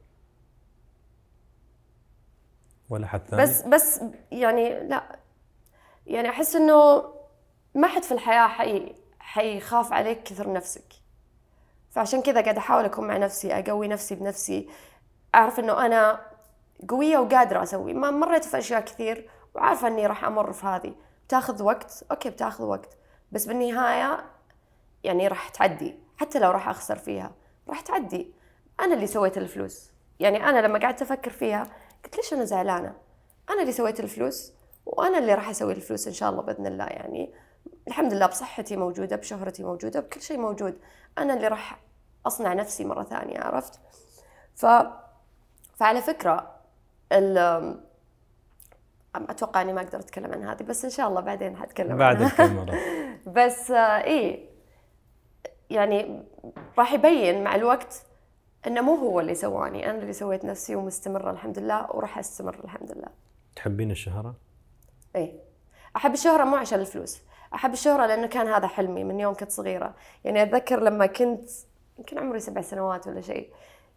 ولا 2.90 3.06
حد 3.06 3.20
ثاني؟ 3.26 3.42
بس 3.42 3.62
بس 3.62 4.00
يعني 4.32 4.88
لا. 4.88 5.18
يعني 6.06 6.28
أحس 6.28 6.56
إنه 6.56 7.04
ما 7.74 7.88
حد 7.88 8.02
في 8.02 8.14
الحياة 8.14 8.48
حي 8.48 8.94
حيخاف 9.18 9.92
عليك 9.92 10.22
كثر 10.22 10.52
نفسك. 10.52 10.92
فعشان 11.96 12.22
كذا 12.22 12.40
قاعدة 12.40 12.59
أحاول 12.59 12.85
أكون 12.85 13.06
مع 13.06 13.16
نفسي 13.16 13.52
أقوي 13.52 13.88
نفسي 13.88 14.14
بنفسي. 14.14 14.68
أعرف 15.35 15.61
إنه 15.61 15.87
أنا 15.87 16.20
قوية 16.88 17.18
وقادرة 17.18 17.62
أسوي. 17.62 17.94
ما 17.94 18.11
مريت 18.11 18.44
في 18.44 18.59
أشياء 18.59 18.80
كثير 18.80 19.30
وعارفة 19.54 19.88
إني 19.88 20.06
راح 20.06 20.24
أمر 20.24 20.52
في 20.52 20.66
هذه. 20.66 20.94
بتاخذ 21.26 21.62
وقت؟ 21.62 22.04
أوكي 22.11 22.30
بتاخذ 22.30 22.64
وقت. 22.64 22.96
بس 23.32 23.44
بالنهاية 23.44 24.24
يعني 25.04 25.28
راح 25.28 25.48
تعدي. 25.48 25.98
حتى 26.16 26.38
لو 26.38 26.50
راح 26.50 26.68
أخسر 26.68 26.96
فيها 26.96 27.32
راح 27.68 27.80
تعدي. 27.80 28.32
أنا 28.80 28.94
اللي 28.94 29.06
سويت 29.06 29.38
الفلوس. 29.38 29.90
يعني 30.20 30.48
أنا 30.48 30.66
لما 30.66 30.78
قعدت 30.78 31.02
أفكر 31.02 31.30
فيها 31.30 31.62
قلت 32.04 32.16
ليش 32.16 32.32
أنا 32.32 32.44
زعلانة؟ 32.44 32.94
أنا 33.50 33.61
اللي 33.61 33.72
سويت 33.72 34.00
الفلوس 34.00 34.52
وأنا 34.87 35.18
اللي 35.18 35.35
راح 35.35 35.48
أسوي 35.48 35.72
الفلوس 35.72 36.06
إن 36.06 36.12
شاء 36.12 36.30
الله 36.30 36.42
بإذن 36.42 36.66
الله. 36.66 36.85
يعني 36.85 37.35
الحمد 37.88 38.12
لله 38.12 38.26
بصحتي 38.26 38.76
موجودة 38.76 39.16
بشهرتي 39.16 39.62
موجودة 39.62 40.01
بكل 40.01 40.22
شيء 40.22 40.38
موجود. 40.38 40.78
أنا 41.18 41.34
اللي 41.34 41.49
راح 41.49 41.86
أصنع 42.27 42.53
نفسي 42.53 42.85
مرة 42.85 43.03
ثانية 43.03 43.41
عرفت؟ 43.41 43.81
ف 44.55 44.66
فعلى 45.77 46.03
فكرة 46.03 46.51
ال 47.12 47.39
أتوقع 49.16 49.62
إني 49.62 49.72
ما 49.72 49.81
أقدر 49.81 49.99
أتكلم 49.99 50.33
عن 50.33 50.43
هذه 50.43 50.62
بس 50.62 50.85
إن 50.85 50.91
شاء 50.91 51.09
الله 51.09 51.20
بعدين 51.20 51.57
حتكلم 51.57 51.97
بعد. 51.97 52.22
الكاميرا 52.22 52.77
بس 53.37 53.70
آه، 53.70 54.03
إيه 54.03 54.47
يعني 55.70 56.22
راح 56.79 56.93
يبين 56.93 57.45
مع 57.45 57.55
الوقت 57.55 58.03
إنه 58.66 58.81
مو 58.81 58.95
هو 58.95 59.20
اللي 59.20 59.35
سواني 59.35 59.91
أنا 59.91 59.99
اللي 59.99 60.12
سويت 60.12 60.45
نفسي 60.45 60.77
ومستمرة 60.77 61.31
الحمد 61.31 61.59
لله 61.59 61.87
وراح 61.91 62.18
أستمر 62.18 62.64
الحمد 62.64 62.93
لله. 62.93 63.09
تحبين 63.57 63.91
الشهرة؟ 63.91 64.35
إيه. 65.16 65.33
أحب 65.97 66.12
الشهرة 66.12 66.45
مو 66.45 66.57
عشان 66.57 66.81
الفلوس 66.81 67.22
أحب 67.55 67.72
الشهرة 67.72 68.07
لأنه 68.07 68.27
كان 68.27 68.47
هذا 68.47 68.66
حلمي 68.66 69.05
من 69.05 69.20
يوم 69.20 69.35
كنت 69.35 69.51
صغيرة. 69.51 69.95
يعني 70.24 70.43
أتذكر 70.43 70.81
لما 70.81 71.07
كنت 71.07 71.51
يمكن 71.99 72.18
عمري 72.18 72.40
سبع 72.40 72.61
سنوات 72.61 73.07
ولا 73.07 73.20
شيء. 73.20 73.51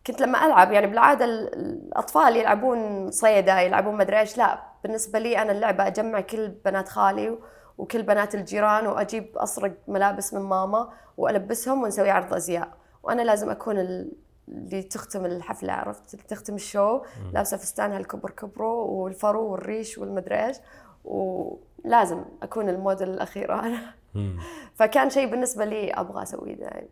كنت 0.08 0.22
لما 0.22 0.46
ألعب 0.46 0.72
يعني 0.72 0.88
بالعادة 0.88 1.26
ال- 1.26 1.54
الأطفال 1.56 2.36
يلعبون 2.36 3.12
صيده 3.12 3.60
يلعبون 3.60 3.96
مدري 3.98 4.20
إيش. 4.20 4.38
لا 4.38 4.62
بالنسبة 4.84 5.20
لي 5.20 5.38
أنا 5.42 5.52
اللعبة 5.52 5.88
أجمع 5.88 6.22
كل 6.22 6.48
بنات 6.48 6.90
خالي 6.90 7.38
وكل 7.78 8.04
بنات 8.04 8.36
الجيران 8.36 8.88
وأجيب 8.88 9.38
أسرق 9.38 9.74
ملابس 9.88 10.34
من 10.34 10.42
ماما 10.42 10.90
وألبسهم 11.18 11.84
ونسوي 11.84 12.10
عرض 12.10 12.34
أزياء. 12.34 12.70
وأنا 13.04 13.22
لازم 13.22 13.50
أكون 13.50 13.80
ال- 13.80 14.12
اللي 14.48 14.84
تختم 14.84 15.26
الحفلة 15.26 15.74
عرفت؟ 15.74 16.16
تختم 16.16 16.56
الشو. 16.56 17.02
لابسة 17.34 17.58
فستانها 17.58 17.98
الكبر 17.98 18.30
كبره 18.30 18.74
والفرو 18.74 19.52
والريش 19.52 19.98
والمدري 19.98 20.46
إيش. 20.46 20.58
ولازم 21.06 22.26
أكون 22.44 22.70
الموديل 22.70 23.10
الاخيره 23.10 23.60
أنا. 23.60 23.82
فكان 24.76 25.10
شيء 25.10 25.32
بالنسبة 25.32 25.66
لي 25.66 25.92
أبغى 25.92 26.24
أسويه 26.24 26.56
دائما 26.56 26.88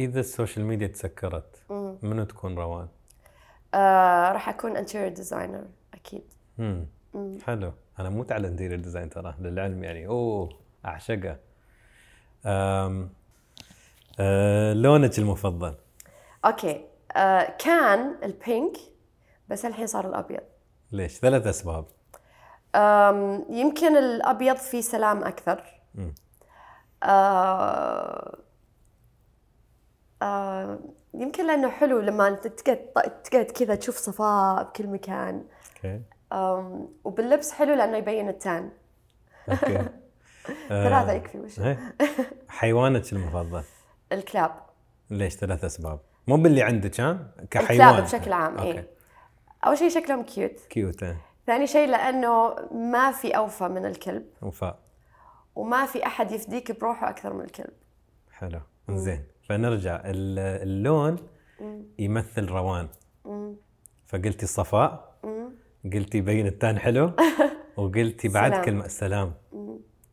إذا 0.00 0.20
ال 0.20 0.26
social 0.26 0.64
media 0.66 0.86
تسكرت. 0.86 1.56
منو 2.02 2.24
تكون 2.24 2.58
روان؟ 2.58 2.88
آه 3.74 4.32
راح 4.32 4.48
أكون 4.48 4.76
interior 4.76 5.08
designer 5.08 5.64
أكيد 5.94 6.22
مم. 6.58 6.86
مم. 7.14 7.38
حلو 7.46 7.72
أنا 7.98 8.10
مو 8.10 8.26
على 8.30 8.48
interior 8.48 8.80
design 8.80 9.10
ترى 9.10 9.34
للعلم 9.40 9.84
يعني 9.84 10.06
أوه 10.06 10.48
أعشقه 10.84 11.36
أم... 12.46 13.10
أه... 14.20 14.72
لونك 14.72 15.18
المفضل 15.18 15.74
أوكي 16.44 16.84
آه 17.16 17.56
كان 17.58 18.14
ال 18.22 18.33
pink 18.33 18.76
بس 19.48 19.64
الحين 19.64 19.86
صار 19.86 20.08
الأبيض 20.08 20.40
ليش؟ 20.92 21.18
ثلاث 21.18 21.46
أسباب 21.46 21.84
آم، 22.74 23.44
يمكن 23.50 23.96
الأبيض 23.96 24.56
فيه 24.56 24.80
سلام 24.80 25.24
أكثر. 25.24 25.80
آه 27.02 28.38
آه 30.22 30.78
يمكن 31.14 31.46
لأنه 31.46 31.70
حلو 31.70 32.00
لما 32.00 32.30
تقعد 32.30 33.44
كذا 33.44 33.74
تشوف 33.74 33.96
صفاء 33.96 34.62
بكل 34.62 34.86
مكان. 34.86 35.44
أوكي. 35.76 36.00
وباللبس 37.04 37.52
حلو 37.52 37.74
لأنه 37.74 37.96
يبين 37.96 38.28
ال 38.28 38.36
tan. 38.36 38.70
أوكي. 39.48 39.78
آه، 40.70 40.84
ثلاثة 40.88 41.12
يكفي 41.12 41.38
وش؟ 41.38 41.60
إيه. 41.60 41.94
حيوانك 42.48 43.12
المفضل 43.12 43.62
الكلاب. 44.12 44.52
ليش 45.10 45.34
ثلاث 45.34 45.64
أسباب؟ 45.64 46.00
مو 46.26 46.36
باللي 46.36 46.62
عندك 46.62 47.00
ها؟ 47.00 47.34
كحيوان. 47.50 47.88
الكلاب 47.88 48.04
بشكل 48.04 48.32
عام 48.32 48.58
أوكي. 48.58 48.78
اي 48.78 48.88
أول 49.66 49.78
شيء 49.78 49.88
شكلهم 49.88 50.22
cute 50.22 50.60
cute 50.70 51.02
إيه. 51.02 51.20
ثاني 51.46 51.66
شيء 51.66 51.88
لأنه 51.88 52.54
ما 52.72 53.12
في 53.12 53.36
أوفى 53.36 53.68
من 53.68 53.86
الكلب. 53.86 54.26
وفاء 54.42 54.78
وما 55.54 55.86
في 55.86 56.06
أحد 56.06 56.32
يفديك 56.32 56.80
بروحه 56.80 57.10
أكثر 57.10 57.32
من 57.32 57.44
الكلب. 57.44 57.72
حلو. 58.30 58.60
زين 58.90 59.24
فنرجع. 59.50 59.96
ال- 60.04 60.38
اللون 60.68 61.16
يمثل 61.98 62.46
روان. 62.48 62.88
فقلتي 64.06 64.46
صفاء. 64.46 65.14
قلتي 65.92 66.18
يبين 66.18 66.46
ال 66.46 66.54
tan 66.54 66.78
حلو. 66.78 67.12
وقلتي 67.76 68.28
بعد 68.28 68.50
سلام. 68.52 68.64
كلمة 68.64 68.88
سلام. 68.88 69.32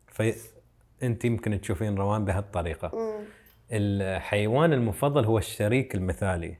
فأنت 0.06 1.24
يمكن 1.24 1.60
تشوفين 1.60 1.94
روان 1.98 2.24
بهالطريقة. 2.24 2.90
مم. 2.94 3.24
الحيوان 3.72 4.72
المفضل 4.72 5.24
هو 5.24 5.38
الشريك 5.38 5.94
المثالي. 5.94 6.56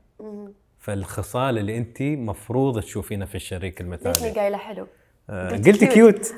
فالخصال 0.79 1.59
اللي 1.59 1.79
أنت 1.79 2.03
مفروض 2.03 2.81
تشوفينها 2.81 3.27
في 3.27 3.35
الشريك 3.35 3.81
المثالي. 3.81 4.31
قايله 4.31 4.57
حلو؟ 4.57 4.87
آه، 5.31 5.49
قلت 5.51 5.69
قلتي. 5.69 5.87
cute 5.87 6.35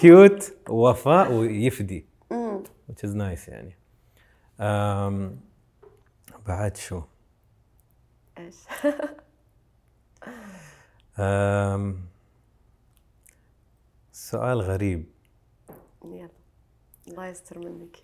cute 0.00 0.54
ووفاء 0.68 1.32
ويفدي. 1.32 2.06
which 2.90 3.08
is 3.08 3.12
nice 3.14 3.48
يعني. 3.48 3.76
بعد 6.46 6.76
شو؟ 6.76 7.02
إيش؟ 8.38 8.56
أم 11.18 12.08
سؤال 14.12 14.60
غريب. 14.60 15.06
يلا 16.04 16.28
الله 17.08 17.26
يستر 17.26 17.58
منك. 17.58 17.96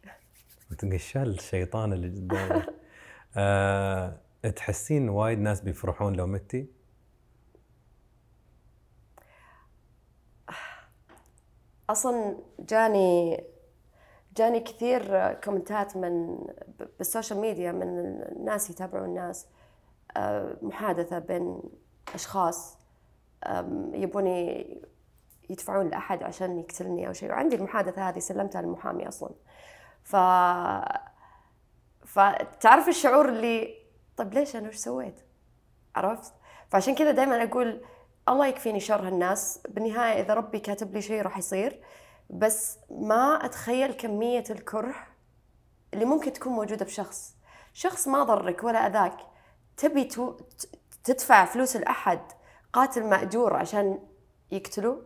تنقشال 0.79 1.29
الشيطان 1.29 1.93
اللي 1.93 2.09
قدامك. 2.09 2.67
أه 3.37 4.19
تحسين 4.57 5.09
وايد 5.09 5.39
ناس 5.39 5.61
بيفرحون 5.61 6.15
لو 6.15 6.27
متي؟ 6.27 6.67
أصلا 11.91 12.37
جاني 12.61 13.41
جاني 14.37 14.61
كثير 14.61 15.33
كومنتات 15.33 15.97
من 15.97 16.39
بالسوشيال 16.99 17.41
ميديا 17.41 17.73
من 17.73 18.23
الناس 18.33 18.71
يتابعون 18.71 19.05
الناس 19.05 19.47
آه، 20.17 20.57
محادثة 20.63 21.19
بين 21.19 21.63
أشخاص 22.15 22.79
يبوني 23.93 24.67
يدفعون 25.51 25.89
لأحد 25.89 26.23
عشان 26.23 26.59
يقتلني 26.59 27.09
أو 27.09 27.13
شيء. 27.13 27.31
وعندي 27.31 27.57
المحادثة 27.57 28.09
هذه 28.09 28.19
سلمتها 28.19 28.63
للمحامي 28.63 29.09
أصلا. 29.09 29.31
ف 30.03 30.17
فتعرف 32.07 32.89
الشعور 32.89 33.29
اللي 33.29 33.75
طيب 34.17 34.35
ليش 34.35 34.57
أنا 34.57 34.69
وش 34.69 34.77
سويت؟ 34.77 35.21
عرفت؟ 35.97 36.33
فعشان 36.69 36.95
كذا 36.95 37.11
دائما 37.11 37.43
أقول 37.43 37.81
الله 38.29 38.47
يكفيني 38.47 38.81
شر 38.81 39.07
هالناس. 39.07 39.61
بالنهاية 39.69 40.23
إذا 40.23 40.35
ربي 40.35 40.59
كاتب 40.59 40.95
لي 40.95 41.03
شيء 41.03 41.23
راح 41.23 41.39
يصير. 41.39 41.83
بس 42.33 42.79
ما 42.91 43.45
أتخيل 43.45 43.93
كمية 43.93 44.45
الكره 44.51 44.95
اللي 45.95 46.05
ممكن 46.05 46.33
تكون 46.33 46.53
موجودة 46.53 46.85
بشخص. 46.85 47.35
شخص 47.73 48.09
ما 48.09 48.23
ضرك 48.23 48.65
ولا 48.65 48.87
أذاك 48.87 49.17
تبي 49.77 50.05
تو... 50.05 50.37
تدفع 51.05 51.45
فلوس 51.45 51.77
لأحد 51.77 52.21
قاتل 52.73 53.05
مأجور 53.05 53.57
عشان 53.57 53.99
يقتله 54.51 55.03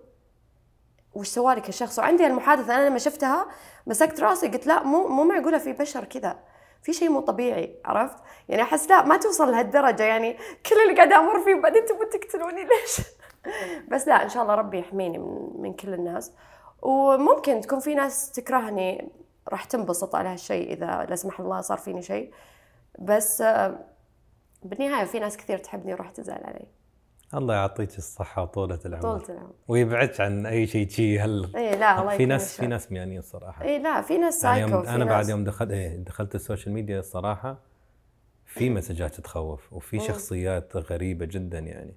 وش 1.14 1.28
سوالك 1.28 1.68
الشخص 1.68 1.98
وعندي 1.98 2.26
المحادثة 2.26 2.76
أنا 2.76 2.88
لما 2.88 2.98
شفتها 2.98 3.46
مسكت 3.86 4.20
راسي 4.20 4.48
قلت 4.48 4.66
لا 4.66 4.82
مو 4.82 5.08
مو 5.08 5.24
معقولة 5.24 5.58
في 5.58 5.72
بشر 5.72 6.04
كذا. 6.04 6.38
في 6.82 6.92
شيء 6.92 7.08
مو 7.08 7.20
طبيعي 7.20 7.80
عرفت؟ 7.84 8.16
يعني 8.48 8.62
أحس 8.62 8.88
لا 8.88 9.04
ما 9.04 9.16
توصل 9.16 9.50
لهالدرجة 9.50 10.02
يعني 10.02 10.32
كل 10.66 10.76
اللي 10.82 10.96
قاعدة 10.96 11.16
أمر 11.16 11.40
فيه 11.40 11.54
وبعدين 11.54 11.84
تبون 11.84 12.08
تقتلوني 12.10 12.64
ليش؟ 12.64 13.00
بس 13.90 14.08
لا 14.08 14.22
إن 14.22 14.28
شاء 14.28 14.42
الله 14.42 14.54
ربي 14.54 14.78
يحميني 14.78 15.18
من, 15.18 15.50
من 15.54 15.72
كل 15.72 15.94
الناس. 15.94 16.32
وممكن 16.86 17.60
تكون 17.60 17.80
في 17.80 17.94
ناس 17.94 18.32
تكرهني 18.32 19.08
راح 19.48 19.64
تنبسط 19.64 20.14
على 20.14 20.28
هالشيء 20.28 20.72
إذا 20.72 21.06
لا 21.10 21.16
سمح 21.16 21.40
الله 21.40 21.60
صار 21.60 21.78
فيني 21.78 22.02
شيء. 22.02 22.30
بس 22.98 23.40
آه، 23.40 23.78
بالنهاية 24.62 25.04
في 25.04 25.18
ناس 25.18 25.36
كثير 25.36 25.58
تحبني 25.58 25.94
وراح 25.94 26.10
تزعل 26.10 26.44
علي. 26.44 26.66
الله 27.34 27.54
يعطيك 27.54 27.98
الصحة 27.98 28.42
وطولة 28.42 28.78
العمر. 28.86 29.02
طولة 29.02 29.24
العمر. 29.28 29.52
ويبعدك 29.68 30.20
عن 30.20 30.46
أي 30.46 30.66
شيء 30.66 30.88
شي 30.88 31.20
هل 31.20 31.56
اي 31.56 31.76
لا 31.76 32.00
الله 32.00 32.16
في 32.16 32.26
ناس. 32.26 32.60
في 32.60 32.66
ناس 32.66 32.92
ميانين 32.92 33.18
الصراحة 33.18 33.64
اي 33.64 33.78
لا 33.78 34.02
في 34.02 34.18
ناس 34.18 34.44
يعني 34.44 34.58
سايكو 34.58 34.74
يوم 34.74 34.82
في 34.82 34.88
أنا 34.88 35.04
ناس 35.04 35.08
بعد 35.08 35.28
يوم 35.28 35.44
دخلت 35.44 35.70
إيه 35.70 35.96
دخلت 35.96 36.34
السوشيال 36.34 36.74
ميديا 36.74 36.98
الصراحه 36.98 37.58
في 38.46 38.70
مسجات 38.70 39.20
تخوف 39.20 39.72
وفي 39.72 40.00
شخصيات 40.00 40.76
غريبة 40.76 41.26
جدا 41.26 41.58
يعني. 41.58 41.94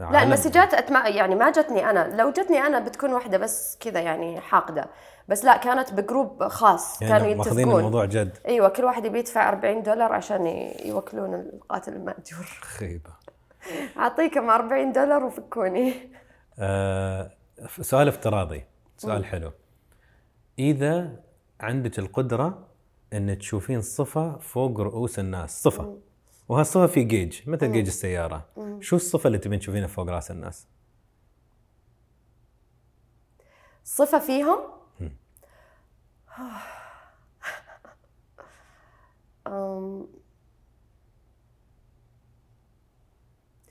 لا 0.00 0.22
المسجات 0.22 0.74
أتما 0.74 1.08
يعني 1.08 1.34
ما 1.34 1.50
جتني 1.50 1.90
أنا. 1.90 2.16
لو 2.16 2.30
جتني 2.30 2.58
أنا 2.58 2.78
بتكون 2.78 3.12
واحدة 3.12 3.38
بس 3.38 3.76
كذا 3.80 4.00
يعني 4.00 4.40
حاقدة. 4.40 4.86
بس 5.28 5.44
لا 5.44 5.56
كانت 5.56 5.92
بجروب 5.92 6.48
خاص 6.48 6.98
كانوا 6.98 7.16
يعني 7.16 7.34
ماخذين 7.34 7.58
يتفقون. 7.58 7.78
الموضوع 7.78 8.04
جد. 8.04 8.38
إيوه 8.46 8.68
كل 8.68 8.84
واحد 8.84 9.04
يبي 9.04 9.18
يدفع 9.18 9.48
40 9.48 9.82
دولار 9.82 10.12
عشان 10.12 10.46
يوكلون 10.84 11.34
القاتل 11.34 11.92
المأجور. 11.92 12.44
خيبة. 12.60 13.10
أعطيكم 13.96 14.50
40 14.50 14.92
دولار 14.92 15.24
وفكوني. 15.24 15.94
آه 16.58 17.30
سؤال 17.80 18.08
افتراضي. 18.08 18.64
سؤال 18.96 19.24
حلو. 19.24 19.52
إذا 20.58 21.16
عندك 21.60 21.98
القدرة 21.98 22.66
ان 23.12 23.38
تشوفين 23.38 23.80
صفة 23.80 24.38
فوق 24.38 24.80
رؤوس 24.80 25.18
الناس. 25.18 25.62
صفة. 25.62 25.96
وهالصفة 26.50 26.86
في 26.86 27.04
جيج 27.04 27.48
مثل 27.48 27.72
جيج 27.72 27.86
السيارة؟ 27.86 28.48
شو 28.80 28.96
الصفة 28.96 29.26
اللي 29.26 29.38
تبين 29.38 29.58
تشوفينها 29.58 29.86
فوق 29.86 30.08
رأس 30.08 30.30
الناس؟ 30.30 30.66
صفة 33.84 34.18
فيهم؟ 34.18 34.58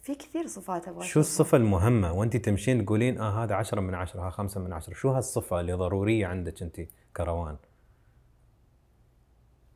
في 0.02 0.16
كثير 0.16 0.48
صفات 0.48 0.88
أبغى 0.88 1.02
شو 1.02 1.06
أشوفها. 1.06 1.22
الصفة 1.22 1.58
المهمة؟ 1.58 2.14
وانت 2.14 2.38
تمشين 2.38 2.86
تقولين 2.86 3.18
آه 3.18 3.44
هذا 3.44 3.56
عشرة 3.56 3.82
من 3.82 3.96
عشرة 3.96 4.28
ها 4.28 4.30
خمسة 4.30 4.62
من 4.62 4.74
عشرة. 4.74 4.94
شو 4.94 5.10
هالصفة 5.10 5.60
اللي 5.60 5.74
ضرورية 5.74 6.28
عندك 6.28 6.62
انت 6.62 6.82
كروان؟ 7.18 7.58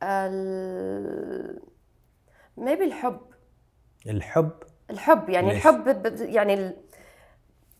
ال... 0.02 1.73
ميبي 2.56 2.84
الحب. 2.84 3.20
الحب. 4.06 4.50
الحب 4.90 5.28
يعني 5.28 5.46
ليش؟ 5.48 5.56
الحب 5.66 6.04
يعني 6.20 6.54
ال- 6.54 6.76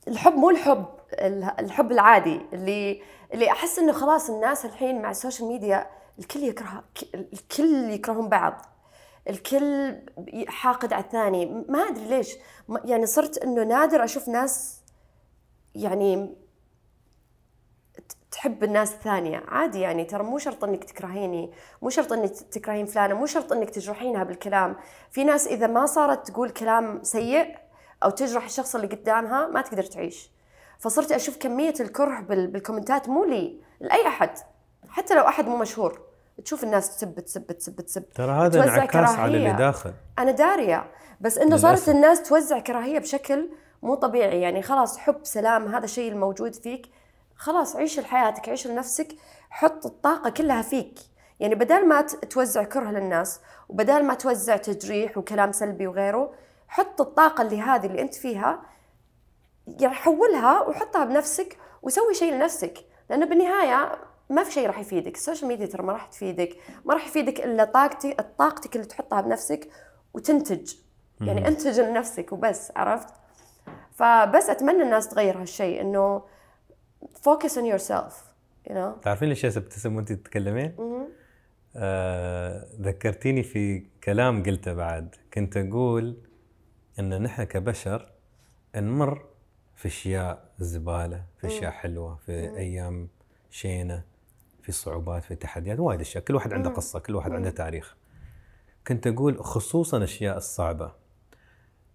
الحب 0.08 0.32
مو 0.34 0.50
الحب 0.50 0.86
ال- 1.12 1.54
الحب 1.60 1.92
العادي 1.92 2.40
اللي 2.52 3.02
اللي 3.34 3.50
أحس 3.50 3.78
إنه 3.78 3.92
خلاص 3.92 4.30
الناس 4.30 4.64
الحين 4.64 5.02
مع 5.02 5.10
السوشيال 5.10 5.48
ميديا 5.48 5.86
الكل 6.18 6.40
يكره 6.42 6.84
الكل 7.14 7.90
يكرهون 7.90 8.28
بعض. 8.28 8.62
الكل 9.30 9.96
حاقد 10.48 10.92
على 10.92 11.04
الثاني. 11.04 11.64
ما 11.68 11.78
أدري 11.78 12.04
ليش. 12.08 12.36
يعني 12.84 13.06
صرت 13.06 13.38
إنه 13.38 13.64
نادر 13.64 14.04
أشوف 14.04 14.28
ناس 14.28 14.80
يعني 15.74 16.34
تحب 18.44 18.64
الناس 18.64 18.92
الثانية. 18.92 19.42
عادي 19.48 19.80
يعني 19.80 20.04
ترى 20.04 20.22
مو 20.22 20.38
شرط 20.38 20.64
إنك 20.64 20.84
تكرهيني 20.84 21.52
مو 21.82 21.90
شرط 21.90 22.12
إنك 22.12 22.30
تكرهين 22.30 22.86
فلانة 22.86 23.14
مو 23.14 23.26
شرط 23.26 23.52
إنك 23.52 23.70
تجرحينها 23.70 24.24
بالكلام. 24.24 24.76
في 25.10 25.24
ناس 25.24 25.46
إذا 25.46 25.66
ما 25.66 25.86
صارت 25.86 26.30
تقول 26.30 26.50
كلام 26.50 27.02
سيء 27.02 27.56
أو 28.02 28.10
تجرح 28.10 28.44
الشخص 28.44 28.74
اللي 28.74 28.86
قدامها 28.86 29.46
ما 29.46 29.60
تقدر 29.60 29.82
تعيش. 29.82 30.30
فصرت 30.78 31.12
أشوف 31.12 31.36
كمية 31.36 31.74
الكره 31.80 32.20
بالكومنتات 32.20 33.08
مو 33.08 33.24
لي 33.24 33.60
لأي 33.80 34.06
أحد. 34.06 34.30
حتى 34.88 35.14
لو 35.14 35.22
أحد 35.22 35.46
مو 35.46 35.56
مشهور 35.56 36.00
تشوف 36.44 36.64
الناس 36.64 36.96
تسب 36.96 37.20
تسب 37.20 37.52
تسب 37.52 37.80
تسب. 37.80 38.04
ترى 38.14 38.32
هذا 38.32 38.64
انعكاس 38.64 39.10
على 39.10 39.36
اللي 39.36 39.52
داخل. 39.52 39.92
أنا 40.18 40.30
دارية. 40.30 40.90
بس 41.20 41.38
إنه 41.38 41.56
صارت 41.56 41.88
الناس 41.88 42.22
توزع 42.22 42.58
كراهية 42.58 42.98
بشكل 42.98 43.50
مو 43.82 43.94
طبيعي. 43.94 44.40
يعني 44.40 44.62
خلاص 44.62 44.98
حب 44.98 45.20
سلام 45.22 45.74
هذا 45.74 45.84
الشيء 45.84 46.12
الموجود 46.12 46.54
فيك. 46.54 47.03
خلاص 47.36 47.76
عيش 47.76 48.00
لحياتك 48.00 48.48
عيش 48.48 48.66
لنفسك 48.66 49.08
حط 49.50 49.86
الطاقة 49.86 50.30
كلها 50.30 50.62
فيك. 50.62 50.98
يعني 51.40 51.54
بدل 51.54 51.88
ما 51.88 52.00
توزع 52.02 52.62
كره 52.62 52.90
للناس 52.90 53.40
وبدل 53.68 54.04
ما 54.04 54.14
توزع 54.14 54.56
تجريح 54.56 55.18
وكلام 55.18 55.52
سلبي 55.52 55.86
وغيره 55.86 56.34
حط 56.68 57.00
الطاقة 57.00 57.42
اللي 57.42 57.60
هذه 57.60 57.86
اللي 57.86 58.02
أنت 58.02 58.14
فيها 58.14 58.62
يعني 59.66 59.94
حولها 59.94 60.60
وحطها 60.60 61.04
بنفسك 61.04 61.58
وسوي 61.82 62.14
شيء 62.14 62.32
لنفسك. 62.32 62.78
لأنه 63.10 63.26
بالنهاية 63.26 63.98
ما 64.30 64.44
في 64.44 64.52
شيء 64.52 64.66
راح 64.66 64.78
يفيدك. 64.78 65.14
السوشيال 65.14 65.48
ميديا 65.48 65.66
ترى 65.66 65.82
ما 65.82 65.92
راح 65.92 66.06
تفيدك 66.06 66.56
ما 66.84 66.94
راح 66.94 67.06
يفيدك 67.06 67.40
إلا 67.40 67.64
طاقتي 67.64 68.16
طاقتك 68.38 68.76
اللي 68.76 68.86
تحطها 68.86 69.20
بنفسك 69.20 69.68
وتنتج. 70.14 70.74
يعني 71.20 71.48
انتج 71.48 71.80
لنفسك 71.80 72.32
وبس 72.32 72.72
عرفت؟ 72.76 73.08
فبس 73.94 74.50
أتمنى 74.50 74.82
الناس 74.82 75.08
تغير 75.08 75.40
هالشيء 75.40 75.80
إنه 75.80 76.22
focus 77.12 77.56
on 77.56 77.64
yourself 77.64 78.14
you 78.66 78.72
know? 78.72 79.00
تعرفين 79.02 79.28
ليش 79.28 79.44
ابتسم 79.44 79.96
وانت 79.96 80.12
تتكلمين؟ 80.12 80.76
آه 81.76 82.66
ذكرتيني 82.80 83.42
في 83.42 83.86
كلام 84.04 84.42
قلته 84.42 84.72
بعد. 84.72 85.14
كنت 85.34 85.56
أقول 85.56 86.16
إن 86.98 87.22
نحن 87.22 87.44
كبشر 87.44 88.12
نمر 88.76 89.24
في 89.74 89.88
أشياء 89.88 90.50
زبالة 90.58 91.24
في 91.38 91.46
أشياء 91.46 91.70
حلوة 91.70 92.16
في 92.16 92.32
أيام 92.32 93.08
شينة 93.50 94.02
في 94.62 94.72
صعوبات 94.72 95.24
في 95.24 95.34
تحديات 95.34 95.78
وايد 95.78 96.00
أشياء. 96.00 96.24
كل 96.24 96.34
واحد 96.34 96.52
عنده 96.52 96.70
قصة 96.70 96.98
كل 96.98 97.14
واحد 97.14 97.32
عنده 97.32 97.50
تاريخ. 97.50 97.96
كنت 98.86 99.06
أقول 99.06 99.44
خصوصا 99.44 99.96
الاشياء 99.96 100.36
الصعبة. 100.36 100.92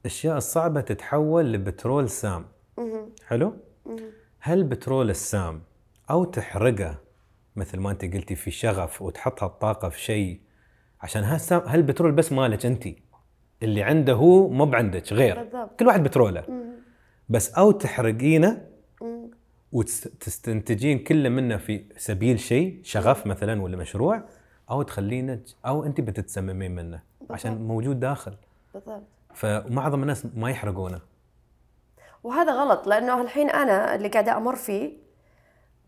الاشياء 0.01 0.37
الصعبة 0.37 0.81
تتحول 0.81 1.53
لبترول 1.53 2.09
سام. 2.09 2.45
حلو؟ 3.25 3.53
هل 4.41 4.63
بترول 4.63 5.09
السام 5.09 5.61
أو 6.09 6.23
تحرقه؟ 6.23 6.97
مثل 7.55 7.79
ما 7.79 7.91
أنت 7.91 8.05
قلتي 8.05 8.35
في 8.35 8.51
شغف 8.51 9.01
وتحط 9.01 9.43
هالطاقه 9.43 9.89
في 9.89 10.01
شيء. 10.01 10.39
عشان 11.01 11.23
هالسام 11.23 11.61
هالبترول 11.65 12.11
بس 12.11 12.31
مالك 12.31 12.65
أنت؟ 12.65 12.87
اللي 13.63 13.83
عنده 13.83 14.13
هو 14.13 14.49
مو 14.49 14.65
بعندك 14.65 15.13
غير. 15.13 15.43
بالضبط. 15.43 15.79
كل 15.79 15.87
واحد 15.87 16.03
بترولة. 16.03 16.43
بس 17.29 17.53
أو 17.53 17.71
تحرقينه 17.71 18.65
وتستنتجين 19.71 20.99
كل 20.99 21.29
منه 21.29 21.57
في 21.57 21.85
سبيل 21.97 22.39
شيء 22.39 22.79
شغف 22.83 23.27
مثلا 23.27 23.61
ولا 23.61 23.77
مشروع 23.77 24.23
أو 24.71 24.81
تخلينه 24.81 25.41
أو 25.65 25.85
أنت 25.85 26.01
بتتسممين 26.01 26.75
منه. 26.75 27.01
بالضبط. 27.19 27.31
عشان 27.31 27.67
موجود 27.67 27.99
داخل. 27.99 28.33
بالضبط. 28.73 29.03
فمعظم 29.33 30.01
الناس 30.01 30.27
ما 30.35 30.49
يحرقونه. 30.49 31.08
وهذا 32.23 32.51
غلط 32.51 32.87
لأنه 32.87 33.21
الحين 33.21 33.49
أنا 33.49 33.95
اللي 33.95 34.07
قاعدة 34.07 34.37
أمر 34.37 34.55
فيه 34.55 34.97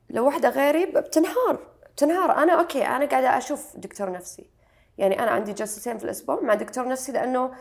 لو 0.09 0.25
واحدة 0.25 0.49
غيري 0.49 0.85
بتنهار 0.85 1.71
بتنهار. 1.95 2.43
أنا 2.43 2.53
أوكي 2.53 2.87
أنا 2.87 3.05
قاعدة 3.05 3.37
أشوف 3.37 3.77
دكتور 3.77 4.11
نفسي. 4.11 4.49
يعني 4.97 5.23
أنا 5.23 5.31
عندي 5.31 5.53
جلستين 5.53 5.97
في 5.97 6.03
الأسبوع 6.03 6.41
مع 6.41 6.53
دكتور 6.53 6.87
نفسي 6.87 7.11
لأنه 7.11 7.51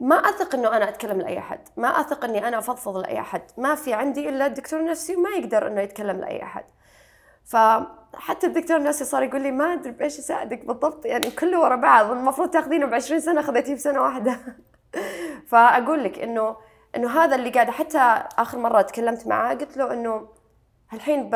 ما 0.00 0.16
أثق 0.16 0.54
إنه 0.54 0.76
أنا 0.76 0.88
أتكلم 0.88 1.20
لأي 1.20 1.38
أحد 1.38 1.60
ما 1.76 2.00
أثق 2.00 2.24
إني 2.24 2.48
أنا 2.48 2.58
أفضفض 2.58 2.96
لأي 2.96 3.20
أحد. 3.20 3.42
ما 3.56 3.74
في 3.74 3.94
عندي 3.94 4.28
إلا 4.28 4.46
الدكتور 4.46 4.84
نفسي 4.84 5.16
وما 5.16 5.30
يقدر 5.30 5.66
إنه 5.66 5.80
يتكلم 5.80 6.20
لأي 6.20 6.42
أحد. 6.42 6.64
فحتى 7.44 8.46
الدكتور 8.46 8.76
النفسي 8.76 9.04
صار 9.04 9.22
يقول 9.22 9.42
لي 9.42 9.50
ما 9.50 9.72
أدري 9.72 9.90
بإيش 9.90 10.18
اساعدك 10.18 10.64
بالضبط 10.64 11.06
يعني 11.06 11.30
كله 11.30 11.60
ورا 11.60 11.76
بعض 11.76 12.10
المفروض 12.10 12.50
تاخذينه 12.50 12.86
ب 12.86 12.94
20 12.94 13.20
سنة 13.20 13.42
خذيتيه 13.42 13.74
بسنه 13.74 14.02
واحدة. 14.02 14.38
فأقول 15.50 16.04
لك 16.04 16.18
إنه 16.18 16.56
إنه 16.96 17.10
هذا 17.10 17.36
اللي 17.36 17.50
قاعدة 17.50 17.72
حتى 17.72 17.98
آخر 18.38 18.58
مرة 18.58 18.82
تكلمت 18.82 19.26
معاه 19.26 19.54
قلت 19.54 19.76
له 19.76 19.92
إنه 19.92 20.28
الحين 20.92 21.30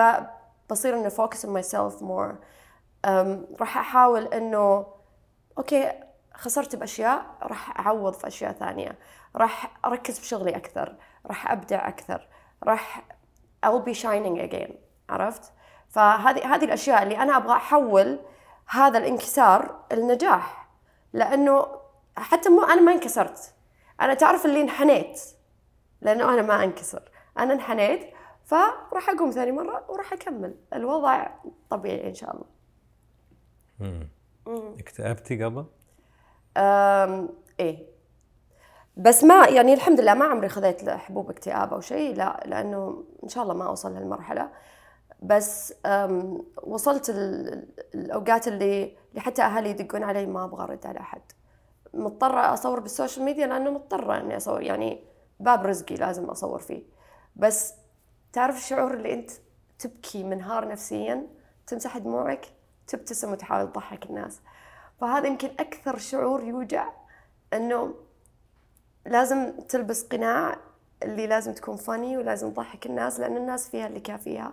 بصير 0.71 0.97
إنه 0.97 1.09
focus 1.09 1.47
on 1.47 1.49
myself 1.49 2.03
more. 2.03 2.35
راح 3.61 3.79
أحاول 3.79 4.27
إنه 4.27 4.87
أوكي 5.59 5.93
خسرت 6.35 6.77
بأشياء 6.77 7.27
راح 7.43 7.81
أعوض 7.81 8.13
في 8.13 8.27
أشياء 8.27 8.53
ثانية. 8.53 8.99
راح 9.37 9.79
أركز 9.85 10.19
بشغلي 10.19 10.57
أكثر 10.57 10.95
راح 11.27 11.53
أبدع 11.53 11.89
أكثر 11.89 12.29
راح 12.65 13.05
I'll 13.67 13.91
be 13.91 13.95
shining 13.95 14.39
again 14.39 14.73
عرفت؟ 15.11 15.53
فهذه 15.89 16.55
هذه 16.55 16.65
الأشياء 16.65 17.03
اللي 17.03 17.19
أنا 17.19 17.37
أبغى 17.37 17.53
أحول 17.57 18.19
هذا 18.69 18.99
الانكسار 18.99 19.85
النجاح 19.93 20.69
لأنه 21.13 21.67
حتى 22.17 22.49
مو 22.49 22.63
أنا 22.63 22.81
ما 22.81 22.93
انكسرت. 22.93 23.55
أنا 24.01 24.15
تعرف 24.15 24.47
اللي 24.47 24.63
انحنيت. 24.63 25.21
لأنه 26.01 26.35
أنا 26.35 26.43
ما 26.43 26.65
أنكسر. 26.65 27.11
أنا 27.39 27.53
انحنيت 27.55 28.01
فراح 28.45 29.11
أقوم 29.11 29.31
ثاني 29.31 29.53
مرة 29.53 29.85
وراح 29.89 30.13
أكمل. 30.13 30.55
الوضع 30.75 31.27
طبيعي 31.71 32.09
إن 32.09 32.15
شاء 32.15 32.35
الله. 32.35 32.47
امم 33.81 34.09
اكتئبتي 34.79 35.45
قبل؟ 35.45 35.65
أم 36.57 37.29
إيه. 37.61 37.87
بس 38.97 39.25
ما 39.25 39.49
يعني 39.49 39.75
الحمد 39.75 40.01
لله 40.01 40.15
ما 40.15 40.25
عمري 40.25 40.49
خذيت 40.49 40.89
حبوب 40.89 41.31
اكتئاب 41.31 41.75
أو 41.75 41.81
شيء 41.81 42.17
لا 42.17 42.43
لأنه 42.47 43.05
إن 43.25 43.29
شاء 43.29 43.43
الله 43.43 43.55
ما 43.55 43.67
أوصل 43.67 43.95
لهالمرحلة. 43.95 44.51
بس 45.23 45.75
وصلت 46.63 47.11
الأوقات 47.95 48.49
اللي 48.49 48.97
اللي 49.11 49.21
حتى 49.21 49.43
أهلي 49.43 49.71
يدقون 49.71 50.03
علي 50.03 50.27
ما 50.27 50.45
أبغى 50.45 50.65
أرد 50.65 50.87
على 50.87 51.01
أحد. 51.01 51.23
مضطرة 51.95 52.53
أصور 52.55 52.81
بالسوشيال 52.81 53.25
ميديا 53.25 53.47
لأنه 53.47 53.71
مضطرة 53.71 54.17
إني 54.21 54.37
أصور 54.37 54.63
يعني 54.63 55.05
باب 55.41 55.67
رزقي 55.67 55.95
لازم 55.95 56.25
أصور 56.25 56.59
فيه. 56.59 56.83
بس 57.37 57.75
تعرف 58.33 58.57
الشعور 58.57 58.95
اللي 58.95 59.15
أنت 59.15 59.31
تبكي 59.79 60.25
منهار 60.25 60.69
نفسيا 60.69 61.27
تمسح 61.67 61.99
دموعك 61.99 62.47
تبتسم 62.87 63.33
وتحاول 63.33 63.73
تضحك 63.73 64.07
الناس. 64.07 64.41
فهذا 65.01 65.27
يمكن 65.27 65.49
أكثر 65.49 65.99
شعور 65.99 66.43
يوجع 66.43 66.89
إنه 67.53 67.95
لازم 69.07 69.53
تلبس 69.69 70.05
قناع 70.05 70.57
اللي 71.03 71.27
لازم 71.27 71.53
تكون 71.53 71.77
funny 71.77 72.19
ولازم 72.19 72.51
تضحك 72.51 72.87
الناس 72.87 73.21
لأن 73.21 73.37
الناس 73.37 73.69
فيها 73.69 73.87
اللي 73.87 74.01
كافيها. 74.01 74.53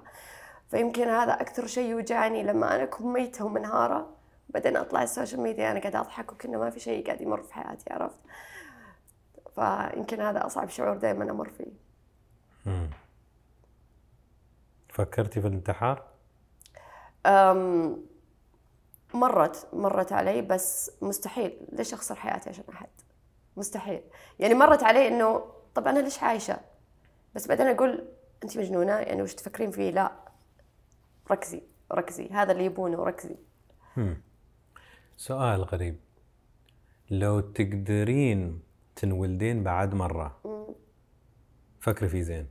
فيمكن 0.71 1.07
هذا 1.07 1.33
أكثر 1.33 1.67
شيء 1.67 1.89
يوجعني 1.89 2.43
لما 2.43 2.75
أنا 2.75 2.83
أكون 2.83 3.13
ميتة 3.13 3.45
ومنهارة 3.45 4.09
بعدين 4.49 4.77
أطلع 4.77 5.03
السوشيال 5.03 5.41
ميديا 5.41 5.71
أنا 5.71 5.79
قاعدة 5.79 5.99
أضحك 5.99 6.31
وكأنه 6.31 6.57
ما 6.57 6.69
في 6.69 6.79
شيء 6.79 7.05
قاعد 7.05 7.21
يمر 7.21 7.41
في 7.41 7.53
حياتي 7.53 7.93
عرفت؟ 7.93 8.19
فيمكن 9.56 10.22
هذا 10.22 10.45
أصعب 10.45 10.70
شعور 10.70 10.97
دائما 10.97 11.32
أمر 11.32 11.49
فيه. 11.49 11.72
مم. 12.66 12.89
فكرتي 14.89 15.41
في 15.41 15.47
الانتحار؟ 15.47 16.03
أم 17.26 18.06
مرت 19.14 19.68
مرت 19.74 20.14
علي 20.14 20.41
بس 20.41 20.91
مستحيل. 21.01 21.58
ليش 21.72 21.93
أخسر 21.93 22.16
حياتي 22.16 22.49
عشان 22.49 22.64
أحد؟ 22.70 22.89
مستحيل. 23.58 24.01
يعني 24.39 24.53
مرت 24.53 24.84
علي 24.84 25.08
إنه 25.08 25.51
طب 25.76 25.88
أنا 25.88 25.99
ليش 25.99 26.24
عايشة؟ 26.24 26.60
بس 27.36 27.47
بعدين 27.47 27.68
أقول 27.68 28.08
أنت 28.43 28.58
مجنونة؟ 28.58 28.93
يعني 28.93 29.22
وش 29.22 29.34
تفكرين 29.34 29.72
فيه؟ 29.72 29.91
لا. 29.91 30.12
ركزي 31.32 31.62
ركزي. 31.91 32.30
هذا 32.30 32.51
اللي 32.51 32.66
يبونه 32.66 33.03
ركزي. 33.03 33.36
سؤال 35.18 35.64
غريب. 35.64 35.99
لو 37.10 37.39
تقدرين 37.39 38.64
تنولدين 38.96 39.64
بعد 39.64 39.93
مرة. 39.93 40.39
فكري 41.80 42.10
فيه 42.10 42.22
زين. 42.22 42.48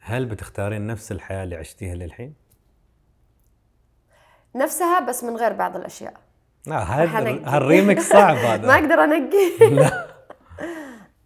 هل 0.00 0.26
بتختارين 0.26 0.86
نفس 0.86 1.12
الحياة 1.12 1.44
اللي 1.44 1.56
عشتيها 1.56 1.94
للحين؟ 1.94 2.34
نفسها 4.54 5.00
بس 5.00 5.24
من 5.24 5.36
غير 5.36 5.52
بعض 5.52 5.76
الأشياء. 5.76 6.14
لا 6.66 6.78
هذا 6.78 7.40
هالريمكس 7.44 8.08
صعب 8.08 8.36
هذا. 8.36 8.66
ما 8.68 8.74
أقدر 8.74 9.04
أنقي. 9.04 9.58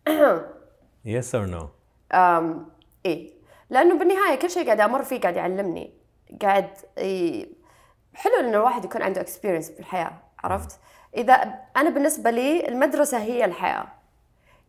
لا. 0.07 0.53
yes 1.05 1.35
or 1.35 1.47
no 1.47 1.69
إيه. 3.07 3.33
لأنه 3.71 3.99
بالنهاية 3.99 4.39
كل 4.39 4.51
شيء 4.51 4.67
قاعد 4.67 4.81
أمر 4.81 5.03
فيه 5.03 5.21
قاعد 5.21 5.37
يعلمني. 5.37 5.95
قاعد 6.43 6.69
حلو 8.15 8.41
ان 8.41 8.55
الواحد 8.55 8.85
يكون 8.85 9.03
عنده 9.03 9.21
experience 9.21 9.71
في 9.71 9.81
الحياة 9.81 10.13
عرفت؟ 10.45 10.81
إذا 11.17 11.35
أنا 11.77 11.91
بالنسبة 11.91 12.31
لي 12.31 12.69
المدرسة 12.69 13.19
هي 13.19 13.45
الحياة. 13.45 14.02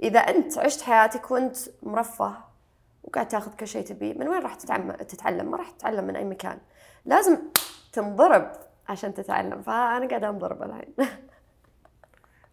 إذا 0.04 0.20
أنت 0.20 0.58
عشت 0.58 0.82
حياتك 0.82 1.32
وأنت 1.32 1.58
مرفه 1.84 2.36
وقاعد 3.04 3.28
تاخذ 3.28 3.56
كل 3.56 3.68
شيء 3.68 3.86
تبيه 3.86 4.14
من 4.14 4.28
وين 4.28 4.42
راح 4.42 4.56
تتعلم 4.56 4.92
تتعلم؟ 4.92 5.52
ما 5.52 5.58
راح 5.58 5.70
تتعلم 5.70 6.04
من 6.04 6.16
أي 6.16 6.26
مكان. 6.26 6.58
لازم 7.06 7.38
تنضرب 7.94 8.52
عشان 8.90 9.14
تتعلم. 9.14 9.62
فأنا 9.62 10.08
قاعدة 10.08 10.30
أنضرب 10.30 10.64
الحين. 10.64 10.94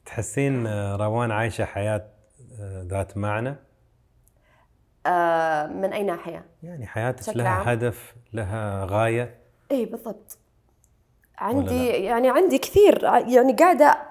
تحسين 0.07 0.67
آه، 0.67 0.97
روان 0.97 1.31
عايشة 1.31 1.65
حياة 1.65 2.07
آه، 2.61 2.83
ذات 2.83 3.17
معنى؟ 3.17 3.57
آه 5.07 5.67
من 5.67 5.93
أي 5.93 6.03
ناحية؟ 6.03 6.47
يعني 6.63 6.87
حياتك 6.87 7.37
لها 7.37 7.49
عام. 7.49 7.69
هدف 7.69 8.15
لها 8.33 8.85
غاية؟ 8.85 9.41
اي 9.71 9.85
بالضبط. 9.85 10.39
عندي 11.39 11.87
يعني 11.87 12.31
عندي 12.31 12.59
كثير. 12.59 13.05
يعني 13.05 13.53
قاعدة 13.53 14.10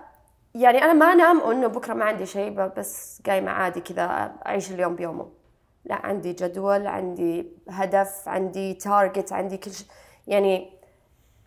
يعني 0.55 0.83
أنا 0.83 0.93
ما 0.93 1.05
أنام 1.05 1.41
إنه 1.41 1.67
بكرة 1.67 1.93
ما 1.93 2.05
عندي 2.05 2.25
شيء 2.25 2.49
بس 2.49 3.21
قايمة 3.25 3.51
عادي 3.51 3.81
كذا 3.81 4.33
أعيش 4.45 4.71
اليوم 4.71 4.95
بيومه. 4.95 5.29
لا 5.85 5.95
عندي 5.95 6.33
جدول 6.33 6.87
عندي 6.87 7.47
هدف 7.69 8.27
عندي 8.27 8.73
target 8.73 9.33
عندي 9.33 9.57
كل 9.57 9.71
شيء 9.71 9.87
يعني 10.27 10.71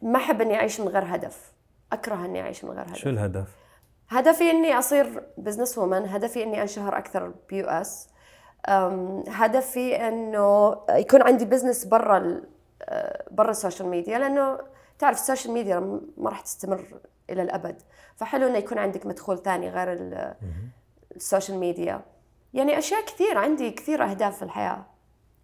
ما 0.03 0.17
أحب 0.17 0.41
إني 0.41 0.57
أعيش 0.57 0.81
من 0.81 0.89
غير 0.89 1.05
هدف. 1.07 1.53
أكره 1.93 2.25
إني 2.25 2.41
أعيش 2.41 2.65
من 2.65 2.71
غير 2.71 2.83
هدف. 2.83 2.97
شو 2.97 3.09
الهدف؟ 3.09 3.49
هدفي 4.09 4.51
إني 4.51 4.79
أصير 4.79 5.23
businesswoman 5.39 6.09
هدفي 6.09 6.43
إني 6.43 6.63
أنشهر 6.63 6.99
أكثر 6.99 7.33
ب 7.49 7.67
US. 7.67 8.09
هدفي 9.29 10.09
إنه 10.09 10.77
يكون 10.91 11.23
عندي 11.23 11.45
business 11.45 11.85
برا 11.85 12.43
برا 13.31 13.51
السوشيال 13.51 13.89
ميديا 13.89 14.19
لأنه 14.19 14.59
تعرف 15.03 15.17
السوشيال 15.21 15.55
ميديا 15.55 16.01
ما 16.17 16.31
راح 16.31 16.41
تستمر 16.41 17.01
إلى 17.31 17.43
الأبد. 17.43 17.83
فحلو 18.17 18.47
إنه 18.47 18.59
يكون 18.59 18.79
عندك 18.79 19.07
مدخول 19.07 19.43
ثاني 19.43 19.71
غير 19.71 19.93
ال- 19.93 20.35
السوشيال 21.17 21.59
ميديا. 21.59 22.05
يعني 22.55 22.79
أشياء 22.79 23.05
كثير 23.05 23.39
عندي 23.39 23.71
كثير 23.71 24.11
أهداف 24.11 24.37
في 24.37 24.43
الحياة. 24.43 24.85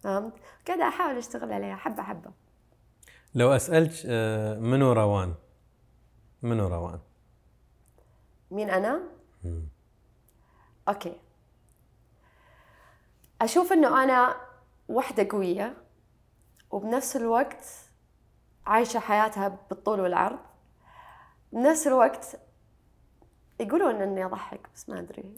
فهمت؟ 0.03 0.33
قاعدة 0.67 0.87
أحاول 0.87 1.17
أشتغل 1.17 1.53
عليها 1.53 1.75
حبة 1.75 2.03
حبة. 2.03 2.31
لو 3.35 3.51
أسألك 3.51 3.91
آه، 4.05 4.59
منو 4.59 4.91
روان؟ 4.93 5.33
منو 6.41 6.67
روان؟ 6.67 6.99
مين 8.51 8.69
أنا؟ 8.69 9.01
أوكي. 10.87 11.19
أشوف 13.41 13.73
إنه 13.73 14.03
أنا 14.03 14.35
وحدة 14.89 15.27
قوية 15.31 15.73
وبنفس 16.71 17.15
الوقت 17.15 17.65
عايشة 18.65 18.99
حياتها 18.99 19.57
بالطول 19.69 19.99
والعرض. 19.99 20.39
بنفس 21.51 21.87
الوقت 21.87 22.39
يقولون 23.59 23.95
إني 23.95 24.25
أضحك 24.25 24.69
بس 24.75 24.89
ما 24.89 24.99
أدري. 24.99 25.35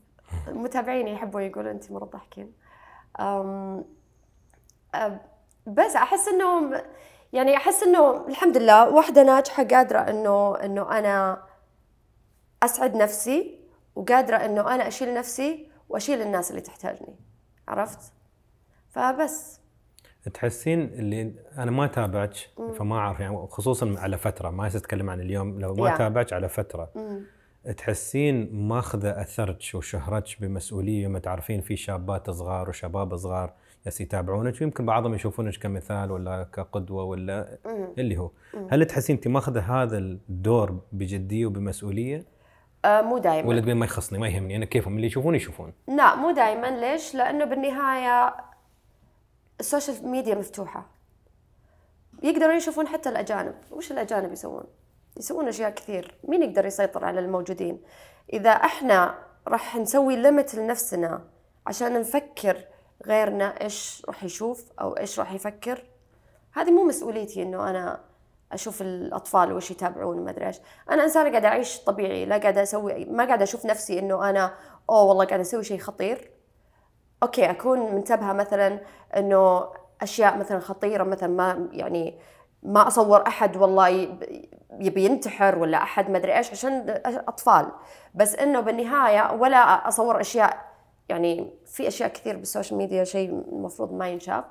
متابعيني 0.48 1.12
يحبون 1.12 1.42
يقولوا 1.44 1.72
انت 1.72 1.92
مره 1.92 2.06
تضحكين. 2.06 2.54
بس 5.68 5.96
أحس 5.96 6.28
انه 6.28 6.84
يعني 7.34 7.58
أحس 7.58 7.84
انه 7.84 8.28
الحمد 8.28 8.58
لله 8.58 8.90
واحدة 8.90 9.24
ناجحة 9.24 9.64
قادرة 9.64 10.00
إنه 10.00 10.56
إنه 10.56 11.00
أنا 11.00 11.44
أسعد 12.64 12.96
نفسي 12.96 13.60
وقادرة 13.96 14.38
إنه 14.38 14.76
أنا 14.76 14.88
أشيل 14.88 15.14
نفسي 15.14 15.72
وأشيل 15.90 16.22
الناس 16.22 16.52
اللي 16.52 16.62
تحتاجني. 16.62 17.16
عرفت؟ 17.68 18.14
فبس. 18.90 19.61
تحسين 20.34 20.82
اللي 20.82 21.32
أنا 21.58 21.72
ما 21.72 21.88
تابعك 21.88 22.34
فما 22.80 22.96
أعرف 22.98 23.20
يعني 23.20 23.38
خصوصا 23.50 23.96
على 23.98 24.18
فترة 24.18 24.50
ما 24.50 24.68
أتكلم 24.68 25.10
عن 25.10 25.22
اليوم 25.22 25.60
لو 25.60 25.74
ما 25.76 25.96
Yeah. 25.96 25.98
تابعك 25.98 26.34
على 26.34 26.50
فترة 26.50 26.90
مم. 26.96 27.22
تحسين 27.78 28.50
ماخذة 28.68 29.22
أثرك 29.22 29.58
وشهرتك 29.74 30.42
بمسؤولية 30.42 31.08
ما 31.08 31.20
تعرفين 31.20 31.62
في 31.62 31.76
شابات 31.76 32.30
صغار 32.30 32.70
وشباب 32.70 33.16
صغار 33.16 33.54
يس 33.86 34.02
يتابعونك 34.02 34.62
ويمكن 34.62 34.86
بعضهم 34.86 35.14
يشوفونك 35.14 35.56
كمثال 35.58 36.12
ولا 36.12 36.44
كقدوة 36.54 37.04
ولا 37.04 37.58
اللي 37.98 38.18
هو. 38.18 38.32
هل 38.72 38.86
تحسين 38.86 39.16
أنت 39.16 39.28
ماخذة 39.28 39.60
هذا 39.84 39.98
الدور 39.98 40.80
بجدية 40.92 41.46
وبمسؤولية؟ 41.46 42.26
آه 42.86 43.02
مو 43.02 43.18
دائما 43.18 43.48
ولا 43.50 43.60
تقولين 43.60 43.78
ما 43.78 43.86
يخصني 43.86 44.20
ما 44.20 44.28
يهمني 44.28 44.56
أنا 44.56 44.66
كيفهم؟ 44.66 44.96
اللي 44.96 45.08
يشوفون 45.08 45.36
يشوفون. 45.36 45.74
لا 45.88 46.16
مو 46.16 46.32
دائما 46.32 46.68
ليش؟ 46.80 47.16
لأنه 47.16 47.46
بالنهاية 47.46 48.34
السوشيال 49.62 50.08
ميديا 50.08 50.36
مفتوحة. 50.36 50.86
يقدرون 52.24 52.56
يشوفون 52.56 52.88
حتى 52.88 53.10
الأجانب، 53.10 53.56
وش 53.72 53.92
الأجانب 53.92 54.32
يسوون؟ 54.32 54.64
يسوون 55.18 55.48
أشياء 55.48 55.70
كثير، 55.70 56.18
مين 56.24 56.44
يقدر 56.44 56.66
يسيطر 56.66 57.06
على 57.06 57.20
الموجودين؟ 57.20 57.82
إذا 58.34 58.50
إحنا 58.50 59.20
راح 59.48 59.76
نسوي 59.76 60.16
limit 60.16 60.56
لنفسنا 60.56 61.22
عشان 61.68 62.00
نفكر 62.00 62.58
غيرنا 63.06 63.62
إيش 63.62 64.04
راح 64.08 64.24
يشوف 64.24 64.72
أو 64.82 64.98
إيش 64.98 65.20
راح 65.20 65.32
يفكر 65.32 65.84
هذه 66.54 66.72
مو 66.72 66.84
مسؤوليتي 66.84 67.42
إنه 67.42 67.70
أنا 67.70 68.02
أشوف 68.52 68.82
الأطفال 68.82 69.54
وش 69.54 69.72
يتابعون 69.72 70.20
ما 70.26 70.32
أدري 70.32 70.48
إيش. 70.48 70.60
أنا 70.92 71.04
إنسانة 71.04 71.30
قاعدة 71.30 71.48
أعيش 71.48 71.80
طبيعي 71.80 72.26
لا 72.26 72.38
قاعدة 72.38 72.64
أسوي 72.64 73.06
ما 73.06 73.26
قاعدة 73.26 73.44
أشوف 73.44 73.66
نفسي 73.66 74.00
إنه 74.00 74.30
أنا 74.30 74.54
أوه 74.90 75.04
والله 75.04 75.26
قاعدة 75.26 75.42
أسوي 75.42 75.64
شيء 75.64 75.80
خطير. 75.80 76.31
أوكي 77.24 77.50
أكون 77.50 77.96
منتبهة 77.96 78.34
مثلا 78.34 78.80
إنه 79.18 79.68
أشياء 80.02 80.38
مثلا 80.38 80.60
خطيرة 80.60 81.04
مثلا 81.04 81.30
ما 81.30 81.68
يعني 81.72 82.20
ما 82.64 82.88
أصور 82.88 83.28
أحد 83.28 83.58
والله 83.58 83.88
يبي 84.80 85.06
ينتحر 85.06 85.60
ولا 85.60 85.84
أحد 85.84 86.10
ما 86.10 86.18
أدري 86.18 86.38
إيش 86.38 86.52
عشان 86.52 87.02
أطفال. 87.06 87.72
بس 88.16 88.36
إنه 88.36 88.60
بالنهاية 88.60 89.34
ولا 89.34 89.58
أصور 89.88 90.22
أشياء 90.22 90.72
يعني 91.10 91.54
في 91.66 91.88
أشياء 91.88 92.10
كثير 92.10 92.38
بالسوشيال 92.38 92.78
ميديا 92.78 93.04
شيء 93.04 93.30
المفروض 93.30 93.94
ما 93.94 94.10
ينشاف. 94.10 94.46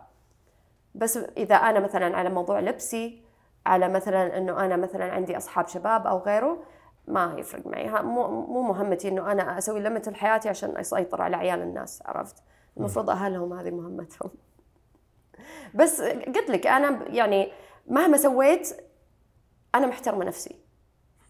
بس 0.95 1.17
إذا 1.37 1.55
أنا 1.55 1.81
مثلا 1.81 2.17
على 2.17 2.29
موضوع 2.31 2.61
لبسي 2.61 3.23
على 3.67 3.89
مثلا 3.89 4.39
إنه 4.39 4.65
أنا 4.65 4.77
مثلا 4.77 5.13
عندي 5.13 5.37
أصحاب 5.37 5.69
شباب 5.69 6.07
أو 6.07 6.19
غيره 6.19 6.59
ما 7.09 7.35
يفرق 7.39 7.67
معي. 7.67 8.03
مو 8.03 8.29
مو 8.29 8.63
مهمتي 8.63 9.09
إنه 9.09 9.33
أنا 9.33 9.59
أسوي 9.59 9.81
ليمت 9.81 10.09
لحياتي 10.09 10.49
عشان 10.49 10.77
أسيطر 10.77 11.23
على 11.23 11.37
عيال 11.37 11.63
الناس 11.63 12.03
عرفت؟ 12.07 12.37
المفروض 12.77 13.11
أهلهم 13.11 13.53
هذه 13.53 13.71
مهمتهم. 13.71 14.31
بس 15.75 16.01
قلت 16.01 16.51
لك 16.51 16.67
أنا 16.67 17.09
يعني 17.09 17.53
مهما 17.87 18.17
سويت 18.17 18.77
أنا 19.75 19.87
محترمة 19.87 20.25
نفسي. 20.25 20.61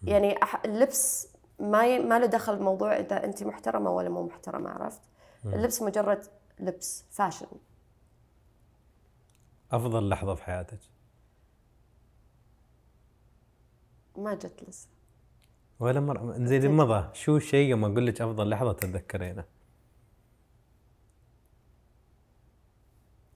يعني 0.03 0.35
اللبس 0.65 1.27
ما 1.59 1.87
ي... 1.87 1.99
ما 1.99 2.19
له 2.19 2.25
دخل 2.25 2.55
بموضوع 2.55 2.99
إذا 2.99 3.23
أنت 3.23 3.43
محترمة 3.43 3.91
ولا 3.91 4.09
مو 4.09 4.23
محترمة 4.23 4.69
عرفت؟ 4.69 5.01
اللبس 5.45 5.81
مجرد 5.81 6.25
لبس 6.59 7.05
فاشن. 7.09 7.47
أفضل 9.71 10.09
لحظة 10.09 10.35
في 10.35 10.43
حياتك؟ 10.43 10.79
ما 14.17 14.33
جت 14.33 14.63
لسه. 14.67 14.87
ولا 15.79 15.99
مرة. 15.99 16.45
زين 16.45 16.71
مضى. 16.71 17.09
شو 17.13 17.37
الشيء 17.37 17.69
يوم 17.69 17.85
أقول 17.85 18.07
لك 18.07 18.21
أفضل 18.21 18.49
لحظة 18.49 18.73
تتذكرينه؟ 18.73 19.45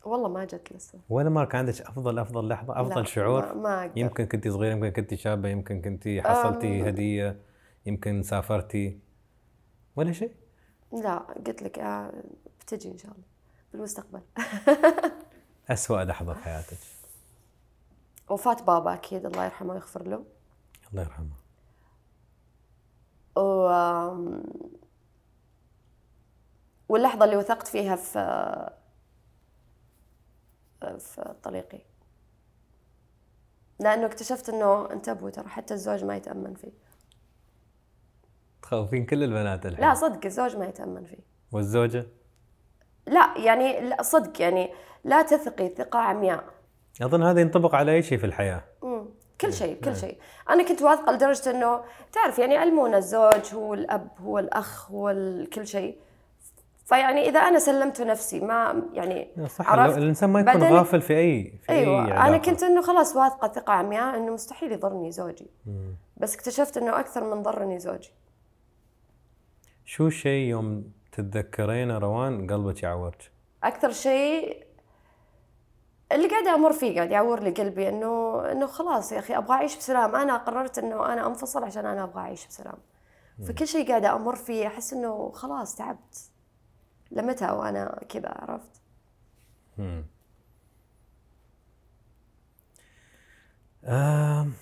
والله 0.05 0.29
ما 0.29 0.45
جت 0.45 0.73
لسه. 0.73 0.99
ولا 1.09 1.45
كان 1.45 1.59
عندك 1.59 1.81
أفضل 1.81 2.19
أفضل 2.19 2.47
لحظة 2.47 2.81
أفضل 2.81 3.01
لا، 3.01 3.03
شعور؟ 3.07 3.45
ما, 3.45 3.53
ما 3.53 3.81
أقدر. 3.81 3.97
يمكن 3.97 4.25
كنت 4.25 4.47
صغيرة 4.47 4.71
يمكن 4.73 4.89
كنت 4.89 5.13
شابة 5.13 5.49
يمكن 5.49 5.81
كنت 5.81 6.07
حصلتي 6.07 6.89
هدية 6.89 7.39
يمكن 7.85 8.23
سافرتي 8.23 8.99
ولا 9.95 10.11
شيء؟ 10.11 10.31
لا 10.93 11.17
قلت 11.17 11.63
لك 11.63 11.79
آه 11.79 12.13
بتجي 12.59 12.91
إن 12.91 12.97
شاء 12.97 13.11
الله 13.11 13.23
بالمستقبل. 13.73 14.21
أسوأ 15.69 16.03
لحظة 16.03 16.33
في 16.33 16.43
حياتك. 16.43 16.77
وفاة 18.29 18.53
بابا 18.63 18.93
أكيد 18.93 19.25
الله 19.25 19.45
يرحمه 19.45 19.73
ويغفر 19.73 20.07
له. 20.07 20.23
الله 20.91 21.01
يرحمه. 21.03 21.29
و 23.37 23.67
آم، 23.69 24.43
واللحظة 26.89 27.25
اللي 27.25 27.35
وثقت 27.37 27.67
فيها 27.67 27.95
في 27.95 28.19
في 30.99 31.35
طريقي. 31.43 31.79
لأنه 33.79 34.05
اكتشفت 34.05 34.49
إنه 34.49 34.91
انتبهوا 34.91 35.29
ترى 35.29 35.47
حتى 35.47 35.73
الزوج 35.73 36.03
ما 36.03 36.15
يتأمن 36.15 36.53
فيه. 36.53 36.71
تخوفين 38.61 39.05
كل 39.05 39.23
البنات 39.23 39.65
الحين. 39.65 39.85
لا 39.85 39.93
صدق 39.93 40.25
الزوج 40.25 40.55
ما 40.55 40.65
يتأمن 40.65 41.03
فيه. 41.03 41.19
والزوجة؟ 41.51 42.07
لا 43.07 43.37
يعني 43.37 43.81
لا 43.81 44.01
صدق 44.01 44.41
يعني 44.41 44.73
لا 45.03 45.21
تثقي 45.21 45.69
ثقة 45.69 45.99
عمياء. 45.99 46.43
أظن 47.01 47.23
هذا 47.23 47.41
ينطبق 47.41 47.75
على 47.75 47.91
أي 47.91 48.03
شيء 48.03 48.17
في 48.17 48.25
الحياة. 48.25 48.63
مم. 48.83 49.05
كل 49.41 49.53
شيء 49.53 49.81
كل 49.81 49.95
شيء. 49.95 50.19
أنا 50.49 50.63
كنت 50.63 50.81
واثقة 50.81 51.11
لدرجة 51.11 51.51
إنه 51.51 51.83
تعرف 52.11 52.39
يعني 52.39 52.57
علمونا 52.57 52.97
الزوج 52.97 53.53
هو 53.53 53.73
الأب 53.73 54.07
هو 54.19 54.39
الأخ 54.39 54.91
هو 54.91 55.13
كل 55.53 55.67
شيء. 55.67 55.99
فيعني 56.85 57.29
إذا 57.29 57.39
أنا 57.39 57.59
سلمت 57.59 58.01
نفسي 58.01 58.39
ما 58.39 58.83
يعني 58.93 59.47
صح 59.47 59.73
لو 59.73 59.85
الإنسان 59.85 60.29
ما 60.29 60.39
يكون 60.39 60.63
غافل 60.63 61.01
في 61.01 61.17
اي 61.17 61.53
في 61.63 61.71
أيوه 61.71 62.05
اي 62.05 62.11
أنا 62.11 62.19
علاقة. 62.19 62.45
كنت 62.45 62.63
إنه 62.63 62.81
خلاص 62.81 63.15
واثقة 63.15 63.47
ثقة 63.47 63.73
عمياء 63.73 64.17
إنه 64.17 64.33
مستحيل 64.33 64.71
يضرني 64.71 65.11
زوجي. 65.11 65.47
بس 66.17 66.35
اكتشفت 66.35 66.77
إنه 66.77 66.99
أكثر 66.99 67.35
من 67.35 67.43
ضرني 67.43 67.79
زوجي. 67.79 68.11
شو 69.85 70.07
الشيء 70.07 70.49
يوم 70.49 70.91
تتذكرينه 71.11 71.97
روان 71.97 72.51
قلبك 72.51 72.83
يعورك؟ 72.83 73.31
أكثر 73.63 73.91
شيء 73.91 74.65
اللي 76.11 76.27
قاعدة 76.27 76.55
أمر 76.55 76.73
فيه 76.73 76.95
قاعد 76.95 77.11
يعور 77.11 77.39
لي 77.39 77.49
قلبي 77.49 77.89
انه 77.89 78.41
إنه 78.51 78.65
خلاص 78.65 79.11
يا 79.11 79.19
أخي 79.19 79.37
أبغى 79.37 79.53
أعيش 79.53 79.77
بسلام. 79.77 80.15
أنا 80.15 80.37
قررت 80.37 80.79
إنه 80.79 81.13
أنا 81.13 81.27
أنفصل 81.27 81.63
عشان 81.63 81.85
أنا 81.85 82.03
أبغى 82.03 82.19
أعيش 82.19 82.47
بسلام. 82.47 82.77
فكل 83.47 83.67
شيء 83.67 83.87
قاعدة 83.87 84.15
أمر 84.15 84.35
فيه 84.35 84.67
أحس 84.67 84.93
إنه 84.93 85.31
خلاص 85.31 85.75
تعبت. 85.75 86.31
لمتى 87.11 87.45
وأنا 87.51 87.99
كذا 88.09 88.29
عرفت 88.29 88.81
مم. 89.77 90.05
آم. 93.85 94.53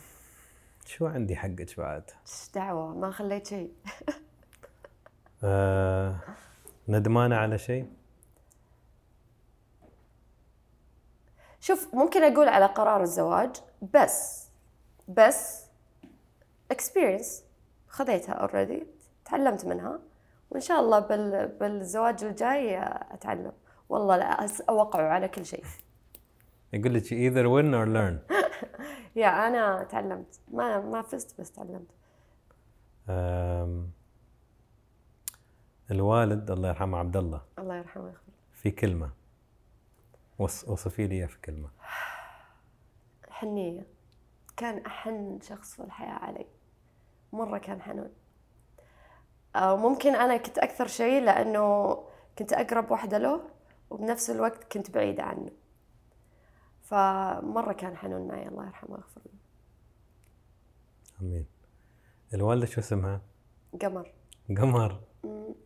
شو 0.86 1.08
عندي 1.08 1.36
حقك 1.36 1.78
بعد 1.78 2.12
إيش 2.28 2.50
دعوة 2.56 2.94
ما 2.94 3.12
خليت 3.12 3.48
شيء 3.48 3.74
آه. 5.44 6.16
ندمانة 6.88 7.36
على 7.36 7.58
شيء 7.58 7.88
شوف 11.60 11.94
ممكن 11.96 12.24
أقول 12.24 12.48
على 12.48 12.66
قرار 12.66 13.02
الزواج 13.02 13.56
بس 13.94 14.48
بس 15.08 15.66
experience 16.74 17.32
خذيتها 17.88 18.34
اوريدي 18.34 18.88
تعلمت 19.26 19.66
منها 19.66 20.00
وإن 20.54 20.62
شاء 20.62 20.80
الله 20.80 21.00
بال 21.00 21.48
بالزواج 21.48 22.24
الجاي 22.24 22.78
أتعلم. 23.12 23.52
والله 23.90 24.18
لا 24.18 24.48
اوقعه 24.70 25.08
على 25.08 25.28
كل 25.28 25.46
شيء. 25.46 25.64
يقول 26.74 26.94
لك 26.94 27.04
either 27.04 27.46
win 27.48 27.74
or 27.74 27.88
learn. 27.96 28.36
يا 29.22 29.48
أنا 29.48 29.84
تعلمت. 29.84 30.40
ما 30.52 30.80
ما 30.80 31.02
فزت 31.02 31.42
بس 31.42 31.52
تعلمت. 31.52 31.88
الوالد 35.92 36.52
الله 36.52 36.70
يرحمه 36.70 36.98
عبد 36.98 37.18
الله 37.18 37.42
الله 37.60 37.76
يرحمه 37.76 38.06
له. 38.08 38.18
في 38.54 38.72
كلمة. 38.72 39.10
وص- 40.40 40.70
وصفي 40.70 41.08
لي 41.08 41.28
في 41.28 41.38
كلمة. 41.42 41.70
حنية. 43.30 43.88
كان 44.58 44.86
أحن 44.86 45.40
شخص 45.42 45.74
في 45.76 45.84
الحياة 45.84 46.14
علي. 46.14 46.46
مرة 47.34 47.58
كان 47.58 47.82
حنون. 47.82 48.10
أو 49.56 49.78
ممكن 49.78 50.16
أنا 50.16 50.38
كنت 50.38 50.58
أكثر 50.58 50.88
شيء 50.88 51.22
لأنه 51.22 51.98
كنت 52.38 52.54
أقرب 52.54 52.92
واحدة 52.92 53.18
له 53.18 53.42
وبنفس 53.90 54.30
الوقت 54.30 54.64
كنت 54.74 54.92
بعيدة 54.92 55.24
عنه. 55.24 55.52
فمرة 56.82 57.74
كان 57.74 57.98
حنون 57.98 58.28
معي 58.28 58.48
الله 58.48 58.66
يرحمه 58.66 58.92
ويغفر 58.92 59.22
له. 59.26 59.32
آمين. 61.22 61.46
الوالدة 62.34 62.66
شو 62.66 62.82
اسمها؟ 62.82 63.22
قمر. 63.82 64.12
قمر. 64.58 65.00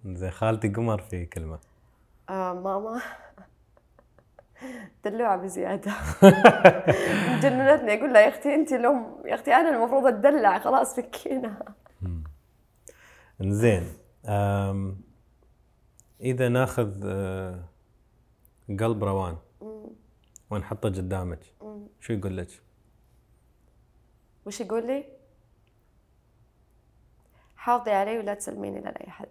زي 0.06 0.32
خالتي 0.32 0.68
قمر 0.68 1.02
في 1.02 1.26
كلمة. 1.26 1.60
آه 2.30 2.54
ماما. 2.54 3.02
دلوعة 5.06 5.38
بزيادة. 5.38 5.92
جننتني 7.42 7.94
أقول 7.94 8.14
لها 8.14 8.22
يا 8.22 8.30
أختي 8.30 8.56
أنت 8.56 8.74
الأم 8.74 9.16
يا 9.26 9.36
أختي 9.36 9.54
أنا 9.54 9.70
المفروض 9.70 10.06
أتدلع 10.06 10.60
خلاص 10.60 10.96
فكينا. 10.96 11.74
زين. 13.42 13.98
إذا 16.22 16.50
ناخذ 16.50 17.02
آه، 17.06 17.64
قلب 18.80 19.04
روان. 19.04 19.38
ونحطه 20.50 20.90
قدامك. 20.90 21.40
شو 22.00 22.14
يقول 22.14 22.38
لك؟ 22.38 22.62
وش 24.46 24.62
يقول 24.62 24.88
لي؟ 24.88 25.06
حافظي 27.56 27.92
علي 27.92 28.18
ولا 28.20 28.34
تسلميني 28.34 28.80
لأي 28.82 29.10
حد 29.10 29.30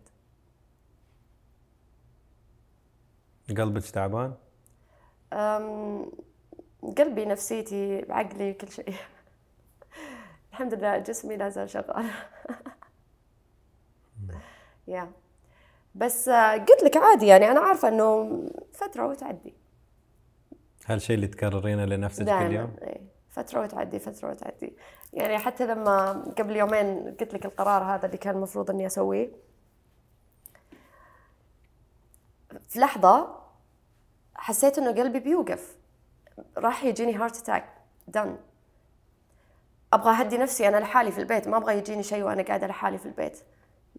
قلبك 3.48 3.84
تعبان؟ 3.84 4.34
أم، 5.32 6.12
قلبي 6.98 7.24
نفسيتي 7.24 8.06
عقلي 8.12 8.52
كل 8.54 8.68
شيء. 8.68 8.94
الحمد 10.50 10.74
لله 10.74 10.98
جسمي 10.98 11.36
لا 11.36 11.48
زال 11.48 11.70
شغال. 11.70 12.10
يا 14.88 15.12
بس 15.94 16.28
آه، 16.28 16.56
قلت 16.56 16.82
لك 16.82 16.96
عادي 16.96 17.26
يعني 17.26 17.50
أنا 17.50 17.60
عارفة 17.60 17.88
إنه 17.88 18.42
فترة 18.72 19.06
وتعدي. 19.06 19.54
هالشيء 20.86 21.16
اللي 21.16 21.26
تكررينه 21.26 21.84
لنفسك 21.84 22.24
كل 22.24 22.52
يوم؟ 22.52 22.76
إيه. 22.82 23.00
فترة 23.30 23.60
وتعدي 23.60 23.98
فترة 23.98 24.30
وتعدي. 24.30 24.76
يعني 25.12 25.38
حتى 25.38 25.66
لما 25.66 26.12
قبل 26.38 26.56
يومين 26.56 27.16
قلت 27.20 27.34
لك 27.34 27.44
القرار 27.44 27.82
هذا 27.82 28.06
اللي 28.06 28.16
كان 28.16 28.34
المفروض 28.34 28.70
إني 28.70 28.86
أسويه. 28.86 29.30
في 32.68 32.78
لحظة 32.78 33.36
حسيت 34.34 34.78
إنه 34.78 34.92
قلبي 34.92 35.20
بيوقف. 35.20 35.76
راح 36.56 36.84
يجيني 36.84 37.14
heart 37.14 37.36
attack 37.36 37.72
then 38.08 38.36
أبغى 39.92 40.10
أهدي 40.10 40.38
نفسي 40.38 40.68
أنا 40.68 40.76
لحالي 40.76 41.12
في 41.12 41.20
البيت. 41.20 41.48
ما 41.48 41.56
أبغى 41.56 41.78
يجيني 41.78 42.02
شيء 42.02 42.22
وأنا 42.22 42.42
قاعدة 42.42 42.66
لحالي 42.66 42.98
في 42.98 43.06
البيت. 43.06 43.38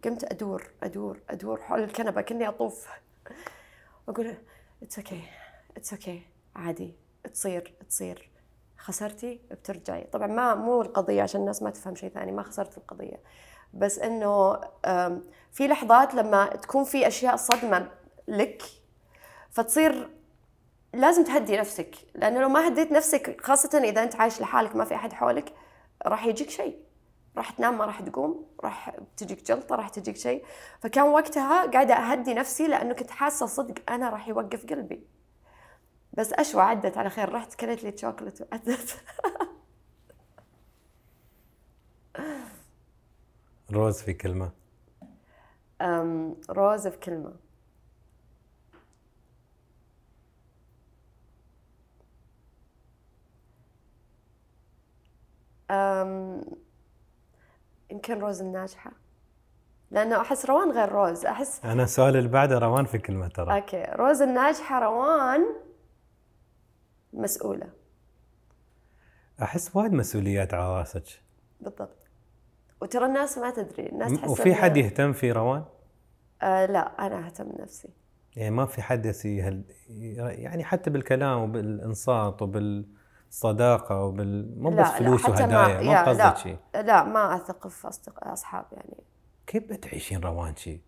قمت 0.03 0.23
أدور 0.23 0.71
أدور 0.83 1.19
أدور 1.29 1.61
حول 1.61 1.83
الكنبة 1.83 2.21
كني 2.21 2.47
أطوف. 2.47 2.87
واقول 4.07 4.35
it's 4.83 4.97
okay 4.97 5.21
it's 5.77 5.93
okay 5.93 6.21
عادي 6.55 6.95
تصير 7.33 7.73
تصير. 7.89 8.29
خسرتي 8.77 9.41
بترجعي. 9.51 10.03
طبعا 10.03 10.27
ما 10.27 10.55
مو 10.55 10.81
القضية 10.81 11.21
عشان 11.21 11.41
الناس 11.41 11.63
ما 11.63 11.69
تفهم 11.69 11.95
شيء 11.95 12.09
ثاني 12.09 12.31
ما 12.31 12.43
خسرت 12.43 12.77
القضية. 12.77 13.19
بس 13.73 13.99
إنه 13.99 14.61
في 15.51 15.67
لحظات 15.67 16.15
لما 16.15 16.45
تكون 16.45 16.83
في 16.83 17.07
أشياء 17.07 17.35
صدمة 17.35 17.91
لك 18.27 18.63
فتصير 19.51 20.09
لازم 20.93 21.23
تهدي 21.23 21.57
نفسك. 21.57 21.95
لأنه 22.15 22.39
لو 22.39 22.49
ما 22.49 22.67
هديت 22.67 22.91
نفسك 22.91 23.41
خاصة 23.41 23.77
إذا 23.83 24.03
أنت 24.03 24.15
عايش 24.15 24.41
لحالك 24.41 24.75
ما 24.75 24.85
في 24.85 24.95
أحد 24.95 25.13
حولك 25.13 25.53
راح 26.05 26.25
يجيك 26.25 26.49
شيء. 26.49 26.86
راح 27.37 27.51
تنام 27.51 27.77
ما 27.77 27.85
راح 27.85 28.01
تقوم 28.01 28.45
راح 28.63 28.97
تجيك 29.17 29.43
جلطة 29.43 29.75
راح 29.75 29.89
تجيك 29.89 30.17
شيء. 30.17 30.45
فكان 30.81 31.03
وقتها 31.05 31.65
قاعدة 31.71 31.93
أهدي 31.95 32.33
نفسي 32.33 32.67
لأنه 32.67 32.93
كنت 32.93 33.11
حاسة 33.11 33.45
صدق 33.45 33.91
أنا 33.91 34.09
راح 34.09 34.27
يوقف 34.27 34.65
قلبي. 34.65 35.07
بس 36.13 36.33
أشوى 36.33 36.61
عدت 36.61 36.97
على 36.97 37.09
خير 37.09 37.33
رحت 37.33 37.55
كليت 37.55 37.83
لي 37.83 37.97
شوكولات 37.97 38.41
وعدت 38.41 38.97
روز 43.73 44.01
في 44.01 44.13
كلمة. 44.13 44.51
أم، 45.81 46.35
روز 46.49 46.87
في 46.87 46.97
كلمة. 46.97 47.33
أم، 55.71 56.41
يمكن 57.97 58.19
روز 58.19 58.41
الناجحة. 58.41 58.91
لأنه 59.91 60.21
أحس 60.21 60.45
روان 60.45 60.71
غير 60.71 60.91
روز 60.91 61.25
أحس 61.25 61.65
أنا 61.65 61.83
السؤال 61.83 62.15
اللي 62.15 62.29
بعده 62.29 62.59
روان 62.59 62.85
في 62.85 62.97
كلمة 62.97 63.27
ترى. 63.27 63.55
أوكي. 63.55 63.83
روز 63.83 64.21
الناجحة 64.21 64.79
روان 64.79 65.45
مسؤولة. 67.13 67.69
أحس 69.41 69.75
وايد 69.75 69.93
مسؤوليات 69.93 70.53
على 70.53 70.79
راسك 70.79 71.21
بالضبط. 71.61 72.07
وترى 72.81 73.05
الناس 73.05 73.37
ما 73.37 73.51
تدري 73.51 73.89
الناس 73.89 74.13
تحس 74.13 74.29
وفي 74.29 74.55
حد 74.55 74.77
يهتم 74.77 75.13
في 75.13 75.31
روان؟ 75.31 75.65
آه 76.41 76.65
لا 76.65 77.07
أنا 77.07 77.25
أهتم 77.25 77.51
بنفسي 77.51 77.89
يعني 78.35 78.55
ما 78.55 78.65
في 78.65 78.81
حد 78.81 79.05
يسي. 79.05 79.63
يعني 79.89 80.63
حتى 80.63 80.89
بالكلام 80.89 81.39
وبالإنصات 81.39 82.41
وبالصداقه 83.27 84.03
وبال 84.03 84.61
مو 84.61 84.69
لا، 84.69 84.81
بس 84.81 84.87
لا، 84.87 84.97
فلوس 84.97 85.29
وهدايا 85.29 85.79
يا، 85.79 85.81
ما 85.81 85.91
لا، 85.91 86.03
قصدك 86.03 86.37
شيء 86.37 86.57
لا 86.75 87.03
ما 87.03 87.35
أثق 87.35 87.67
في 87.67 87.87
أصدقاء 87.87 88.33
أصحاب 88.33 88.65
يعني. 88.71 89.03
كيف 89.47 89.63
بتعيشين 89.63 90.21
روان 90.21 90.55
شيء؟ 90.55 90.81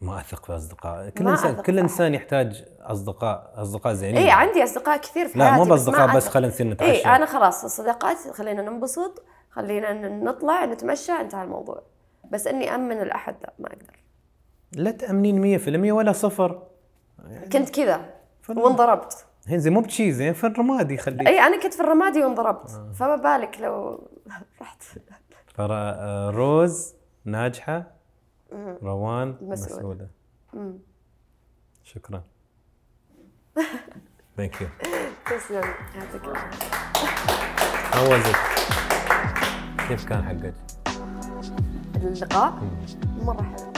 ما 0.00 0.20
أثق 0.20 0.44
في 0.44 0.56
أصدقاء. 0.56 1.08
كل 1.08 1.28
انسان 1.28 1.62
كل 1.62 1.78
إنسان 1.78 2.14
يحتاج 2.14 2.64
اصدقاء 2.80 3.52
أصدقاء 3.56 3.92
زينين 3.92 4.22
اي 4.22 4.30
عندي 4.30 4.64
أصدقاء 4.64 4.96
كثير 4.96 5.28
في 5.28 5.38
لا 5.38 5.44
حياتي 5.44 5.58
مو 5.58 5.62
بس 5.62 5.68
ما 5.68 5.74
باصدقاء 5.74 6.16
بس 6.16 6.24
أثق. 6.24 6.32
خلينا 6.32 6.48
نصير 6.48 6.66
اي 6.66 6.72
نتعشى. 6.72 7.06
أنا 7.06 7.26
خلاص 7.26 7.64
الصداقات 7.64 8.16
خلينا 8.16 8.62
ننبسط 8.62 9.24
خلينا 9.50 9.92
نطلع 10.08 10.64
نتمشى 10.64 11.12
انتهى 11.12 11.44
الموضوع. 11.44 11.82
بس 12.30 12.46
إني 12.46 12.74
أمن 12.74 13.00
الأحد 13.00 13.36
لا 13.42 13.52
ما 13.58 13.68
أقدر. 13.68 13.98
لا 14.72 14.90
تأمنين 14.90 15.58
100% 15.58 15.92
ولا 15.92 16.12
صفر. 16.12 16.62
كنت 17.52 17.70
كذا 17.70 18.00
وانضربت. 18.48 19.26
هين 19.48 19.58
زي 19.58 19.70
مو 19.70 19.80
بشي 19.80 20.12
زين 20.12 20.32
في 20.32 20.46
الرمادي 20.46 20.96
خليك 20.96 21.26
أي 21.28 21.40
أنا 21.40 21.62
كنت 21.62 21.74
في 21.74 21.80
الرمادي 21.80 22.24
وانضربت 22.24 22.70
فما 22.94 23.16
بالك 23.16 23.60
لو 23.60 24.08
رحت. 24.62 24.82
فرا 25.54 25.76
آه، 25.98 26.30
روز 26.30 26.94
ناجحة 27.24 27.86
روان 28.82 29.36
مسؤولة. 29.40 30.08
مسؤوله 30.52 30.78
شكرا. 31.84 32.22
ثانك 34.36 34.60
يو 34.60 34.68
تسلم. 35.26 35.62
يعطيك 35.94 36.24
العافية. 36.24 36.68
How 37.92 38.08
was 38.10 38.26
it؟ 38.34 38.38
كيف 39.88 40.04
كان 40.08 40.22
حقك؟ 40.24 40.54
اللقاء؟ 41.96 42.54
مرة 43.22 43.42
حلو. 43.42 43.71